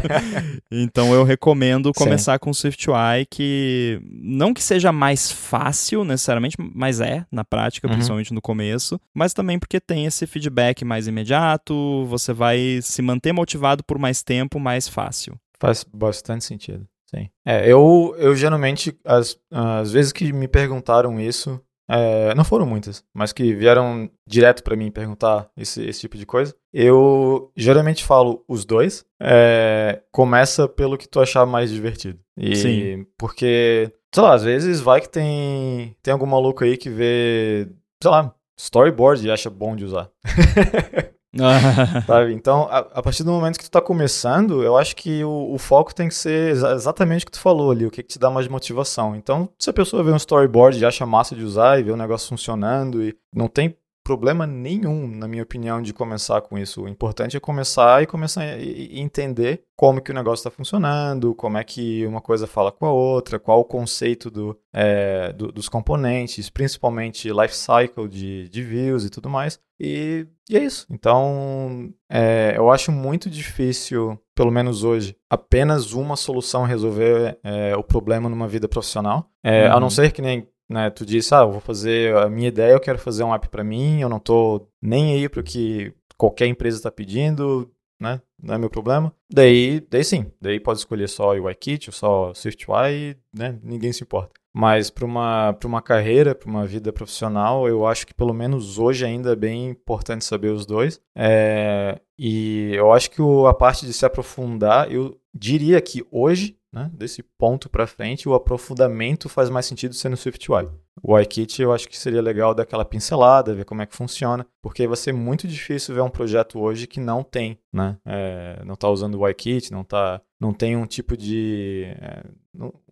então 0.70 1.12
eu 1.14 1.24
recomendo 1.24 1.92
começar 1.92 2.34
Sim. 2.34 2.38
com 2.40 2.54
SwiftUI, 2.54 3.26
que 3.30 4.00
não 4.02 4.54
que 4.54 4.62
seja 4.62 4.92
mais 4.92 5.30
fácil 5.30 6.04
necessariamente, 6.04 6.56
mas 6.74 7.00
é 7.00 7.24
na 7.30 7.44
prática, 7.44 7.86
uhum. 7.86 7.94
principalmente 7.94 8.34
no 8.34 8.40
começo, 8.40 9.00
mas 9.14 9.32
também 9.32 9.58
porque 9.58 9.80
tem 9.80 10.06
esse 10.06 10.26
feedback 10.26 10.84
mais 10.84 11.06
imediato, 11.06 12.04
você 12.06 12.32
vai 12.32 12.80
se 12.82 13.02
manter 13.02 13.32
motivado 13.32 13.82
por 13.84 13.98
mais 13.98 14.22
tempo 14.22 14.58
mais 14.58 14.88
fácil. 14.88 15.38
Faz 15.58 15.84
bastante 15.84 16.44
sentido. 16.44 16.86
Sim. 17.06 17.28
É, 17.44 17.70
eu, 17.70 18.14
eu 18.18 18.34
geralmente, 18.34 18.98
as, 19.04 19.38
as 19.50 19.92
vezes 19.92 20.12
que 20.12 20.32
me 20.32 20.48
perguntaram 20.48 21.20
isso, 21.20 21.60
é, 21.88 22.34
não 22.34 22.44
foram 22.44 22.66
muitas, 22.66 23.04
mas 23.14 23.32
que 23.32 23.54
vieram 23.54 24.10
direto 24.26 24.62
para 24.62 24.76
mim 24.76 24.90
perguntar 24.90 25.48
esse, 25.56 25.84
esse, 25.84 26.00
tipo 26.00 26.16
de 26.16 26.26
coisa. 26.26 26.54
Eu 26.72 27.50
geralmente 27.56 28.04
falo 28.04 28.44
os 28.48 28.64
dois. 28.64 29.04
É, 29.20 30.02
começa 30.10 30.68
pelo 30.68 30.98
que 30.98 31.08
tu 31.08 31.20
achar 31.20 31.46
mais 31.46 31.70
divertido. 31.70 32.18
E 32.36 32.56
Sim. 32.56 33.06
Porque, 33.16 33.92
sei 34.12 34.22
lá, 34.22 34.34
às 34.34 34.42
vezes 34.42 34.80
vai 34.80 35.00
que 35.00 35.08
tem, 35.08 35.96
tem 36.02 36.12
algum 36.12 36.26
maluco 36.26 36.64
aí 36.64 36.76
que 36.76 36.90
vê, 36.90 37.68
sei 38.02 38.10
lá, 38.10 38.34
storyboard 38.58 39.26
e 39.26 39.30
acha 39.30 39.48
bom 39.48 39.76
de 39.76 39.84
usar. 39.84 40.10
Sabe? 42.06 42.32
Então, 42.32 42.68
a, 42.70 42.78
a, 42.78 43.02
partir 43.02 43.24
do 43.24 43.30
momento 43.30 43.58
que 43.58 43.64
tu 43.64 43.70
tá 43.70 43.80
começando, 43.80 44.62
eu 44.62 44.76
acho 44.76 44.96
que 44.96 45.24
o, 45.24 45.54
o 45.54 45.58
foco 45.58 45.94
tem 45.94 46.08
que 46.08 46.14
ser 46.14 46.50
exa 46.50 46.72
exatamente 46.72 47.24
o 47.24 47.26
que 47.26 47.32
tu 47.32 47.40
falou 47.40 47.70
ali, 47.70 47.86
o 47.86 47.90
que, 47.90 48.02
que 48.02 48.08
te 48.08 48.18
dá 48.18 48.30
mais 48.30 48.48
motivação. 48.48 49.14
Então, 49.14 49.48
se 49.58 49.70
a 49.70 49.72
pessoa 49.72 50.02
vê 50.02 50.10
um 50.10 50.16
storyboard 50.16 50.78
e 50.78 50.84
acha 50.84 51.06
massa 51.06 51.34
de 51.34 51.44
usar 51.44 51.78
e 51.78 51.82
vê 51.82 51.90
o 51.90 51.96
negócio 51.96 52.28
funcionando 52.28 53.02
e 53.02 53.14
não 53.34 53.48
tem 53.48 53.76
problema 54.06 54.46
nenhum, 54.46 55.08
na 55.08 55.26
minha 55.26 55.42
opinião, 55.42 55.82
de 55.82 55.92
começar 55.92 56.40
com 56.40 56.56
isso. 56.56 56.84
O 56.84 56.88
importante 56.88 57.36
é 57.36 57.40
começar 57.40 58.04
e 58.04 58.06
começar 58.06 58.42
a 58.42 58.62
entender 58.62 59.62
como 59.76 60.00
que 60.00 60.12
o 60.12 60.14
negócio 60.14 60.46
está 60.46 60.50
funcionando, 60.50 61.34
como 61.34 61.58
é 61.58 61.64
que 61.64 62.06
uma 62.06 62.20
coisa 62.20 62.46
fala 62.46 62.70
com 62.70 62.86
a 62.86 62.92
outra, 62.92 63.40
qual 63.40 63.58
o 63.58 63.64
conceito 63.64 64.30
do, 64.30 64.56
é, 64.72 65.32
do, 65.32 65.50
dos 65.50 65.68
componentes, 65.68 66.48
principalmente 66.48 67.28
life 67.32 67.54
cycle 67.56 68.08
de, 68.08 68.48
de 68.48 68.62
views 68.62 69.04
e 69.04 69.10
tudo 69.10 69.28
mais. 69.28 69.58
E, 69.78 70.24
e 70.48 70.56
é 70.56 70.62
isso. 70.62 70.86
Então, 70.88 71.92
é, 72.08 72.54
eu 72.56 72.70
acho 72.70 72.92
muito 72.92 73.28
difícil, 73.28 74.16
pelo 74.36 74.52
menos 74.52 74.84
hoje, 74.84 75.16
apenas 75.28 75.92
uma 75.92 76.14
solução 76.14 76.62
resolver 76.62 77.36
é, 77.42 77.76
o 77.76 77.82
problema 77.82 78.28
numa 78.28 78.46
vida 78.46 78.68
profissional. 78.68 79.28
Uhum. 79.44 79.72
A 79.72 79.80
não 79.80 79.90
ser 79.90 80.12
que 80.12 80.22
nem 80.22 80.48
né, 80.68 80.90
tu 80.90 81.06
disse, 81.06 81.34
ah, 81.34 81.40
eu 81.40 81.52
vou 81.52 81.60
fazer 81.60 82.16
a 82.16 82.28
minha 82.28 82.48
ideia, 82.48 82.72
eu 82.72 82.80
quero 82.80 82.98
fazer 82.98 83.22
um 83.22 83.34
app 83.34 83.48
para 83.48 83.64
mim, 83.64 84.00
eu 84.00 84.08
não 84.08 84.18
tô 84.18 84.68
nem 84.82 85.14
aí 85.14 85.28
para 85.28 85.40
o 85.40 85.44
que 85.44 85.92
qualquer 86.16 86.46
empresa 86.46 86.78
está 86.78 86.90
pedindo, 86.90 87.70
né? 88.00 88.20
Não 88.42 88.54
é 88.54 88.58
meu 88.58 88.70
problema. 88.70 89.12
Daí, 89.32 89.80
daí 89.90 90.04
sim, 90.04 90.30
daí 90.40 90.60
pode 90.60 90.78
escolher 90.78 91.08
só 91.08 91.34
o 91.34 91.44
UIKit 91.44 91.88
ou 91.88 91.92
só 91.92 92.32
SwiftUI, 92.34 93.16
né? 93.32 93.58
Ninguém 93.62 93.92
se 93.92 94.02
importa. 94.02 94.32
Mas 94.54 94.88
para 94.88 95.04
uma, 95.04 95.54
uma 95.64 95.82
carreira, 95.82 96.34
para 96.34 96.48
uma 96.48 96.66
vida 96.66 96.90
profissional, 96.90 97.68
eu 97.68 97.86
acho 97.86 98.06
que 98.06 98.14
pelo 98.14 98.32
menos 98.32 98.78
hoje 98.78 99.04
ainda 99.04 99.32
é 99.32 99.36
bem 99.36 99.68
importante 99.68 100.24
saber 100.24 100.48
os 100.48 100.64
dois. 100.64 100.98
É, 101.14 102.00
e 102.18 102.70
eu 102.74 102.90
acho 102.90 103.10
que 103.10 103.20
o, 103.20 103.46
a 103.46 103.52
parte 103.52 103.84
de 103.84 103.92
se 103.92 104.06
aprofundar, 104.06 104.90
eu 104.90 105.20
diria 105.34 105.78
que 105.82 106.02
hoje 106.10 106.55
né? 106.72 106.90
Desse 106.92 107.22
ponto 107.22 107.68
para 107.68 107.86
frente, 107.86 108.28
o 108.28 108.34
aprofundamento 108.34 109.28
faz 109.28 109.48
mais 109.48 109.66
sentido 109.66 109.94
sendo 109.94 110.16
SwiftUI. 110.16 110.68
O 111.02 111.18
iKit 111.18 111.62
eu 111.62 111.72
acho 111.72 111.88
que 111.88 111.98
seria 111.98 112.22
legal 112.22 112.54
dar 112.54 112.62
aquela 112.62 112.84
pincelada, 112.84 113.54
ver 113.54 113.64
como 113.64 113.82
é 113.82 113.86
que 113.86 113.94
funciona, 113.94 114.46
porque 114.62 114.86
vai 114.86 114.96
ser 114.96 115.12
muito 115.12 115.46
difícil 115.46 115.94
ver 115.94 116.00
um 116.00 116.10
projeto 116.10 116.58
hoje 116.58 116.86
que 116.86 117.00
não 117.00 117.22
tem, 117.22 117.58
né? 117.72 117.96
É, 118.04 118.62
não 118.64 118.74
está 118.74 118.88
usando 118.88 119.18
o 119.20 119.28
iKit, 119.28 119.72
não 119.72 119.84
tá, 119.84 120.20
não 120.40 120.52
tem 120.52 120.76
um 120.76 120.86
tipo 120.86 121.16
de 121.16 121.84
é, 121.98 122.24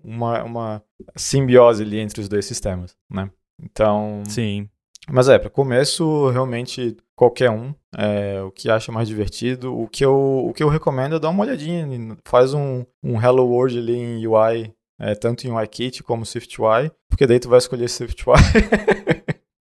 uma, 0.02 0.42
uma 0.44 0.82
simbiose 1.16 1.82
ali 1.82 1.98
entre 1.98 2.20
os 2.20 2.28
dois 2.28 2.44
sistemas, 2.44 2.96
né? 3.10 3.30
Então, 3.62 4.22
sim. 4.28 4.68
Mas 5.10 5.28
é, 5.28 5.38
para 5.38 5.50
começo, 5.50 6.30
realmente 6.30 6.96
qualquer 7.14 7.50
um, 7.50 7.74
é, 7.96 8.42
o 8.42 8.50
que 8.50 8.70
acha 8.70 8.90
mais 8.90 9.06
divertido. 9.08 9.76
O 9.76 9.86
que 9.88 10.04
eu, 10.04 10.46
o 10.48 10.52
que 10.52 10.62
eu 10.62 10.68
recomendo 10.68 11.16
é 11.16 11.18
dar 11.18 11.28
uma 11.30 11.44
olhadinha, 11.44 11.86
faz 12.24 12.54
um, 12.54 12.84
um 13.02 13.20
Hello 13.20 13.46
World 13.46 13.78
ali 13.78 13.96
em 13.96 14.26
UI, 14.26 14.74
é, 14.98 15.14
tanto 15.14 15.46
em 15.46 15.52
UIKit 15.52 16.02
como 16.02 16.24
SwiftUI, 16.24 16.90
porque 17.08 17.26
daí 17.26 17.38
tu 17.38 17.48
vai 17.48 17.58
escolher 17.58 17.88
SwiftUI. 17.88 18.34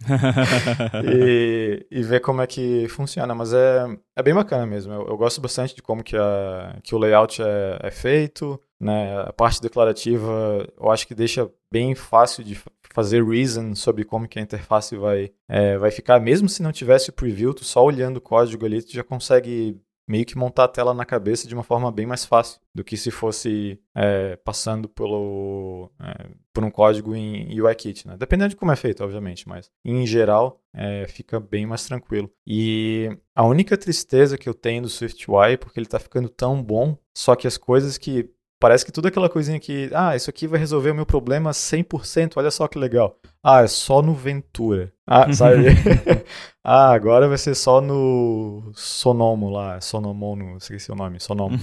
e, 1.04 1.86
e 1.90 2.02
ver 2.02 2.20
como 2.20 2.42
é 2.42 2.46
que 2.46 2.88
funciona, 2.88 3.34
mas 3.34 3.52
é, 3.52 3.86
é 4.16 4.22
bem 4.22 4.34
bacana 4.34 4.66
mesmo. 4.66 4.92
Eu, 4.92 5.08
eu 5.08 5.16
gosto 5.16 5.40
bastante 5.40 5.74
de 5.74 5.82
como 5.82 6.02
que, 6.02 6.16
a, 6.16 6.78
que 6.82 6.94
o 6.94 6.98
layout 6.98 7.42
é, 7.42 7.78
é 7.82 7.90
feito, 7.90 8.60
né? 8.80 9.20
A 9.20 9.32
parte 9.32 9.60
declarativa 9.60 10.66
eu 10.78 10.90
acho 10.90 11.06
que 11.06 11.14
deixa 11.14 11.48
bem 11.70 11.94
fácil 11.94 12.42
de 12.42 12.60
fazer 12.92 13.24
reason 13.24 13.74
sobre 13.74 14.04
como 14.04 14.28
que 14.28 14.38
a 14.38 14.42
interface 14.42 14.96
vai, 14.96 15.32
é, 15.48 15.76
vai 15.78 15.90
ficar, 15.90 16.20
mesmo 16.20 16.48
se 16.48 16.62
não 16.62 16.72
tivesse 16.72 17.10
o 17.10 17.12
preview, 17.12 17.54
tu 17.54 17.64
só 17.64 17.84
olhando 17.84 18.18
o 18.18 18.20
código 18.20 18.64
ali, 18.64 18.82
tu 18.82 18.92
já 18.92 19.02
consegue 19.02 19.80
meio 20.06 20.26
que 20.26 20.36
montar 20.36 20.64
a 20.64 20.68
tela 20.68 20.92
na 20.92 21.04
cabeça 21.04 21.48
de 21.48 21.54
uma 21.54 21.62
forma 21.62 21.90
bem 21.90 22.06
mais 22.06 22.24
fácil 22.24 22.60
do 22.74 22.84
que 22.84 22.96
se 22.96 23.10
fosse 23.10 23.80
é, 23.94 24.36
passando 24.36 24.88
pelo, 24.88 25.90
é, 26.00 26.28
por 26.52 26.64
um 26.64 26.70
código 26.70 27.14
em 27.14 27.60
UIKit, 27.60 28.06
né? 28.06 28.16
Dependendo 28.18 28.50
de 28.50 28.56
como 28.56 28.72
é 28.72 28.76
feito, 28.76 29.02
obviamente, 29.02 29.48
mas 29.48 29.70
em 29.84 30.06
geral 30.06 30.60
é, 30.74 31.06
fica 31.06 31.38
bem 31.38 31.66
mais 31.66 31.86
tranquilo. 31.86 32.30
E 32.46 33.16
a 33.34 33.44
única 33.44 33.76
tristeza 33.76 34.36
que 34.36 34.48
eu 34.48 34.54
tenho 34.54 34.82
do 34.82 34.88
SwiftUI, 34.88 35.56
porque 35.56 35.78
ele 35.78 35.86
está 35.86 35.98
ficando 35.98 36.28
tão 36.28 36.62
bom, 36.62 36.98
só 37.16 37.34
que 37.34 37.46
as 37.46 37.56
coisas 37.56 37.96
que 37.96 38.28
Parece 38.62 38.86
que 38.86 38.92
tudo 38.92 39.08
aquela 39.08 39.28
coisinha 39.28 39.58
que, 39.58 39.90
ah, 39.92 40.14
isso 40.14 40.30
aqui 40.30 40.46
vai 40.46 40.60
resolver 40.60 40.92
o 40.92 40.94
meu 40.94 41.04
problema 41.04 41.50
100%, 41.50 42.34
olha 42.36 42.48
só 42.48 42.68
que 42.68 42.78
legal. 42.78 43.18
Ah, 43.42 43.62
é 43.62 43.66
só 43.66 44.00
no 44.00 44.14
Ventura. 44.14 44.92
Ah, 45.04 45.30
sabe? 45.34 45.66
ah, 46.62 46.92
agora 46.92 47.26
vai 47.26 47.38
ser 47.38 47.56
só 47.56 47.80
no 47.80 48.70
Sonomo 48.72 49.50
lá, 49.50 49.80
Sonomono, 49.80 50.58
esqueci 50.58 50.92
o 50.92 50.94
nome, 50.94 51.18
Sonomo. 51.18 51.58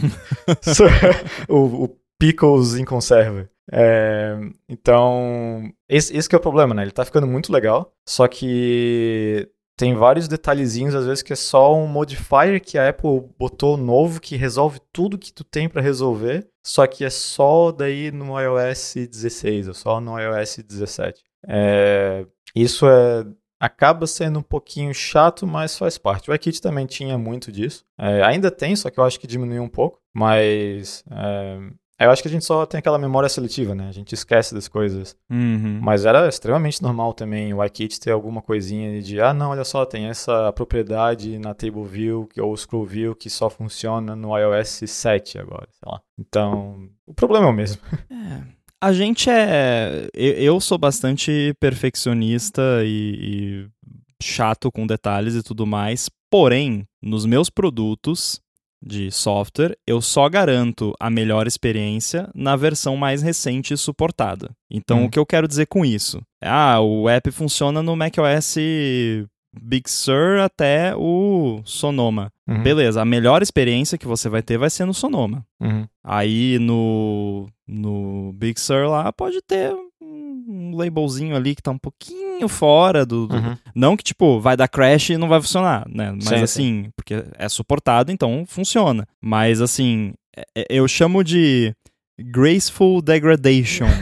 o, 1.47 1.85
o 1.85 1.97
Pickles 2.19 2.75
em 2.75 2.83
conserva. 2.83 3.49
É, 3.71 4.37
então, 4.67 5.71
esse, 5.87 6.13
esse 6.17 6.35
é 6.35 6.37
o 6.37 6.41
problema, 6.41 6.75
né? 6.75 6.81
Ele 6.81 6.91
tá 6.91 7.05
ficando 7.05 7.27
muito 7.27 7.49
legal, 7.49 7.93
só 8.05 8.27
que 8.27 9.49
tem 9.79 9.95
vários 9.95 10.27
detalhezinhos, 10.27 10.93
às 10.93 11.05
vezes, 11.05 11.23
que 11.23 11.31
é 11.31 11.37
só 11.37 11.73
um 11.73 11.87
modifier 11.87 12.59
que 12.59 12.77
a 12.77 12.89
Apple 12.89 13.23
botou 13.39 13.77
novo 13.77 14.19
que 14.19 14.35
resolve 14.35 14.77
tudo 14.91 15.17
que 15.17 15.31
tu 15.31 15.41
tem 15.41 15.69
para 15.69 15.81
resolver, 15.81 16.45
só 16.61 16.85
que 16.85 17.05
é 17.05 17.09
só 17.09 17.71
daí 17.71 18.11
no 18.11 18.37
iOS 18.37 18.95
16 19.09 19.69
ou 19.69 19.73
só 19.73 20.01
no 20.01 20.19
iOS 20.19 20.57
17. 20.67 21.23
É, 21.47 22.25
isso 22.53 22.85
é 22.89 23.25
acaba 23.57 24.05
sendo 24.05 24.39
um 24.39 24.43
pouquinho 24.43 24.93
chato, 24.93 25.47
mas 25.47 25.77
faz 25.77 25.97
parte. 25.97 26.29
O 26.29 26.33
iKit 26.33 26.61
também 26.61 26.85
tinha 26.85 27.17
muito 27.17 27.49
disso. 27.49 27.85
É, 27.97 28.21
ainda 28.21 28.51
tem, 28.51 28.75
só 28.75 28.89
que 28.89 28.99
eu 28.99 29.05
acho 29.05 29.17
que 29.17 29.27
diminuiu 29.27 29.63
um 29.63 29.69
pouco. 29.69 30.01
Mas 30.13 31.05
é, 31.09 31.57
eu 32.05 32.11
acho 32.11 32.21
que 32.21 32.27
a 32.27 32.31
gente 32.31 32.45
só 32.45 32.65
tem 32.65 32.77
aquela 32.77 32.97
memória 32.97 33.27
seletiva, 33.27 33.75
né? 33.75 33.89
A 33.89 33.91
gente 33.91 34.13
esquece 34.13 34.53
das 34.53 34.67
coisas. 34.67 35.15
Uhum. 35.29 35.79
Mas 35.81 36.05
era 36.05 36.27
extremamente 36.27 36.81
normal 36.81 37.13
também 37.13 37.53
o 37.53 37.63
iKit 37.63 37.99
ter 37.99 38.11
alguma 38.11 38.41
coisinha 38.41 39.01
de, 39.01 39.19
ah, 39.19 39.33
não, 39.33 39.51
olha 39.51 39.65
só, 39.65 39.85
tem 39.85 40.05
essa 40.05 40.51
propriedade 40.53 41.37
na 41.37 41.53
Table 41.53 41.83
View 41.83 42.27
que, 42.27 42.39
ou 42.39 42.55
Scroll 42.55 42.85
View 42.85 43.15
que 43.15 43.29
só 43.29 43.49
funciona 43.49 44.15
no 44.15 44.37
iOS 44.37 44.83
7 44.85 45.39
agora, 45.39 45.67
sei 45.71 45.91
lá. 45.91 46.01
Então, 46.17 46.89
o 47.05 47.13
problema 47.13 47.47
é 47.47 47.49
o 47.49 47.53
mesmo. 47.53 47.81
É. 48.11 48.59
A 48.81 48.93
gente 48.93 49.29
é. 49.29 50.07
Eu 50.13 50.59
sou 50.61 50.77
bastante 50.77 51.53
perfeccionista 51.59 52.61
e, 52.85 53.67
e 53.67 54.23
chato 54.23 54.71
com 54.71 54.87
detalhes 54.87 55.35
e 55.35 55.43
tudo 55.43 55.65
mais. 55.65 56.09
Porém, 56.29 56.85
nos 57.01 57.25
meus 57.25 57.49
produtos, 57.49 58.41
de 58.81 59.11
software, 59.11 59.77
eu 59.85 60.01
só 60.01 60.29
garanto 60.29 60.93
a 60.99 61.09
melhor 61.09 61.47
experiência 61.47 62.29
na 62.33 62.55
versão 62.55 62.95
mais 62.95 63.21
recente 63.21 63.75
suportada. 63.75 64.51
Então, 64.69 65.01
hum. 65.01 65.05
o 65.05 65.09
que 65.09 65.19
eu 65.19 65.25
quero 65.25 65.47
dizer 65.47 65.65
com 65.65 65.85
isso? 65.85 66.21
Ah, 66.41 66.79
o 66.79 67.09
app 67.09 67.29
funciona 67.31 67.83
no 67.83 67.95
macOS 67.95 68.55
Big 69.61 69.89
Sur 69.89 70.39
até 70.39 70.95
o 70.95 71.61
Sonoma. 71.65 72.31
Uhum. 72.47 72.63
Beleza, 72.63 73.01
a 73.01 73.05
melhor 73.05 73.41
experiência 73.41 73.97
que 73.97 74.07
você 74.07 74.29
vai 74.29 74.41
ter 74.41 74.57
vai 74.57 74.69
ser 74.69 74.85
no 74.85 74.93
Sonoma. 74.93 75.45
Uhum. 75.59 75.85
Aí 76.03 76.57
no, 76.59 77.47
no 77.67 78.31
Big 78.33 78.59
Sur 78.59 78.87
lá 78.87 79.11
pode 79.11 79.41
ter 79.41 79.73
um 80.01 80.75
labelzinho 80.75 81.35
ali 81.35 81.55
que 81.55 81.61
tá 81.61 81.71
um 81.71 81.77
pouquinho 81.77 82.28
fora 82.47 83.05
do. 83.05 83.27
do... 83.27 83.35
Uhum. 83.35 83.57
Não 83.75 83.97
que, 83.97 84.03
tipo, 84.03 84.39
vai 84.39 84.55
dar 84.55 84.67
crash 84.67 85.09
e 85.09 85.17
não 85.17 85.27
vai 85.27 85.41
funcionar, 85.41 85.85
né? 85.89 86.11
Mas 86.11 86.27
sim, 86.27 86.35
assim, 86.35 86.83
sim. 86.83 86.91
porque 86.95 87.23
é 87.37 87.49
suportado, 87.49 88.11
então 88.11 88.45
funciona. 88.47 89.05
Mas 89.21 89.61
assim, 89.61 90.13
é, 90.35 90.43
é, 90.55 90.65
eu 90.69 90.87
chamo 90.87 91.23
de 91.23 91.73
graceful 92.19 93.01
degradation. 93.01 93.87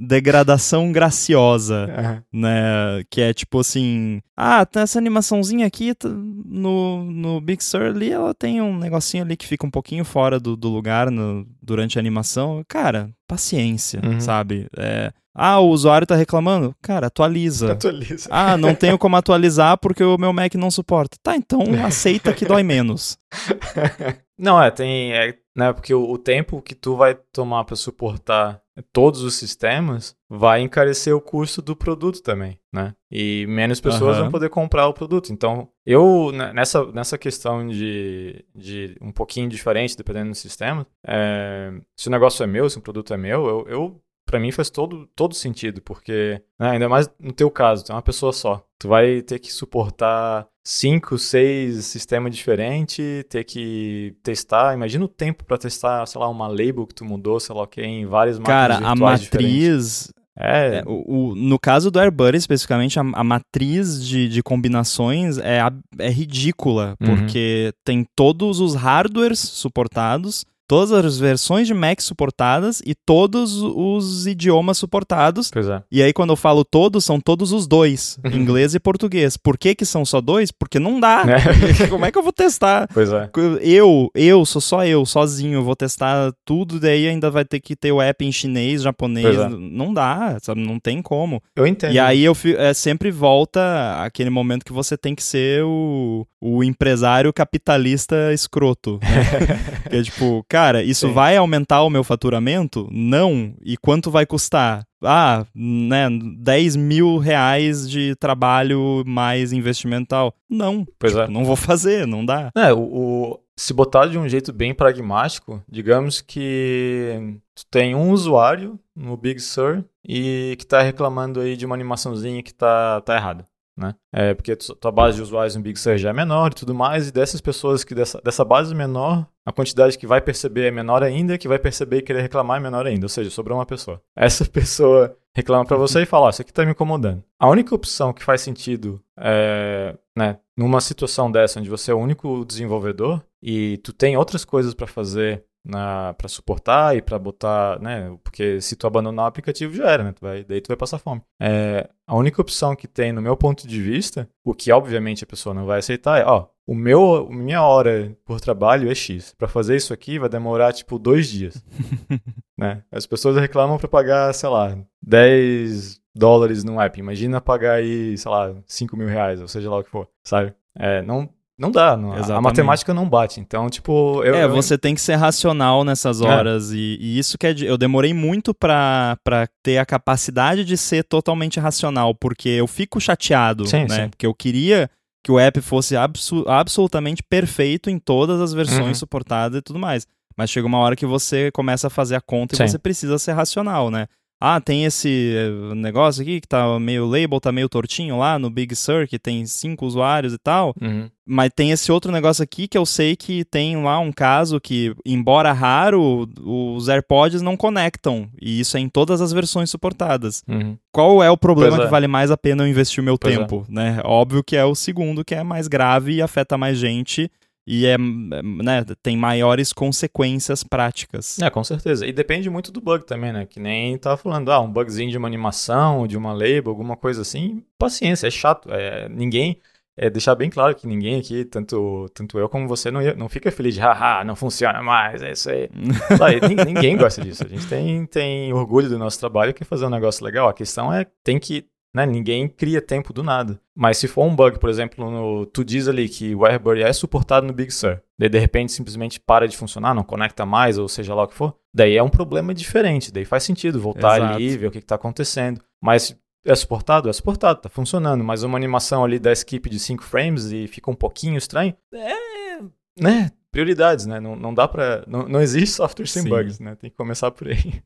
degradação 0.00 0.90
graciosa, 0.90 1.86
uhum. 2.32 2.40
né? 2.40 3.04
Que 3.10 3.20
é 3.20 3.34
tipo 3.34 3.60
assim, 3.60 4.20
ah, 4.36 4.64
tem 4.64 4.82
essa 4.82 4.98
animaçãozinha 4.98 5.66
aqui 5.66 5.92
no, 6.04 7.04
no 7.04 7.40
Big 7.40 7.62
Sur 7.62 7.82
ali, 7.82 8.10
ela 8.10 8.34
tem 8.34 8.62
um 8.62 8.78
negocinho 8.78 9.24
ali 9.24 9.36
que 9.36 9.46
fica 9.46 9.66
um 9.66 9.70
pouquinho 9.70 10.04
fora 10.04 10.40
do, 10.40 10.56
do 10.56 10.68
lugar 10.68 11.10
no, 11.10 11.46
durante 11.62 11.98
a 11.98 12.00
animação. 12.00 12.64
Cara, 12.66 13.10
paciência, 13.28 14.00
uhum. 14.02 14.20
sabe? 14.20 14.66
É, 14.76 15.12
ah, 15.34 15.60
o 15.60 15.68
usuário 15.68 16.06
tá 16.06 16.14
reclamando? 16.14 16.74
Cara, 16.82 17.06
atualiza. 17.06 17.72
Atualiza. 17.72 18.28
Ah, 18.30 18.56
não 18.56 18.74
tenho 18.74 18.98
como 18.98 19.16
atualizar 19.16 19.78
porque 19.78 20.04
o 20.04 20.18
meu 20.18 20.32
Mac 20.32 20.54
não 20.54 20.70
suporta. 20.70 21.16
Tá, 21.22 21.36
então 21.36 21.60
aceita 21.84 22.32
que 22.32 22.44
dói 22.44 22.62
menos. 22.62 23.18
Não, 24.38 24.60
é, 24.60 24.72
tem. 24.72 25.12
É, 25.12 25.38
né, 25.54 25.72
porque 25.72 25.94
o, 25.94 26.10
o 26.10 26.18
tempo 26.18 26.60
que 26.60 26.74
tu 26.74 26.96
vai 26.96 27.14
tomar 27.14 27.62
para 27.62 27.76
suportar 27.76 28.60
todos 28.92 29.22
os 29.22 29.34
sistemas 29.34 30.16
vai 30.28 30.62
encarecer 30.62 31.14
o 31.14 31.20
custo 31.20 31.60
do 31.60 31.76
produto 31.76 32.22
também, 32.22 32.58
né? 32.72 32.94
E 33.10 33.46
menos 33.46 33.80
pessoas 33.80 34.16
uhum. 34.16 34.24
vão 34.24 34.32
poder 34.32 34.48
comprar 34.48 34.88
o 34.88 34.94
produto. 34.94 35.32
Então, 35.32 35.68
eu, 35.84 36.32
né, 36.32 36.52
nessa, 36.54 36.84
nessa 36.86 37.18
questão 37.18 37.68
de, 37.68 38.44
de 38.54 38.96
um 39.00 39.12
pouquinho 39.12 39.48
diferente, 39.48 39.96
dependendo 39.96 40.30
do 40.30 40.36
sistema, 40.36 40.86
é, 41.06 41.70
se 41.96 42.08
o 42.08 42.10
negócio 42.10 42.42
é 42.42 42.46
meu, 42.46 42.68
se 42.70 42.78
o 42.78 42.82
produto 42.82 43.12
é 43.12 43.16
meu, 43.16 43.46
eu, 43.46 43.66
eu 43.68 44.02
para 44.26 44.40
mim 44.40 44.50
faz 44.50 44.70
todo, 44.70 45.08
todo 45.14 45.34
sentido, 45.34 45.82
porque 45.82 46.40
né, 46.58 46.70
ainda 46.70 46.88
mais 46.88 47.10
no 47.20 47.32
teu 47.32 47.50
caso, 47.50 47.84
tu 47.84 47.92
é 47.92 47.94
uma 47.94 48.02
pessoa 48.02 48.32
só. 48.32 48.64
Tu 48.78 48.88
vai 48.88 49.22
ter 49.22 49.38
que 49.38 49.52
suportar 49.52 50.46
cinco, 50.64 51.18
seis 51.18 51.86
sistemas 51.86 52.34
diferentes, 52.34 53.24
ter 53.28 53.44
que 53.44 54.16
testar. 54.22 54.74
Imagina 54.74 55.04
o 55.04 55.08
tempo 55.08 55.44
para 55.44 55.58
testar, 55.58 56.06
sei 56.06 56.20
lá, 56.20 56.28
uma 56.28 56.48
label 56.48 56.86
que 56.86 56.94
tu 56.94 57.04
mudou, 57.04 57.38
sei 57.38 57.54
lá 57.54 57.62
o 57.62 57.66
que, 57.66 57.82
em 57.82 58.06
várias 58.06 58.38
máquinas 58.38 58.78
Cara, 58.78 58.88
a 58.88 58.94
matriz, 58.94 60.12
É... 60.36 60.78
é 60.78 60.82
o, 60.86 61.30
o, 61.30 61.34
no 61.34 61.58
caso 61.58 61.90
do 61.90 62.00
AirBuddy, 62.00 62.38
especificamente, 62.38 62.98
a, 62.98 63.02
a 63.02 63.22
matriz 63.24 64.04
de, 64.04 64.28
de 64.28 64.42
combinações 64.42 65.38
é, 65.38 65.60
é 65.98 66.10
ridícula, 66.10 66.96
uhum. 67.00 67.16
porque 67.16 67.72
tem 67.84 68.06
todos 68.16 68.58
os 68.58 68.74
hardwares 68.74 69.38
suportados, 69.38 70.44
todas 70.66 70.92
as 70.92 71.18
versões 71.18 71.66
de 71.66 71.74
Mac 71.74 72.00
suportadas 72.00 72.80
e 72.84 72.94
todos 72.94 73.60
os 73.62 74.26
idiomas 74.26 74.78
suportados. 74.78 75.50
Pois 75.50 75.68
é. 75.68 75.82
E 75.90 76.02
aí, 76.02 76.12
quando 76.12 76.30
eu 76.30 76.36
falo 76.36 76.64
todos, 76.64 77.04
são 77.04 77.20
todos 77.20 77.52
os 77.52 77.66
dois, 77.66 78.18
inglês 78.32 78.74
e 78.74 78.80
português. 78.80 79.36
Por 79.36 79.58
que, 79.58 79.74
que 79.74 79.84
são 79.84 80.04
só 80.04 80.20
dois? 80.20 80.50
Porque 80.50 80.78
não 80.78 80.98
dá. 80.98 81.24
É. 81.26 81.86
Como 81.88 82.04
é 82.04 82.10
que 82.10 82.18
eu 82.18 82.22
vou 82.22 82.32
testar? 82.32 82.88
Pois 82.92 83.12
é. 83.12 83.30
Eu, 83.60 84.10
eu, 84.14 84.44
sou 84.44 84.60
só 84.60 84.84
eu, 84.84 85.04
sozinho, 85.04 85.62
vou 85.62 85.76
testar 85.76 86.32
tudo, 86.44 86.80
daí 86.80 87.08
ainda 87.08 87.30
vai 87.30 87.44
ter 87.44 87.60
que 87.60 87.76
ter 87.76 87.92
o 87.92 88.00
app 88.00 88.24
em 88.24 88.32
chinês, 88.32 88.82
japonês. 88.82 89.38
É. 89.38 89.48
Não 89.48 89.92
dá, 89.92 90.38
sabe? 90.40 90.60
Não 90.60 90.78
tem 90.78 91.02
como. 91.02 91.42
Eu 91.54 91.66
entendo. 91.66 91.92
E 91.92 91.98
aí 91.98 92.24
eu 92.24 92.36
é, 92.56 92.72
sempre 92.72 93.10
volta 93.10 94.02
aquele 94.02 94.30
momento 94.30 94.64
que 94.64 94.72
você 94.72 94.96
tem 94.96 95.14
que 95.14 95.22
ser 95.22 95.62
o, 95.64 96.26
o 96.40 96.64
empresário 96.64 97.32
capitalista 97.32 98.32
escroto. 98.32 98.98
Né? 99.02 99.58
que 99.90 99.96
é 99.96 100.02
tipo, 100.02 100.44
cara 100.52 100.82
isso 100.82 101.08
Sim. 101.08 101.14
vai 101.14 101.36
aumentar 101.36 101.82
o 101.82 101.88
meu 101.88 102.04
faturamento? 102.04 102.86
Não. 102.92 103.54
E 103.64 103.78
quanto 103.78 104.10
vai 104.10 104.26
custar? 104.26 104.86
Ah, 105.02 105.46
né, 105.54 106.08
10 106.38 106.76
mil 106.76 107.16
reais 107.16 107.88
de 107.88 108.14
trabalho 108.16 109.02
mais 109.06 109.52
investimento 109.52 110.08
tal. 110.08 110.34
Não. 110.48 110.86
Pois 110.98 111.12
tipo, 111.12 111.24
é. 111.24 111.28
Não 111.28 111.44
vou 111.44 111.56
fazer, 111.56 112.06
não 112.06 112.24
dá. 112.24 112.50
É, 112.54 112.72
o, 112.72 112.80
o, 112.80 113.40
se 113.56 113.72
botar 113.72 114.06
de 114.06 114.18
um 114.18 114.28
jeito 114.28 114.52
bem 114.52 114.74
pragmático, 114.74 115.62
digamos 115.66 116.20
que 116.20 117.38
tu 117.54 117.64
tem 117.70 117.94
um 117.94 118.10
usuário 118.10 118.78
no 118.94 119.16
Big 119.16 119.40
Sur 119.40 119.82
e 120.06 120.54
que 120.58 120.64
está 120.64 120.82
reclamando 120.82 121.40
aí 121.40 121.56
de 121.56 121.64
uma 121.64 121.74
animaçãozinha 121.74 122.42
que 122.42 122.52
tá, 122.52 123.00
tá 123.00 123.16
errada 123.16 123.46
né? 123.76 123.94
É, 124.12 124.34
porque 124.34 124.54
tua 124.54 124.92
base 124.92 125.16
de 125.16 125.22
usuários 125.22 125.56
no 125.56 125.62
Big 125.62 125.78
Sur 125.78 125.96
já 125.96 126.10
é 126.10 126.12
menor 126.12 126.52
e 126.52 126.54
tudo 126.54 126.74
mais, 126.74 127.08
e 127.08 127.12
dessas 127.12 127.40
pessoas 127.40 127.84
que 127.84 127.94
dessa, 127.94 128.20
dessa 128.22 128.44
base 128.44 128.74
menor, 128.74 129.26
a 129.44 129.52
quantidade 129.52 129.98
que 129.98 130.06
vai 130.06 130.20
perceber 130.20 130.66
é 130.66 130.70
menor 130.70 131.02
ainda, 131.02 131.36
que 131.36 131.48
vai 131.48 131.58
perceber 131.58 131.98
e 131.98 132.02
querer 132.02 132.22
reclamar 132.22 132.58
é 132.58 132.62
menor 132.62 132.86
ainda, 132.86 133.06
ou 133.06 133.08
seja, 133.08 133.30
sobrou 133.30 133.58
uma 133.58 133.66
pessoa. 133.66 134.00
Essa 134.16 134.44
pessoa 134.48 135.16
reclama 135.34 135.64
para 135.64 135.76
você 135.76 136.02
e 136.02 136.06
fala, 136.06 136.26
oh, 136.26 136.30
isso 136.30 136.42
aqui 136.42 136.52
tá 136.52 136.64
me 136.64 136.72
incomodando. 136.72 137.22
A 137.38 137.48
única 137.48 137.74
opção 137.74 138.12
que 138.12 138.24
faz 138.24 138.40
sentido 138.40 139.02
é, 139.18 139.96
né, 140.16 140.38
numa 140.56 140.80
situação 140.80 141.30
dessa 141.30 141.58
onde 141.58 141.70
você 141.70 141.90
é 141.90 141.94
o 141.94 141.98
único 141.98 142.44
desenvolvedor 142.44 143.22
e 143.42 143.78
tu 143.78 143.92
tem 143.92 144.16
outras 144.16 144.44
coisas 144.44 144.74
para 144.74 144.86
fazer 144.86 145.44
para 145.68 146.28
suportar 146.28 146.96
e 146.96 147.02
para 147.02 147.18
botar, 147.18 147.80
né? 147.80 148.16
Porque 148.22 148.60
se 148.60 148.74
tu 148.76 148.86
abandonar 148.86 149.26
o 149.26 149.28
aplicativo 149.28 149.74
já 149.74 149.88
era, 149.88 150.02
né? 150.02 150.12
Tu 150.12 150.20
vai, 150.20 150.44
daí 150.44 150.60
tu 150.60 150.68
vai 150.68 150.76
passar 150.76 150.98
fome. 150.98 151.22
É, 151.40 151.88
a 152.06 152.16
única 152.16 152.40
opção 152.40 152.74
que 152.74 152.88
tem, 152.88 153.12
no 153.12 153.22
meu 153.22 153.36
ponto 153.36 153.66
de 153.66 153.80
vista, 153.80 154.28
o 154.44 154.54
que 154.54 154.72
obviamente 154.72 155.24
a 155.24 155.26
pessoa 155.26 155.54
não 155.54 155.66
vai 155.66 155.78
aceitar 155.78 156.20
é, 156.20 156.24
ó, 156.24 156.48
o 156.66 156.74
meu, 156.74 157.28
minha 157.30 157.62
hora 157.62 158.16
por 158.24 158.40
trabalho 158.40 158.90
é 158.90 158.94
X. 158.94 159.34
Para 159.36 159.48
fazer 159.48 159.76
isso 159.76 159.92
aqui 159.92 160.18
vai 160.18 160.28
demorar 160.28 160.72
tipo 160.72 160.98
dois 160.98 161.28
dias, 161.28 161.62
né? 162.56 162.82
As 162.90 163.06
pessoas 163.06 163.36
reclamam 163.36 163.78
para 163.78 163.88
pagar, 163.88 164.32
sei 164.32 164.48
lá, 164.48 164.78
10 165.02 166.00
dólares 166.14 166.62
no 166.64 166.80
app. 166.80 166.98
Imagina 166.98 167.40
pagar 167.40 167.74
aí, 167.74 168.16
sei 168.16 168.30
lá, 168.30 168.54
5 168.66 168.96
mil 168.96 169.08
reais, 169.08 169.40
ou 169.40 169.48
seja 169.48 169.70
lá 169.70 169.78
o 169.78 169.84
que 169.84 169.90
for, 169.90 170.08
sabe? 170.22 170.54
É, 170.74 171.02
não, 171.02 171.28
não 171.58 171.70
dá, 171.70 171.96
não, 171.96 172.12
a 172.14 172.40
matemática 172.40 172.94
não 172.94 173.08
bate. 173.08 173.38
Então, 173.38 173.68
tipo. 173.68 174.22
Eu, 174.24 174.34
é, 174.34 174.48
você 174.48 174.78
tem 174.78 174.94
que 174.94 175.00
ser 175.00 175.16
racional 175.16 175.84
nessas 175.84 176.20
é. 176.20 176.24
horas. 176.24 176.72
É. 176.72 176.76
E, 176.76 176.98
e, 177.00 177.18
isso 177.18 177.36
que 177.36 177.46
é. 177.46 177.52
De, 177.52 177.66
eu 177.66 177.76
demorei 177.76 178.14
muito 178.14 178.54
pra, 178.54 179.16
pra 179.22 179.46
ter 179.62 179.78
a 179.78 179.86
capacidade 179.86 180.64
de 180.64 180.76
ser 180.76 181.04
totalmente 181.04 181.60
racional, 181.60 182.14
porque 182.14 182.48
eu 182.48 182.66
fico 182.66 183.00
chateado, 183.00 183.66
sim, 183.66 183.84
né? 183.84 184.04
Sim. 184.04 184.08
Porque 184.08 184.26
eu 184.26 184.34
queria 184.34 184.90
que 185.22 185.30
o 185.30 185.38
app 185.38 185.60
fosse 185.60 185.96
absu 185.96 186.44
absolutamente 186.48 187.22
perfeito 187.22 187.88
em 187.88 187.98
todas 187.98 188.40
as 188.40 188.52
versões 188.52 188.86
uhum. 188.86 188.94
suportadas 188.94 189.58
e 189.58 189.62
tudo 189.62 189.78
mais. 189.78 190.06
Mas 190.36 190.50
chega 190.50 190.66
uma 190.66 190.78
hora 190.78 190.96
que 190.96 191.06
você 191.06 191.50
começa 191.52 191.86
a 191.86 191.90
fazer 191.90 192.16
a 192.16 192.20
conta 192.20 192.54
e 192.54 192.56
sim. 192.56 192.66
você 192.66 192.78
precisa 192.78 193.18
ser 193.18 193.32
racional, 193.32 193.90
né? 193.90 194.06
Ah, 194.44 194.60
tem 194.60 194.84
esse 194.84 195.36
eh, 195.36 195.74
negócio 195.76 196.20
aqui 196.20 196.40
que 196.40 196.48
tá 196.48 196.76
meio 196.80 197.06
label, 197.06 197.40
tá 197.40 197.52
meio 197.52 197.68
tortinho 197.68 198.18
lá 198.18 198.40
no 198.40 198.50
Big 198.50 198.74
Sur, 198.74 199.06
que 199.06 199.16
tem 199.16 199.46
cinco 199.46 199.86
usuários 199.86 200.32
e 200.32 200.38
tal. 200.38 200.74
Uhum. 200.82 201.08
Mas 201.24 201.52
tem 201.54 201.70
esse 201.70 201.92
outro 201.92 202.10
negócio 202.10 202.42
aqui 202.42 202.66
que 202.66 202.76
eu 202.76 202.84
sei 202.84 203.14
que 203.14 203.44
tem 203.44 203.80
lá 203.80 204.00
um 204.00 204.10
caso 204.10 204.60
que, 204.60 204.96
embora 205.06 205.52
raro, 205.52 206.28
os 206.44 206.88
AirPods 206.88 207.40
não 207.40 207.56
conectam. 207.56 208.28
E 208.40 208.58
isso 208.58 208.76
é 208.76 208.80
em 208.80 208.88
todas 208.88 209.20
as 209.20 209.32
versões 209.32 209.70
suportadas. 209.70 210.42
Uhum. 210.48 210.76
Qual 210.90 211.22
é 211.22 211.30
o 211.30 211.36
problema 211.36 211.76
é. 211.76 211.84
que 211.84 211.90
vale 211.90 212.08
mais 212.08 212.32
a 212.32 212.36
pena 212.36 212.64
eu 212.64 212.68
investir 212.68 213.00
o 213.00 213.04
meu 213.04 213.16
pois 213.16 213.32
é. 213.32 213.38
tempo? 213.38 213.64
É. 213.68 213.72
Né? 213.72 214.00
Óbvio 214.02 214.42
que 214.42 214.56
é 214.56 214.64
o 214.64 214.74
segundo, 214.74 215.24
que 215.24 215.36
é 215.36 215.44
mais 215.44 215.68
grave 215.68 216.14
e 216.14 216.20
afeta 216.20 216.58
mais 216.58 216.76
gente 216.76 217.30
e 217.66 217.86
é, 217.86 217.96
né, 217.96 218.84
tem 219.02 219.16
maiores 219.16 219.72
consequências 219.72 220.64
práticas. 220.64 221.38
É, 221.38 221.48
com 221.48 221.62
certeza. 221.62 222.04
E 222.06 222.12
depende 222.12 222.50
muito 222.50 222.72
do 222.72 222.80
bug 222.80 223.04
também, 223.06 223.32
né? 223.32 223.46
Que 223.46 223.60
nem 223.60 223.96
tava 223.98 224.16
falando, 224.16 224.50
ah, 224.50 224.60
um 224.60 224.70
bugzinho 224.70 225.10
de 225.10 225.16
uma 225.16 225.28
animação, 225.28 226.06
de 226.06 226.16
uma 226.16 226.32
label, 226.32 226.70
alguma 226.70 226.96
coisa 226.96 227.22
assim, 227.22 227.62
paciência, 227.78 228.26
é 228.26 228.30
chato. 228.30 228.68
É, 228.72 229.08
ninguém, 229.08 229.60
é 229.96 230.10
deixar 230.10 230.34
bem 230.34 230.50
claro 230.50 230.74
que 230.74 230.88
ninguém 230.88 231.20
aqui, 231.20 231.44
tanto, 231.44 232.08
tanto 232.12 232.36
eu 232.36 232.48
como 232.48 232.66
você, 232.66 232.90
não, 232.90 233.00
não 233.16 233.28
fica 233.28 233.50
feliz 233.52 233.74
de, 233.74 233.80
haha, 233.80 234.24
não 234.24 234.34
funciona 234.34 234.82
mais, 234.82 235.22
é 235.22 235.30
isso 235.30 235.48
aí. 235.48 235.68
ninguém 236.66 236.96
gosta 236.96 237.22
disso. 237.22 237.44
A 237.44 237.48
gente 237.48 237.66
tem, 237.68 238.06
tem 238.06 238.52
orgulho 238.52 238.88
do 238.88 238.98
nosso 238.98 239.20
trabalho 239.20 239.50
e 239.50 239.54
quer 239.54 239.64
fazer 239.64 239.86
um 239.86 239.90
negócio 239.90 240.24
legal. 240.24 240.48
A 240.48 240.54
questão 240.54 240.92
é, 240.92 241.06
tem 241.22 241.38
que 241.38 241.64
né? 241.94 242.06
Ninguém 242.06 242.48
cria 242.48 242.80
tempo 242.80 243.12
do 243.12 243.22
nada. 243.22 243.60
Mas 243.74 243.98
se 243.98 244.08
for 244.08 244.24
um 244.24 244.34
bug, 244.34 244.58
por 244.58 244.70
exemplo, 244.70 245.10
no, 245.10 245.46
tu 245.46 245.64
diz 245.64 245.88
ali 245.88 246.08
que 246.08 246.34
o 246.34 246.44
AirBuddy 246.44 246.82
é 246.82 246.92
suportado 246.92 247.46
no 247.46 247.52
Big 247.52 247.70
Sur, 247.70 248.02
daí 248.18 248.28
de 248.28 248.38
repente 248.38 248.72
simplesmente 248.72 249.20
para 249.20 249.46
de 249.46 249.56
funcionar, 249.56 249.94
não 249.94 250.02
conecta 250.02 250.44
mais, 250.46 250.78
ou 250.78 250.88
seja 250.88 251.14
lá 251.14 251.24
o 251.24 251.28
que 251.28 251.34
for, 251.34 251.54
daí 251.72 251.96
é 251.96 252.02
um 252.02 252.08
problema 252.08 252.54
diferente, 252.54 253.12
daí 253.12 253.24
faz 253.24 253.44
sentido 253.44 253.80
voltar 253.80 254.18
Exato. 254.18 254.34
ali, 254.34 254.56
ver 254.56 254.66
o 254.66 254.70
que 254.70 254.78
está 254.78 254.94
acontecendo. 254.94 255.62
Mas 255.80 256.16
é 256.44 256.54
suportado? 256.54 257.08
É 257.08 257.12
suportado, 257.12 257.60
tá 257.60 257.68
funcionando, 257.68 258.24
mas 258.24 258.42
uma 258.42 258.58
animação 258.58 259.04
ali 259.04 259.18
da 259.18 259.32
skip 259.32 259.68
de 259.68 259.78
5 259.78 260.02
frames 260.02 260.50
e 260.52 260.66
fica 260.66 260.90
um 260.90 260.94
pouquinho 260.94 261.36
estranho, 261.36 261.74
é, 261.94 262.60
né? 262.98 263.30
Prioridades, 263.50 264.06
né? 264.06 264.18
Não, 264.18 264.34
não 264.34 264.54
dá 264.54 264.66
pra. 264.66 265.04
Não, 265.06 265.28
não 265.28 265.40
existe 265.40 265.76
software 265.76 266.06
sem 266.06 266.22
Sim. 266.22 266.28
bugs, 266.30 266.58
né? 266.58 266.74
Tem 266.74 266.88
que 266.88 266.96
começar 266.96 267.30
por 267.30 267.48
aí. 267.48 267.82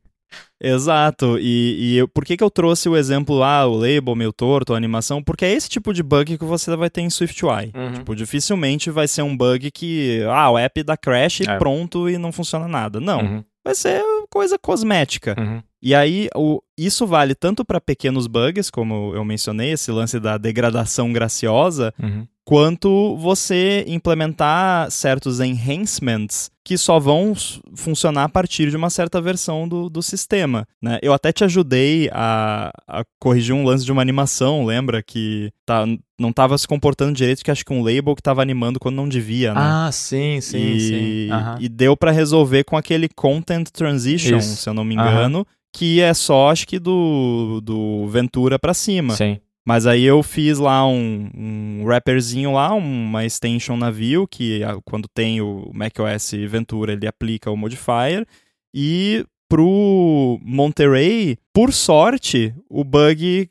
Exato, 0.61 1.39
e, 1.39 1.77
e 1.79 1.97
eu, 1.99 2.09
por 2.09 2.25
que, 2.25 2.37
que 2.37 2.43
eu 2.43 2.51
trouxe 2.51 2.89
o 2.89 2.97
exemplo 2.97 3.37
lá, 3.37 3.61
ah, 3.61 3.67
o 3.67 3.77
label 3.77 4.15
meio 4.15 4.33
torto, 4.33 4.73
a 4.73 4.77
animação? 4.77 5.23
Porque 5.23 5.45
é 5.45 5.53
esse 5.53 5.69
tipo 5.69 5.93
de 5.93 6.03
bug 6.03 6.39
que 6.39 6.45
você 6.45 6.75
vai 6.75 6.89
ter 6.89 7.03
em 7.03 7.11
SwiftUI. 7.11 7.73
Uhum. 7.75 7.93
Tipo, 7.93 8.17
dificilmente 8.17 8.91
vai 8.91 9.07
ser 9.07 9.23
um 9.23 9.37
bug 9.37 9.71
que, 9.71 10.23
ah, 10.31 10.51
o 10.51 10.59
app 10.59 10.83
dá 10.83 10.97
crash 10.97 11.43
é. 11.43 11.59
pronto 11.59 12.09
e 12.09 12.17
não 12.17 12.33
funciona 12.33 12.67
nada. 12.67 12.99
Não, 13.01 13.21
uhum. 13.21 13.45
vai 13.63 13.75
ser 13.75 14.03
coisa 14.31 14.59
cosmética. 14.59 15.37
Uhum. 15.39 15.63
E 15.83 15.95
aí, 15.95 16.29
o, 16.35 16.63
isso 16.77 17.07
vale 17.07 17.35
tanto 17.35 17.65
para 17.65 17.81
pequenos 17.81 18.27
bugs, 18.27 18.71
como 18.71 19.13
eu 19.15 19.25
mencionei, 19.25 19.73
esse 19.73 19.91
lance 19.93 20.19
da 20.19 20.39
degradação 20.39 21.13
graciosa, 21.13 21.93
uhum 22.03 22.27
quanto 22.47 23.17
você 23.17 23.85
implementar 23.89 24.89
certos 24.93 25.41
enhancements 25.41 26.49
que 26.63 26.79
só 26.79 26.99
vão 26.99 27.33
funcionar 27.75 28.25
a 28.25 28.29
partir 28.29 28.71
de 28.71 28.77
uma 28.77 28.89
certa 28.89 29.21
versão 29.21 29.69
do, 29.69 29.91
do 29.91 30.01
sistema. 30.01 30.67
Né? 30.81 30.99
Eu 31.03 31.13
até 31.13 31.33
te 31.33 31.43
ajudei 31.43 32.09
a, 32.13 32.71
a 32.87 33.05
corrigir 33.21 33.53
um 33.53 33.65
lance 33.65 33.85
de 33.85 33.91
uma 33.91 34.01
animação, 34.01 34.65
lembra? 34.65 35.03
Que 35.03 35.51
tá, 35.65 35.85
não 36.19 36.31
estava 36.31 36.57
se 36.57 36.69
comportando 36.69 37.13
direito, 37.13 37.45
que 37.45 37.51
acho 37.51 37.65
que 37.65 37.73
um 37.73 37.83
label 37.83 38.15
que 38.15 38.21
estava 38.21 38.43
animando 38.43 38.79
quando 38.79 38.95
não 38.95 39.09
devia, 39.09 39.53
né? 39.53 39.61
Ah, 39.61 39.91
sim, 39.93 40.41
sim, 40.41 40.59
e, 40.59 40.81
sim. 40.81 41.33
Uhum. 41.33 41.57
E 41.61 41.69
deu 41.69 41.97
para 41.97 42.13
resolver 42.13 42.63
com 42.63 42.77
aquele 42.77 43.09
content 43.09 43.69
transition, 43.71 44.39
Isso. 44.39 44.57
se 44.57 44.69
eu 44.69 44.75
não 44.75 44.85
me 44.85 44.95
engano, 44.95 45.39
uhum. 45.39 45.45
que 45.73 46.01
é 46.01 46.15
só, 46.15 46.51
acho 46.51 46.67
que 46.67 46.79
do, 46.79 47.61
do 47.61 48.07
Ventura 48.09 48.57
para 48.57 48.73
cima. 48.73 49.15
Sim. 49.15 49.41
Mas 49.67 49.85
aí 49.85 50.05
eu 50.05 50.23
fiz 50.23 50.59
lá 50.59 50.87
um, 50.87 51.29
um 51.37 51.85
wrapperzinho 51.85 52.53
lá, 52.53 52.73
uma 52.73 53.25
extension 53.25 53.77
na 53.77 53.91
Vue, 53.91 54.29
que 54.31 54.61
quando 54.85 55.09
tem 55.13 55.41
o 55.41 55.71
macOS 55.75 56.31
Ventura 56.49 56.93
ele 56.93 57.07
aplica 57.07 57.51
o 57.51 57.57
modifier. 57.57 58.25
E 58.73 59.27
pro 59.49 60.39
Monterey, 60.43 61.37
por 61.53 61.73
sorte, 61.73 62.55
o 62.71 62.85
bug 62.85 63.49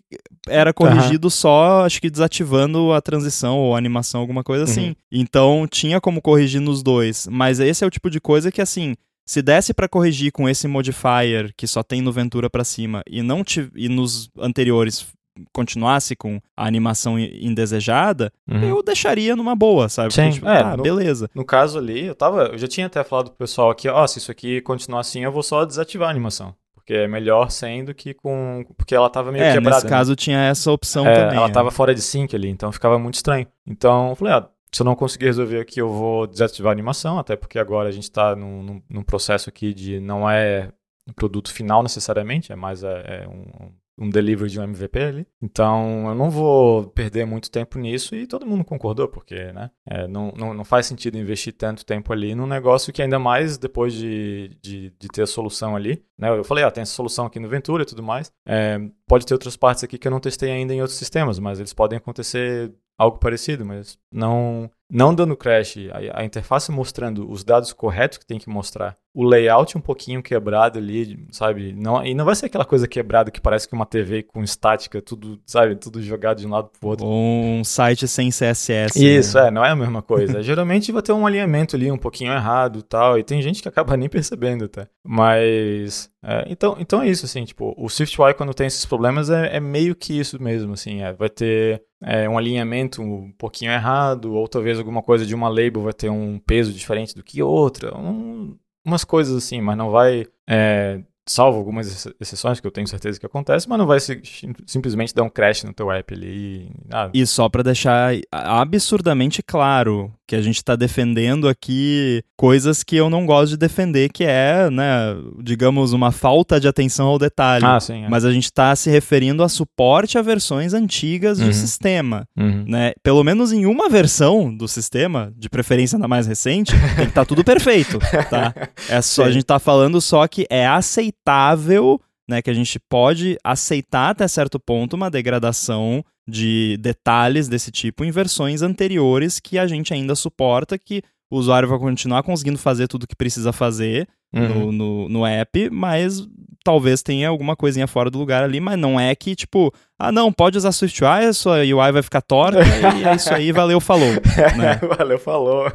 era 0.47 0.73
corrigido 0.73 1.25
uhum. 1.25 1.31
só, 1.31 1.85
acho 1.85 1.99
que 1.99 2.09
desativando 2.09 2.93
a 2.93 3.01
transição 3.01 3.57
ou 3.57 3.75
a 3.75 3.77
animação, 3.77 4.21
alguma 4.21 4.43
coisa 4.43 4.63
assim. 4.63 4.89
Uhum. 4.89 4.95
Então 5.11 5.67
tinha 5.69 5.99
como 5.99 6.21
corrigir 6.21 6.61
nos 6.61 6.81
dois. 6.83 7.27
Mas 7.29 7.59
esse 7.59 7.83
é 7.83 7.87
o 7.87 7.91
tipo 7.91 8.09
de 8.09 8.21
coisa 8.21 8.51
que, 8.51 8.61
assim, 8.61 8.95
se 9.27 9.41
desse 9.41 9.73
para 9.73 9.89
corrigir 9.89 10.31
com 10.31 10.47
esse 10.47 10.67
modifier 10.67 11.51
que 11.57 11.65
só 11.65 11.81
tem 11.81 12.01
no 12.01 12.11
Ventura 12.11 12.49
para 12.49 12.63
cima 12.63 13.01
e 13.09 13.21
não 13.21 13.43
e 13.75 13.89
nos 13.89 14.29
anteriores 14.37 15.07
continuasse 15.51 16.15
com 16.15 16.39
a 16.55 16.65
animação 16.65 17.19
indesejada, 17.19 18.31
uhum. 18.49 18.63
eu 18.63 18.83
deixaria 18.83 19.35
numa 19.35 19.55
boa, 19.55 19.89
sabe? 19.89 20.13
Sim, 20.13 20.21
Porque, 20.23 20.35
tipo, 20.35 20.47
é, 20.47 20.63
tá, 20.63 20.77
no, 20.77 20.83
beleza. 20.83 21.29
No 21.33 21.45
caso 21.45 21.77
ali, 21.77 22.05
eu 22.05 22.15
tava, 22.15 22.43
eu 22.47 22.57
já 22.57 22.67
tinha 22.67 22.87
até 22.87 23.03
falado 23.03 23.29
pro 23.29 23.37
pessoal 23.37 23.69
aqui, 23.69 23.87
ó, 23.87 24.03
oh, 24.03 24.07
se 24.07 24.19
isso 24.19 24.31
aqui 24.31 24.61
continuar 24.61 25.01
assim, 25.01 25.23
eu 25.23 25.31
vou 25.31 25.43
só 25.43 25.65
desativar 25.65 26.07
a 26.07 26.11
animação. 26.11 26.55
porque 26.73 26.93
é 26.93 27.07
melhor 27.07 27.49
sem 27.49 27.83
do 27.83 27.93
que 27.93 28.13
com. 28.13 28.65
Porque 28.77 28.95
ela 28.95 29.09
tava 29.09 29.31
meio 29.31 29.43
é, 29.43 29.53
quebrada. 29.53 29.77
Nesse 29.77 29.85
né? 29.85 29.89
caso 29.89 30.15
tinha 30.15 30.39
essa 30.39 30.71
opção 30.71 31.05
é, 31.05 31.15
também. 31.15 31.37
Ela 31.37 31.47
é. 31.47 31.51
tava 31.51 31.71
fora 31.71 31.93
de 31.93 32.01
sync 32.01 32.35
ali, 32.35 32.49
então 32.49 32.71
ficava 32.71 32.97
muito 32.97 33.15
estranho. 33.15 33.47
Então 33.67 34.09
eu 34.09 34.15
falei, 34.15 34.33
ah, 34.33 34.47
se 34.71 34.81
eu 34.81 34.85
não 34.85 34.95
conseguir 34.95 35.25
resolver 35.25 35.59
aqui, 35.59 35.81
eu 35.81 35.89
vou 35.89 36.27
desativar 36.27 36.69
a 36.69 36.73
animação, 36.73 37.17
até 37.17 37.35
porque 37.35 37.57
agora 37.57 37.89
a 37.89 37.91
gente 37.91 38.11
tá 38.11 38.35
num, 38.35 38.61
num, 38.61 38.81
num 38.89 39.03
processo 39.03 39.49
aqui 39.49 39.73
de 39.73 39.99
não 39.99 40.29
é 40.29 40.69
um 41.07 41.13
produto 41.13 41.51
final 41.51 41.81
necessariamente, 41.81 42.51
é 42.51 42.55
mais 42.55 42.83
é, 42.83 43.23
é 43.23 43.27
um, 43.27 43.71
um 43.97 44.09
delivery 44.09 44.49
de 44.49 44.59
um 44.59 44.63
MVP 44.63 44.99
ali. 44.99 45.27
Então 45.41 46.07
eu 46.07 46.15
não 46.15 46.29
vou 46.29 46.87
perder 46.87 47.25
muito 47.25 47.49
tempo 47.49 47.79
nisso 47.79 48.15
e 48.15 48.27
todo 48.27 48.45
mundo 48.45 48.63
concordou, 48.63 49.07
porque 49.07 49.51
né, 49.53 49.71
é, 49.87 50.07
não, 50.07 50.33
não, 50.35 50.53
não, 50.53 50.65
faz 50.65 50.85
sentido 50.85 51.17
investir 51.17 51.53
tanto 51.53 51.85
tempo 51.85 52.11
ali 52.11 52.35
num 52.35 52.47
negócio 52.47 52.91
que 52.91 53.01
ainda 53.01 53.19
mais 53.19 53.57
depois 53.57 53.93
de, 53.93 54.57
de, 54.61 54.89
de 54.91 55.07
ter 55.07 55.23
a 55.23 55.27
solução 55.27 55.75
ali. 55.75 56.03
Né, 56.17 56.29
eu 56.29 56.43
falei, 56.43 56.63
ah, 56.63 56.71
tem 56.71 56.81
essa 56.81 56.93
solução 56.93 57.25
aqui 57.25 57.39
no 57.39 57.49
Ventura 57.49 57.83
e 57.83 57.85
tudo 57.85 58.03
mais. 58.03 58.31
É, 58.45 58.79
pode 59.07 59.25
ter 59.25 59.33
outras 59.33 59.55
partes 59.55 59.83
aqui 59.83 59.97
que 59.97 60.07
eu 60.07 60.11
não 60.11 60.19
testei 60.19 60.51
ainda 60.51 60.73
em 60.73 60.81
outros 60.81 60.97
sistemas, 60.97 61.39
mas 61.39 61.59
eles 61.59 61.73
podem 61.73 61.97
acontecer 61.97 62.73
algo 62.97 63.17
parecido, 63.17 63.65
mas 63.65 63.97
não 64.11 64.69
não 64.89 65.15
dando 65.15 65.35
crash, 65.35 65.77
a, 65.91 66.21
a, 66.21 66.25
interface 66.25 66.71
mostrando 66.71 67.29
os 67.29 67.43
dados 67.43 67.73
corretos 67.73 68.17
que 68.17 68.25
tem 68.25 68.37
que 68.37 68.49
mostrar, 68.49 68.95
o 69.15 69.23
layout 69.23 69.77
um 69.77 69.81
pouquinho 69.81 70.21
quebrado 70.21 70.77
ali, 70.77 71.25
sabe? 71.31 71.71
Não, 71.71 72.05
e 72.05 72.13
não 72.13 72.25
vai 72.25 72.35
ser 72.35 72.47
aquela 72.47 72.65
coisa 72.65 72.85
quebrada 72.85 73.31
que 73.31 73.39
parece 73.39 73.65
que 73.65 73.73
uma 73.73 73.85
TV 73.85 74.21
com 74.21 74.43
estática, 74.43 75.01
tudo, 75.01 75.39
sabe? 75.45 75.77
Tudo 75.77 76.01
jogado 76.01 76.39
de 76.39 76.45
um 76.45 76.49
lado 76.49 76.69
pro 76.77 76.89
outro. 76.89 77.05
Ou 77.05 77.13
um 77.13 77.63
site 77.63 78.09
sem 78.09 78.29
CSS. 78.29 79.01
Isso, 79.01 79.37
né? 79.37 79.47
é, 79.47 79.51
não 79.51 79.63
é 79.63 79.69
a 79.69 79.75
mesma 79.75 80.01
coisa. 80.01 80.41
Geralmente 80.43 80.91
vai 80.91 81.01
ter 81.01 81.13
um 81.13 81.25
alinhamento 81.25 81.77
ali 81.77 81.89
um 81.89 81.97
pouquinho 81.97 82.33
errado 82.33 82.79
e 82.79 82.83
tal, 82.83 83.17
e 83.17 83.23
tem 83.23 83.41
gente 83.41 83.61
que 83.61 83.69
acaba 83.69 83.95
nem 83.97 84.09
percebendo 84.09 84.65
até. 84.65 84.89
Mas, 85.01 86.11
é, 86.21 86.45
então, 86.49 86.75
então 86.77 87.01
é 87.01 87.07
isso, 87.07 87.25
assim, 87.25 87.45
tipo, 87.45 87.73
o 87.77 87.87
SwiftUI 87.87 88.33
quando 88.33 88.53
tem 88.53 88.67
esses 88.67 88.85
problemas 88.85 89.29
é, 89.29 89.55
é 89.55 89.59
meio 89.61 89.95
que 89.95 90.19
isso 90.19 90.41
mesmo, 90.43 90.73
assim, 90.73 91.01
é, 91.01 91.13
vai 91.13 91.29
ter 91.29 91.81
é, 92.03 92.27
um 92.27 92.37
alinhamento 92.37 93.01
um 93.01 93.31
pouquinho 93.37 93.71
errado, 93.71 94.33
ou 94.33 94.45
talvez 94.45 94.77
alguma 94.77 95.01
coisa 95.01 95.25
de 95.25 95.33
uma 95.33 95.47
label 95.47 95.83
vai 95.83 95.93
ter 95.93 96.09
um 96.09 96.37
peso 96.37 96.73
diferente 96.73 97.15
do 97.15 97.23
que 97.23 97.41
outra, 97.41 97.97
um, 97.97 98.57
umas 98.85 99.03
coisas 99.03 99.35
assim, 99.35 99.61
mas 99.61 99.77
não 99.77 99.89
vai 99.89 100.25
é, 100.47 101.01
salvo 101.25 101.57
algumas 101.57 102.07
exceções 102.19 102.59
que 102.59 102.67
eu 102.67 102.71
tenho 102.71 102.87
certeza 102.87 103.19
que 103.19 103.25
acontece, 103.25 103.67
mas 103.67 103.79
não 103.79 103.87
vai 103.87 103.99
se, 103.99 104.21
simplesmente 104.67 105.13
dar 105.13 105.23
um 105.23 105.29
crash 105.29 105.63
no 105.63 105.73
teu 105.73 105.91
app 105.91 106.13
ali. 106.13 106.71
Ah. 106.91 107.09
e 107.13 107.25
só 107.25 107.49
para 107.49 107.63
deixar 107.63 108.13
absurdamente 108.31 109.41
claro 109.41 110.13
que 110.27 110.35
a 110.35 110.41
gente 110.41 110.57
está 110.57 110.75
defendendo 110.75 111.47
aqui 111.47 112.23
coisas 112.37 112.83
que 112.83 112.95
eu 112.95 113.09
não 113.09 113.25
gosto 113.25 113.51
de 113.51 113.57
defender, 113.57 114.09
que 114.11 114.23
é, 114.23 114.69
né, 114.69 115.15
digamos, 115.41 115.93
uma 115.93 116.11
falta 116.11 116.59
de 116.59 116.67
atenção 116.67 117.07
ao 117.07 117.19
detalhe. 117.19 117.65
Ah, 117.65 117.79
sim, 117.79 118.03
é. 118.03 118.09
Mas 118.09 118.25
a 118.25 118.31
gente 118.31 118.45
está 118.45 118.75
se 118.75 118.89
referindo 118.89 119.43
a 119.43 119.49
suporte 119.49 120.17
a 120.17 120.21
versões 120.21 120.73
antigas 120.73 121.39
uhum. 121.39 121.47
do 121.47 121.53
sistema. 121.53 122.27
Uhum. 122.37 122.65
Né? 122.67 122.93
Pelo 123.03 123.23
menos 123.23 123.51
em 123.51 123.65
uma 123.65 123.89
versão 123.89 124.55
do 124.55 124.67
sistema, 124.67 125.31
de 125.37 125.49
preferência 125.49 125.97
na 125.97 126.07
mais 126.07 126.27
recente, 126.27 126.71
tem 126.71 126.79
que 126.79 127.01
estar 127.03 127.11
tá 127.21 127.25
tudo 127.25 127.43
perfeito. 127.43 127.99
Tá? 128.29 128.53
É 128.89 129.01
só, 129.01 129.23
a 129.23 129.31
gente 129.31 129.43
está 129.43 129.59
falando 129.59 130.01
só 130.01 130.27
que 130.27 130.45
é 130.49 130.65
aceitável 130.65 131.15
aceitável, 131.25 131.99
né, 132.27 132.41
que 132.41 132.49
a 132.49 132.53
gente 132.53 132.79
pode 132.79 133.37
aceitar 133.43 134.09
até 134.09 134.27
certo 134.27 134.59
ponto 134.59 134.95
uma 134.95 135.09
degradação 135.09 136.03
de 136.27 136.77
detalhes 136.77 137.47
desse 137.47 137.71
tipo 137.71 138.03
em 138.03 138.11
versões 138.11 138.61
anteriores 138.61 139.39
que 139.39 139.59
a 139.59 139.67
gente 139.67 139.93
ainda 139.93 140.15
suporta, 140.15 140.77
que 140.77 141.03
o 141.29 141.37
usuário 141.37 141.67
vai 141.67 141.77
continuar 141.77 142.23
conseguindo 142.23 142.57
fazer 142.57 142.87
tudo 142.87 143.03
o 143.03 143.07
que 143.07 143.15
precisa 143.15 143.51
fazer 143.51 144.07
uhum. 144.33 144.47
no, 144.47 144.71
no, 144.71 145.09
no, 145.09 145.25
app, 145.25 145.69
mas 145.69 146.27
talvez 146.63 147.01
tenha 147.03 147.29
alguma 147.29 147.55
coisinha 147.55 147.87
fora 147.87 148.09
do 148.09 148.17
lugar 148.17 148.43
ali, 148.43 148.59
mas 148.59 148.77
não 148.77 148.99
é 148.99 149.13
que, 149.15 149.35
tipo, 149.35 149.73
ah, 149.99 150.11
não, 150.11 150.31
pode 150.31 150.57
usar 150.57 150.71
SwiftUI, 150.71 151.25
a 151.25 151.33
sua 151.33 151.57
UI 151.59 151.91
vai 151.91 152.01
ficar 152.01 152.21
torta 152.21 152.59
e 152.97 153.03
é 153.03 153.15
isso 153.15 153.33
aí, 153.33 153.51
valeu, 153.51 153.79
falou. 153.79 154.13
Né? 154.57 154.79
valeu, 154.97 155.19
falou. 155.19 155.71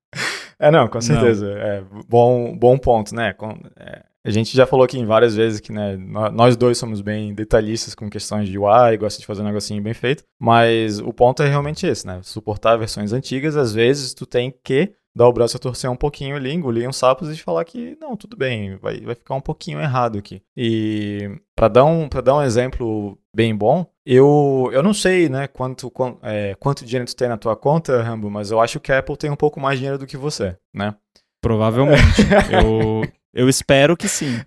é, 0.58 0.70
não, 0.70 0.88
com 0.88 1.00
certeza. 1.00 1.46
Não. 1.46 1.56
É, 1.56 1.82
bom, 2.08 2.56
bom 2.56 2.78
ponto, 2.78 3.14
né? 3.14 3.32
Com, 3.32 3.58
é, 3.78 4.02
a 4.26 4.30
gente 4.30 4.56
já 4.56 4.66
falou 4.66 4.84
aqui 4.84 5.02
várias 5.04 5.36
vezes 5.36 5.60
que 5.60 5.70
né, 5.70 5.96
nós 5.96 6.56
dois 6.56 6.76
somos 6.76 7.00
bem 7.00 7.32
detalhistas 7.32 7.94
com 7.94 8.10
questões 8.10 8.48
de 8.48 8.58
UI, 8.58 8.96
gosta 8.98 9.20
de 9.20 9.26
fazer 9.26 9.42
um 9.42 9.46
negocinho 9.46 9.80
bem 9.80 9.94
feito, 9.94 10.24
mas 10.36 10.98
o 10.98 11.12
ponto 11.12 11.44
é 11.44 11.48
realmente 11.48 11.86
esse, 11.86 12.04
né? 12.04 12.20
Suportar 12.24 12.76
versões 12.76 13.12
antigas, 13.12 13.56
às 13.56 13.72
vezes 13.72 14.14
tu 14.14 14.26
tem 14.26 14.52
que 14.64 14.92
dar 15.14 15.28
o 15.28 15.32
braço 15.32 15.56
a 15.56 15.60
torcer 15.60 15.88
um 15.88 15.96
pouquinho 15.96 16.34
ali, 16.34 16.52
engolir 16.52 16.88
uns 16.88 16.96
sapos 16.96 17.30
e 17.30 17.38
falar 17.38 17.64
que 17.64 17.96
não, 18.00 18.16
tudo 18.16 18.36
bem, 18.36 18.76
vai, 18.76 19.00
vai 19.00 19.14
ficar 19.14 19.34
um 19.34 19.40
pouquinho 19.40 19.80
errado 19.80 20.18
aqui. 20.18 20.42
E 20.56 21.30
para 21.54 21.68
dar, 21.68 21.84
um, 21.84 22.08
dar 22.22 22.34
um 22.34 22.42
exemplo 22.42 23.16
bem 23.34 23.56
bom, 23.56 23.86
eu, 24.04 24.68
eu 24.72 24.82
não 24.82 24.92
sei 24.92 25.28
né, 25.28 25.46
quanto, 25.46 25.90
quanto, 25.90 26.18
é, 26.22 26.54
quanto 26.56 26.84
dinheiro 26.84 27.06
tu 27.06 27.16
tem 27.16 27.28
na 27.28 27.38
tua 27.38 27.56
conta, 27.56 28.02
Rambo, 28.02 28.28
mas 28.28 28.50
eu 28.50 28.60
acho 28.60 28.78
que 28.80 28.92
a 28.92 28.98
Apple 28.98 29.16
tem 29.16 29.30
um 29.30 29.36
pouco 29.36 29.58
mais 29.60 29.78
dinheiro 29.78 29.98
do 29.98 30.06
que 30.06 30.16
você, 30.16 30.56
né? 30.74 30.94
Provavelmente. 31.40 32.22
eu, 32.52 33.02
eu 33.36 33.50
espero 33.50 33.96
que 33.96 34.08
sim. 34.08 34.40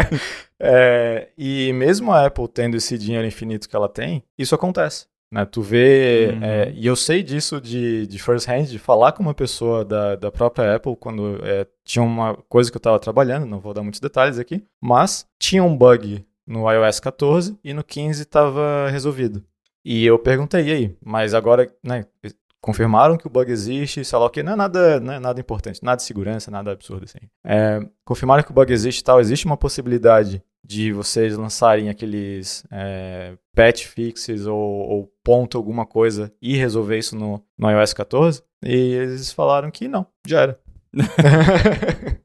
é, 0.60 1.28
e 1.36 1.72
mesmo 1.72 2.12
a 2.12 2.24
Apple 2.24 2.46
tendo 2.46 2.76
esse 2.76 2.96
dinheiro 2.96 3.26
infinito 3.26 3.68
que 3.68 3.74
ela 3.74 3.88
tem, 3.88 4.22
isso 4.38 4.54
acontece. 4.54 5.06
Né? 5.30 5.44
Tu 5.44 5.60
vê, 5.60 6.30
uhum. 6.32 6.44
é, 6.44 6.72
e 6.74 6.86
eu 6.86 6.94
sei 6.94 7.22
disso 7.22 7.60
de, 7.60 8.06
de 8.06 8.18
first 8.18 8.48
hand, 8.48 8.66
de 8.66 8.78
falar 8.78 9.10
com 9.12 9.22
uma 9.22 9.34
pessoa 9.34 9.84
da, 9.84 10.14
da 10.14 10.30
própria 10.30 10.76
Apple 10.76 10.96
quando 10.96 11.40
é, 11.44 11.66
tinha 11.84 12.02
uma 12.02 12.34
coisa 12.48 12.70
que 12.70 12.76
eu 12.76 12.80
estava 12.80 12.98
trabalhando, 13.00 13.44
não 13.44 13.58
vou 13.58 13.74
dar 13.74 13.82
muitos 13.82 14.00
detalhes 14.00 14.38
aqui, 14.38 14.64
mas 14.80 15.26
tinha 15.38 15.64
um 15.64 15.76
bug 15.76 16.24
no 16.46 16.70
iOS 16.70 17.00
14 17.00 17.58
e 17.62 17.74
no 17.74 17.82
15 17.82 18.22
estava 18.22 18.88
resolvido. 18.88 19.44
E 19.84 20.06
eu 20.06 20.18
perguntei, 20.18 20.68
e 20.68 20.72
aí, 20.72 20.96
mas 21.04 21.34
agora, 21.34 21.70
né, 21.82 22.06
confirmaram 22.60 23.16
que 23.16 23.26
o 23.26 23.30
bug 23.30 23.50
existe, 23.50 24.04
sei 24.04 24.18
lá 24.18 24.26
o 24.26 24.30
que, 24.30 24.42
não 24.42 24.52
é 24.52 24.56
nada, 24.56 25.00
não 25.00 25.12
é 25.12 25.18
nada 25.18 25.40
importante, 25.40 25.82
nada 25.82 25.96
de 25.96 26.02
segurança, 26.02 26.50
nada 26.50 26.72
absurdo 26.72 27.04
assim. 27.04 27.18
É, 27.44 27.80
confirmaram 28.04 28.42
que 28.42 28.50
o 28.50 28.54
bug 28.54 28.72
existe 28.72 29.00
e 29.00 29.04
tal, 29.04 29.20
existe 29.20 29.46
uma 29.46 29.56
possibilidade 29.56 30.42
de 30.64 30.92
vocês 30.92 31.36
lançarem 31.36 31.88
aqueles 31.88 32.64
é, 32.70 33.34
patch 33.54 33.86
fixes 33.86 34.46
ou, 34.46 34.58
ou, 34.58 35.12
ponto 35.24 35.56
alguma 35.56 35.86
coisa 35.86 36.32
e 36.42 36.56
resolver 36.56 36.98
isso 36.98 37.16
no, 37.16 37.42
no 37.56 37.70
iOS 37.70 37.94
14? 37.94 38.42
E 38.62 38.74
eles 38.74 39.32
falaram 39.32 39.70
que 39.70 39.88
não, 39.88 40.06
já 40.26 40.40
era. 40.42 40.60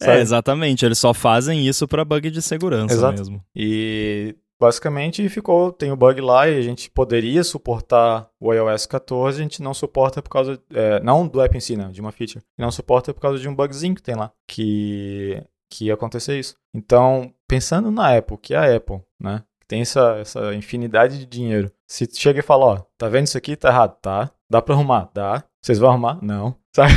é, 0.00 0.20
exatamente, 0.20 0.84
eles 0.84 0.98
só 0.98 1.14
fazem 1.14 1.66
isso 1.66 1.88
para 1.88 2.04
bug 2.04 2.30
de 2.30 2.42
segurança 2.42 2.94
Exato. 2.94 3.18
mesmo. 3.18 3.44
E 3.56 4.36
basicamente 4.64 5.28
ficou, 5.28 5.70
tem 5.70 5.92
o 5.92 5.96
bug 5.96 6.20
lá 6.22 6.48
e 6.48 6.56
a 6.56 6.62
gente 6.62 6.90
poderia 6.90 7.44
suportar 7.44 8.30
o 8.40 8.52
iOS 8.52 8.86
14, 8.86 9.38
a 9.38 9.42
gente 9.42 9.62
não 9.62 9.74
suporta 9.74 10.22
por 10.22 10.30
causa, 10.30 10.58
é, 10.72 11.00
não 11.00 11.28
do 11.28 11.40
app 11.42 11.54
em 11.54 11.60
si, 11.60 11.76
né, 11.76 11.90
de 11.92 12.00
uma 12.00 12.10
feature, 12.10 12.42
não 12.56 12.70
suporta 12.70 13.12
por 13.12 13.20
causa 13.20 13.38
de 13.38 13.46
um 13.46 13.54
bugzinho 13.54 13.94
que 13.94 14.02
tem 14.02 14.14
lá, 14.14 14.32
que, 14.48 15.42
que 15.70 15.86
ia 15.86 15.94
acontecer 15.94 16.38
isso. 16.38 16.56
Então, 16.74 17.30
pensando 17.46 17.90
na 17.90 18.16
Apple, 18.16 18.38
que 18.38 18.54
é 18.54 18.56
a 18.56 18.76
Apple, 18.76 19.02
né, 19.20 19.44
que 19.60 19.66
tem 19.66 19.82
essa, 19.82 20.16
essa 20.18 20.54
infinidade 20.54 21.18
de 21.18 21.26
dinheiro, 21.26 21.70
se 21.86 22.08
chega 22.10 22.40
e 22.40 22.42
fala, 22.42 22.64
ó, 22.64 22.76
tá 22.96 23.06
vendo 23.08 23.26
isso 23.26 23.36
aqui? 23.36 23.56
Tá 23.56 23.68
errado, 23.68 23.98
tá? 24.00 24.30
Dá 24.50 24.62
pra 24.62 24.74
arrumar? 24.74 25.10
Dá. 25.12 25.44
Vocês 25.64 25.78
vão 25.78 25.88
arrumar? 25.88 26.18
Não. 26.20 26.54
Sabe? 26.76 26.92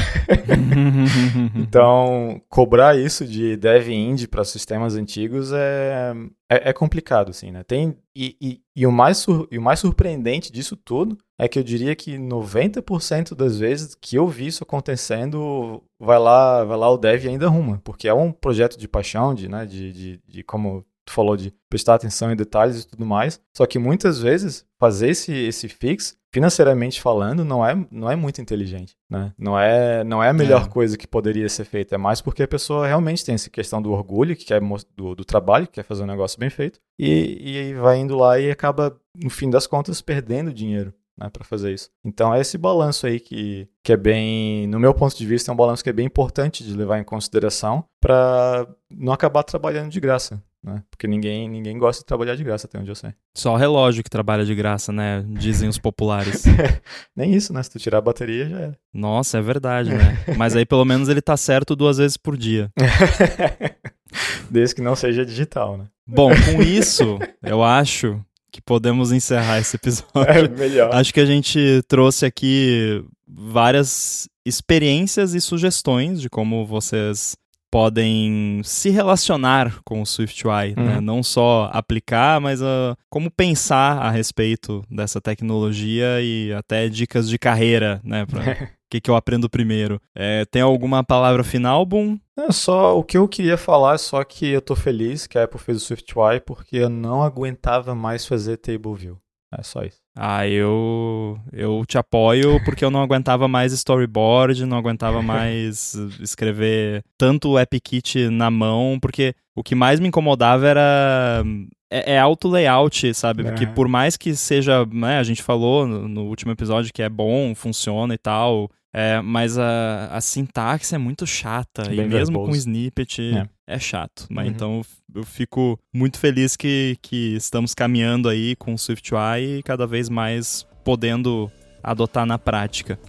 então, 1.55 2.41
cobrar 2.49 2.97
isso 2.97 3.25
de 3.25 3.55
dev 3.55 3.87
indie 3.87 4.27
para 4.27 4.43
sistemas 4.43 4.97
antigos 4.97 5.53
é, 5.53 6.13
é, 6.49 6.69
é, 6.69 6.73
complicado, 6.73 7.29
assim, 7.29 7.49
né? 7.49 7.63
Tem, 7.63 7.95
e, 8.13 8.35
e, 8.41 8.61
e, 8.75 8.85
o 8.85 8.91
mais 8.91 9.19
sur, 9.19 9.47
e 9.49 9.57
o 9.57 9.61
mais 9.61 9.79
surpreendente 9.79 10.51
disso 10.51 10.75
tudo 10.75 11.17
é 11.39 11.47
que 11.47 11.57
eu 11.57 11.63
diria 11.63 11.95
que 11.95 12.17
90% 12.17 13.33
das 13.33 13.57
vezes 13.57 13.95
que 13.95 14.17
eu 14.17 14.27
vi 14.27 14.47
isso 14.47 14.63
acontecendo, 14.63 15.81
vai 15.97 16.19
lá, 16.19 16.65
vai 16.65 16.77
lá 16.77 16.91
o 16.91 16.97
dev 16.97 17.25
ainda 17.25 17.45
arruma, 17.45 17.79
porque 17.85 18.09
é 18.09 18.13
um 18.13 18.33
projeto 18.33 18.77
de 18.77 18.85
paixão, 18.85 19.33
de, 19.33 19.47
né, 19.47 19.65
de, 19.65 19.93
de, 19.93 20.21
de 20.27 20.43
como 20.43 20.85
tu 21.05 21.13
falou 21.13 21.37
de 21.37 21.53
prestar 21.69 21.95
atenção 21.95 22.33
em 22.33 22.35
detalhes 22.35 22.83
e 22.83 22.87
tudo 22.87 23.05
mais. 23.05 23.39
Só 23.55 23.65
que 23.65 23.79
muitas 23.79 24.19
vezes 24.19 24.66
fazer 24.79 25.09
esse, 25.09 25.33
esse 25.33 25.67
fix, 25.67 26.17
financeiramente 26.31 27.01
falando, 27.01 27.43
não 27.43 27.65
é, 27.65 27.75
não 27.91 28.09
é 28.09 28.15
muito 28.15 28.41
inteligente, 28.41 28.95
né? 29.09 29.33
Não 29.37 29.59
é, 29.59 30.03
não 30.03 30.23
é 30.23 30.29
a 30.29 30.33
melhor 30.33 30.65
é. 30.65 30.69
coisa 30.69 30.97
que 30.97 31.07
poderia 31.07 31.49
ser 31.49 31.65
feita. 31.65 31.95
É 31.95 31.97
mais 31.97 32.21
porque 32.21 32.43
a 32.43 32.47
pessoa 32.47 32.87
realmente 32.87 33.25
tem 33.25 33.35
essa 33.35 33.49
questão 33.49 33.81
do 33.81 33.91
orgulho, 33.91 34.35
que 34.35 34.45
quer 34.45 34.61
do, 34.95 35.15
do 35.15 35.25
trabalho, 35.25 35.67
que 35.67 35.73
quer 35.73 35.83
fazer 35.83 36.03
um 36.03 36.07
negócio 36.07 36.39
bem 36.39 36.49
feito, 36.49 36.79
e, 36.99 37.69
e 37.69 37.73
vai 37.73 37.97
indo 37.97 38.15
lá 38.15 38.39
e 38.39 38.51
acaba, 38.51 38.95
no 39.15 39.29
fim 39.29 39.49
das 39.49 39.65
contas, 39.67 40.01
perdendo 40.01 40.53
dinheiro. 40.53 40.93
Né, 41.19 41.31
para 41.31 41.43
fazer 41.43 41.73
isso. 41.73 41.89
Então 42.05 42.31
é 42.31 42.39
esse 42.39 42.59
balanço 42.59 43.07
aí 43.07 43.19
que, 43.19 43.67
que 43.83 43.91
é 43.91 43.97
bem, 43.97 44.67
no 44.67 44.79
meu 44.79 44.93
ponto 44.93 45.17
de 45.17 45.25
vista, 45.25 45.49
é 45.49 45.51
um 45.51 45.57
balanço 45.57 45.83
que 45.83 45.89
é 45.89 45.93
bem 45.93 46.05
importante 46.05 46.63
de 46.63 46.71
levar 46.75 46.99
em 46.99 47.03
consideração 47.03 47.83
para 47.99 48.67
não 48.87 49.11
acabar 49.11 49.41
trabalhando 49.41 49.89
de 49.89 49.99
graça 49.99 50.43
né? 50.67 50.83
Porque 50.89 51.07
ninguém, 51.07 51.49
ninguém 51.49 51.77
gosta 51.77 52.01
de 52.01 52.05
trabalhar 52.05 52.35
de 52.35 52.43
graça, 52.43 52.67
até 52.67 52.77
onde 52.77 52.89
eu 52.89 52.95
sei. 52.95 53.13
Só 53.35 53.53
o 53.53 53.57
relógio 53.57 54.03
que 54.03 54.09
trabalha 54.09 54.45
de 54.45 54.53
graça, 54.53 54.91
né? 54.91 55.25
Dizem 55.27 55.69
os 55.69 55.77
populares. 55.77 56.43
Nem 57.15 57.33
isso, 57.33 57.53
né? 57.53 57.63
Se 57.63 57.71
tu 57.71 57.79
tirar 57.79 57.99
a 57.99 58.01
bateria, 58.01 58.49
já 58.49 58.59
era. 58.59 58.77
Nossa, 58.93 59.37
é 59.37 59.41
verdade, 59.41 59.89
né? 59.89 60.23
Mas 60.37 60.55
aí 60.55 60.65
pelo 60.65 60.85
menos 60.85 61.09
ele 61.09 61.21
tá 61.21 61.37
certo 61.37 61.75
duas 61.75 61.97
vezes 61.97 62.17
por 62.17 62.37
dia. 62.37 62.71
Desde 64.49 64.75
que 64.75 64.81
não 64.81 64.95
seja 64.95 65.25
digital, 65.25 65.77
né? 65.77 65.87
Bom, 66.07 66.29
com 66.29 66.61
isso, 66.61 67.19
eu 67.43 67.63
acho 67.63 68.19
que 68.51 68.61
podemos 68.61 69.11
encerrar 69.11 69.59
esse 69.59 69.75
episódio. 69.75 70.45
É 70.45 70.47
melhor. 70.47 70.93
Acho 70.93 71.13
que 71.13 71.19
a 71.19 71.25
gente 71.25 71.81
trouxe 71.87 72.25
aqui 72.25 73.03
várias 73.27 74.29
experiências 74.45 75.33
e 75.33 75.41
sugestões 75.41 76.21
de 76.21 76.29
como 76.29 76.65
vocês 76.65 77.35
podem 77.71 78.61
se 78.63 78.89
relacionar 78.89 79.79
com 79.83 80.01
o 80.01 80.05
SwiftUI, 80.05 80.73
né? 80.75 80.75
uhum. 80.77 80.85
né? 80.85 81.01
não 81.01 81.21
só 81.21 81.69
aplicar, 81.73 82.39
mas 82.39 82.61
uh, 82.61 82.95
como 83.09 83.29
pensar 83.29 83.99
a 83.99 84.09
respeito 84.09 84.83
dessa 84.89 85.21
tecnologia 85.21 86.21
e 86.21 86.53
até 86.53 86.87
dicas 86.89 87.29
de 87.29 87.37
carreira, 87.37 88.01
né? 88.03 88.25
Pra... 88.25 88.41
O 88.87 88.89
que, 88.89 89.01
que 89.01 89.11
eu 89.11 89.17
aprendo 89.17 89.49
primeiro? 89.49 90.01
É, 90.15 90.45
tem 90.45 90.61
alguma 90.61 91.03
palavra 91.03 91.43
final, 91.43 91.85
Boom? 91.85 92.17
É 92.37 92.53
só 92.53 92.97
o 92.97 93.03
que 93.03 93.17
eu 93.17 93.27
queria 93.27 93.57
falar, 93.57 93.95
é 93.95 93.97
só 93.97 94.23
que 94.23 94.47
eu 94.47 94.61
tô 94.61 94.77
feliz 94.77 95.27
que 95.27 95.37
a 95.37 95.43
Apple 95.43 95.59
fez 95.59 95.79
o 95.79 95.85
SwiftUI 95.85 96.39
porque 96.39 96.77
eu 96.77 96.87
não 96.87 97.21
aguentava 97.21 97.93
mais 97.93 98.25
fazer 98.25 98.55
Table 98.55 98.95
View. 98.95 99.19
É 99.51 99.63
só 99.63 99.83
isso. 99.83 99.99
Ah, 100.15 100.47
eu 100.47 101.39
eu 101.53 101.85
te 101.85 101.97
apoio 101.97 102.61
porque 102.65 102.83
eu 102.83 102.91
não 102.91 103.01
aguentava 103.01 103.47
mais 103.47 103.71
storyboard, 103.71 104.65
não 104.65 104.77
aguentava 104.77 105.21
mais 105.23 105.93
escrever 106.19 107.03
tanto 107.17 107.51
o 107.51 107.57
AppKit 107.57 108.29
na 108.29 108.51
mão, 108.51 108.97
porque 109.01 109.33
o 109.55 109.63
que 109.63 109.75
mais 109.75 109.99
me 109.99 110.07
incomodava 110.09 110.67
era 110.67 111.43
é, 111.89 112.13
é 112.15 112.19
auto 112.19 112.49
layout, 112.49 113.13
sabe? 113.13 113.43
Porque 113.43 113.65
por 113.65 113.87
mais 113.87 114.17
que 114.17 114.35
seja, 114.35 114.85
né, 114.91 115.17
a 115.17 115.23
gente 115.23 115.41
falou 115.41 115.87
no, 115.87 116.07
no, 116.07 116.23
último 116.25 116.51
episódio 116.51 116.91
que 116.93 117.01
é 117.01 117.09
bom, 117.09 117.55
funciona 117.55 118.13
e 118.13 118.17
tal, 118.17 118.69
é, 118.93 119.21
mas 119.21 119.57
a, 119.57 120.07
a 120.11 120.21
sintaxe 120.21 120.95
é 120.95 120.97
muito 120.97 121.27
chata 121.27 121.83
Bem 121.83 121.99
e 121.99 122.07
mesmo 122.07 122.39
verboso. 122.39 122.51
com 122.51 122.55
snippet 122.55 123.35
é, 123.35 123.75
é 123.75 123.79
chato. 123.79 124.25
Mas 124.29 124.47
uhum. 124.47 124.51
então 124.51 124.81
eu 125.13 125.23
fico 125.23 125.77
muito 125.93 126.17
feliz 126.17 126.55
que, 126.55 126.97
que 127.01 127.35
estamos 127.35 127.73
caminhando 127.73 128.29
aí 128.29 128.55
com 128.55 128.73
o 128.73 128.77
SwiftUI 128.77 129.57
e 129.59 129.63
cada 129.63 129.85
vez 129.85 130.09
mais 130.09 130.65
podendo 130.83 131.51
adotar 131.83 132.25
na 132.25 132.39
prática. 132.39 132.99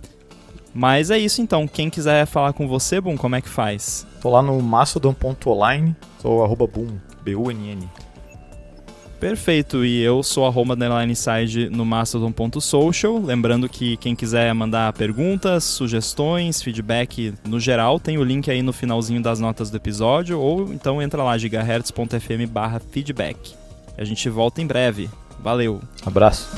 Mas 0.75 1.11
é 1.11 1.19
isso 1.19 1.41
então. 1.41 1.67
Quem 1.67 1.89
quiser 1.89 2.27
falar 2.27 2.53
com 2.53 2.69
você, 2.69 3.01
Boom, 3.01 3.17
como 3.17 3.37
é 3.37 3.41
que 3.41 3.49
faz? 3.49 4.07
Tô 4.21 4.31
lá 4.31 4.43
no 4.43 4.61
mastodon.online, 4.61 5.97
sou 6.21 6.45
arroba 6.45 6.67
boom, 6.67 6.99
B-U-N-N. 7.23 7.89
Perfeito, 9.21 9.85
e 9.85 10.01
eu 10.01 10.23
sou 10.23 10.47
a 10.47 10.51
Roma 10.51 10.77
Side 11.15 11.69
no 11.71 11.85
mastodon.social. 11.85 13.19
Lembrando 13.19 13.69
que 13.69 13.97
quem 13.97 14.15
quiser 14.15 14.55
mandar 14.55 14.93
perguntas, 14.93 15.65
sugestões, 15.65 16.63
feedback 16.63 17.35
no 17.45 17.59
geral, 17.59 17.99
tem 17.99 18.17
o 18.17 18.23
link 18.23 18.49
aí 18.49 18.63
no 18.63 18.73
finalzinho 18.73 19.21
das 19.21 19.41
notas 19.41 19.71
do 19.71 19.77
episódio, 19.77 20.39
ou 20.39 20.73
então 20.73 21.03
entra 21.03 21.23
lá 21.23 21.37
gigahertz.fm 21.37 22.47
barra 22.49 22.79
feedback. 22.79 23.55
A 23.97 24.05
gente 24.05 24.29
volta 24.29 24.63
em 24.63 24.67
breve. 24.67 25.11
Valeu. 25.41 25.81
Abraço. 26.07 26.49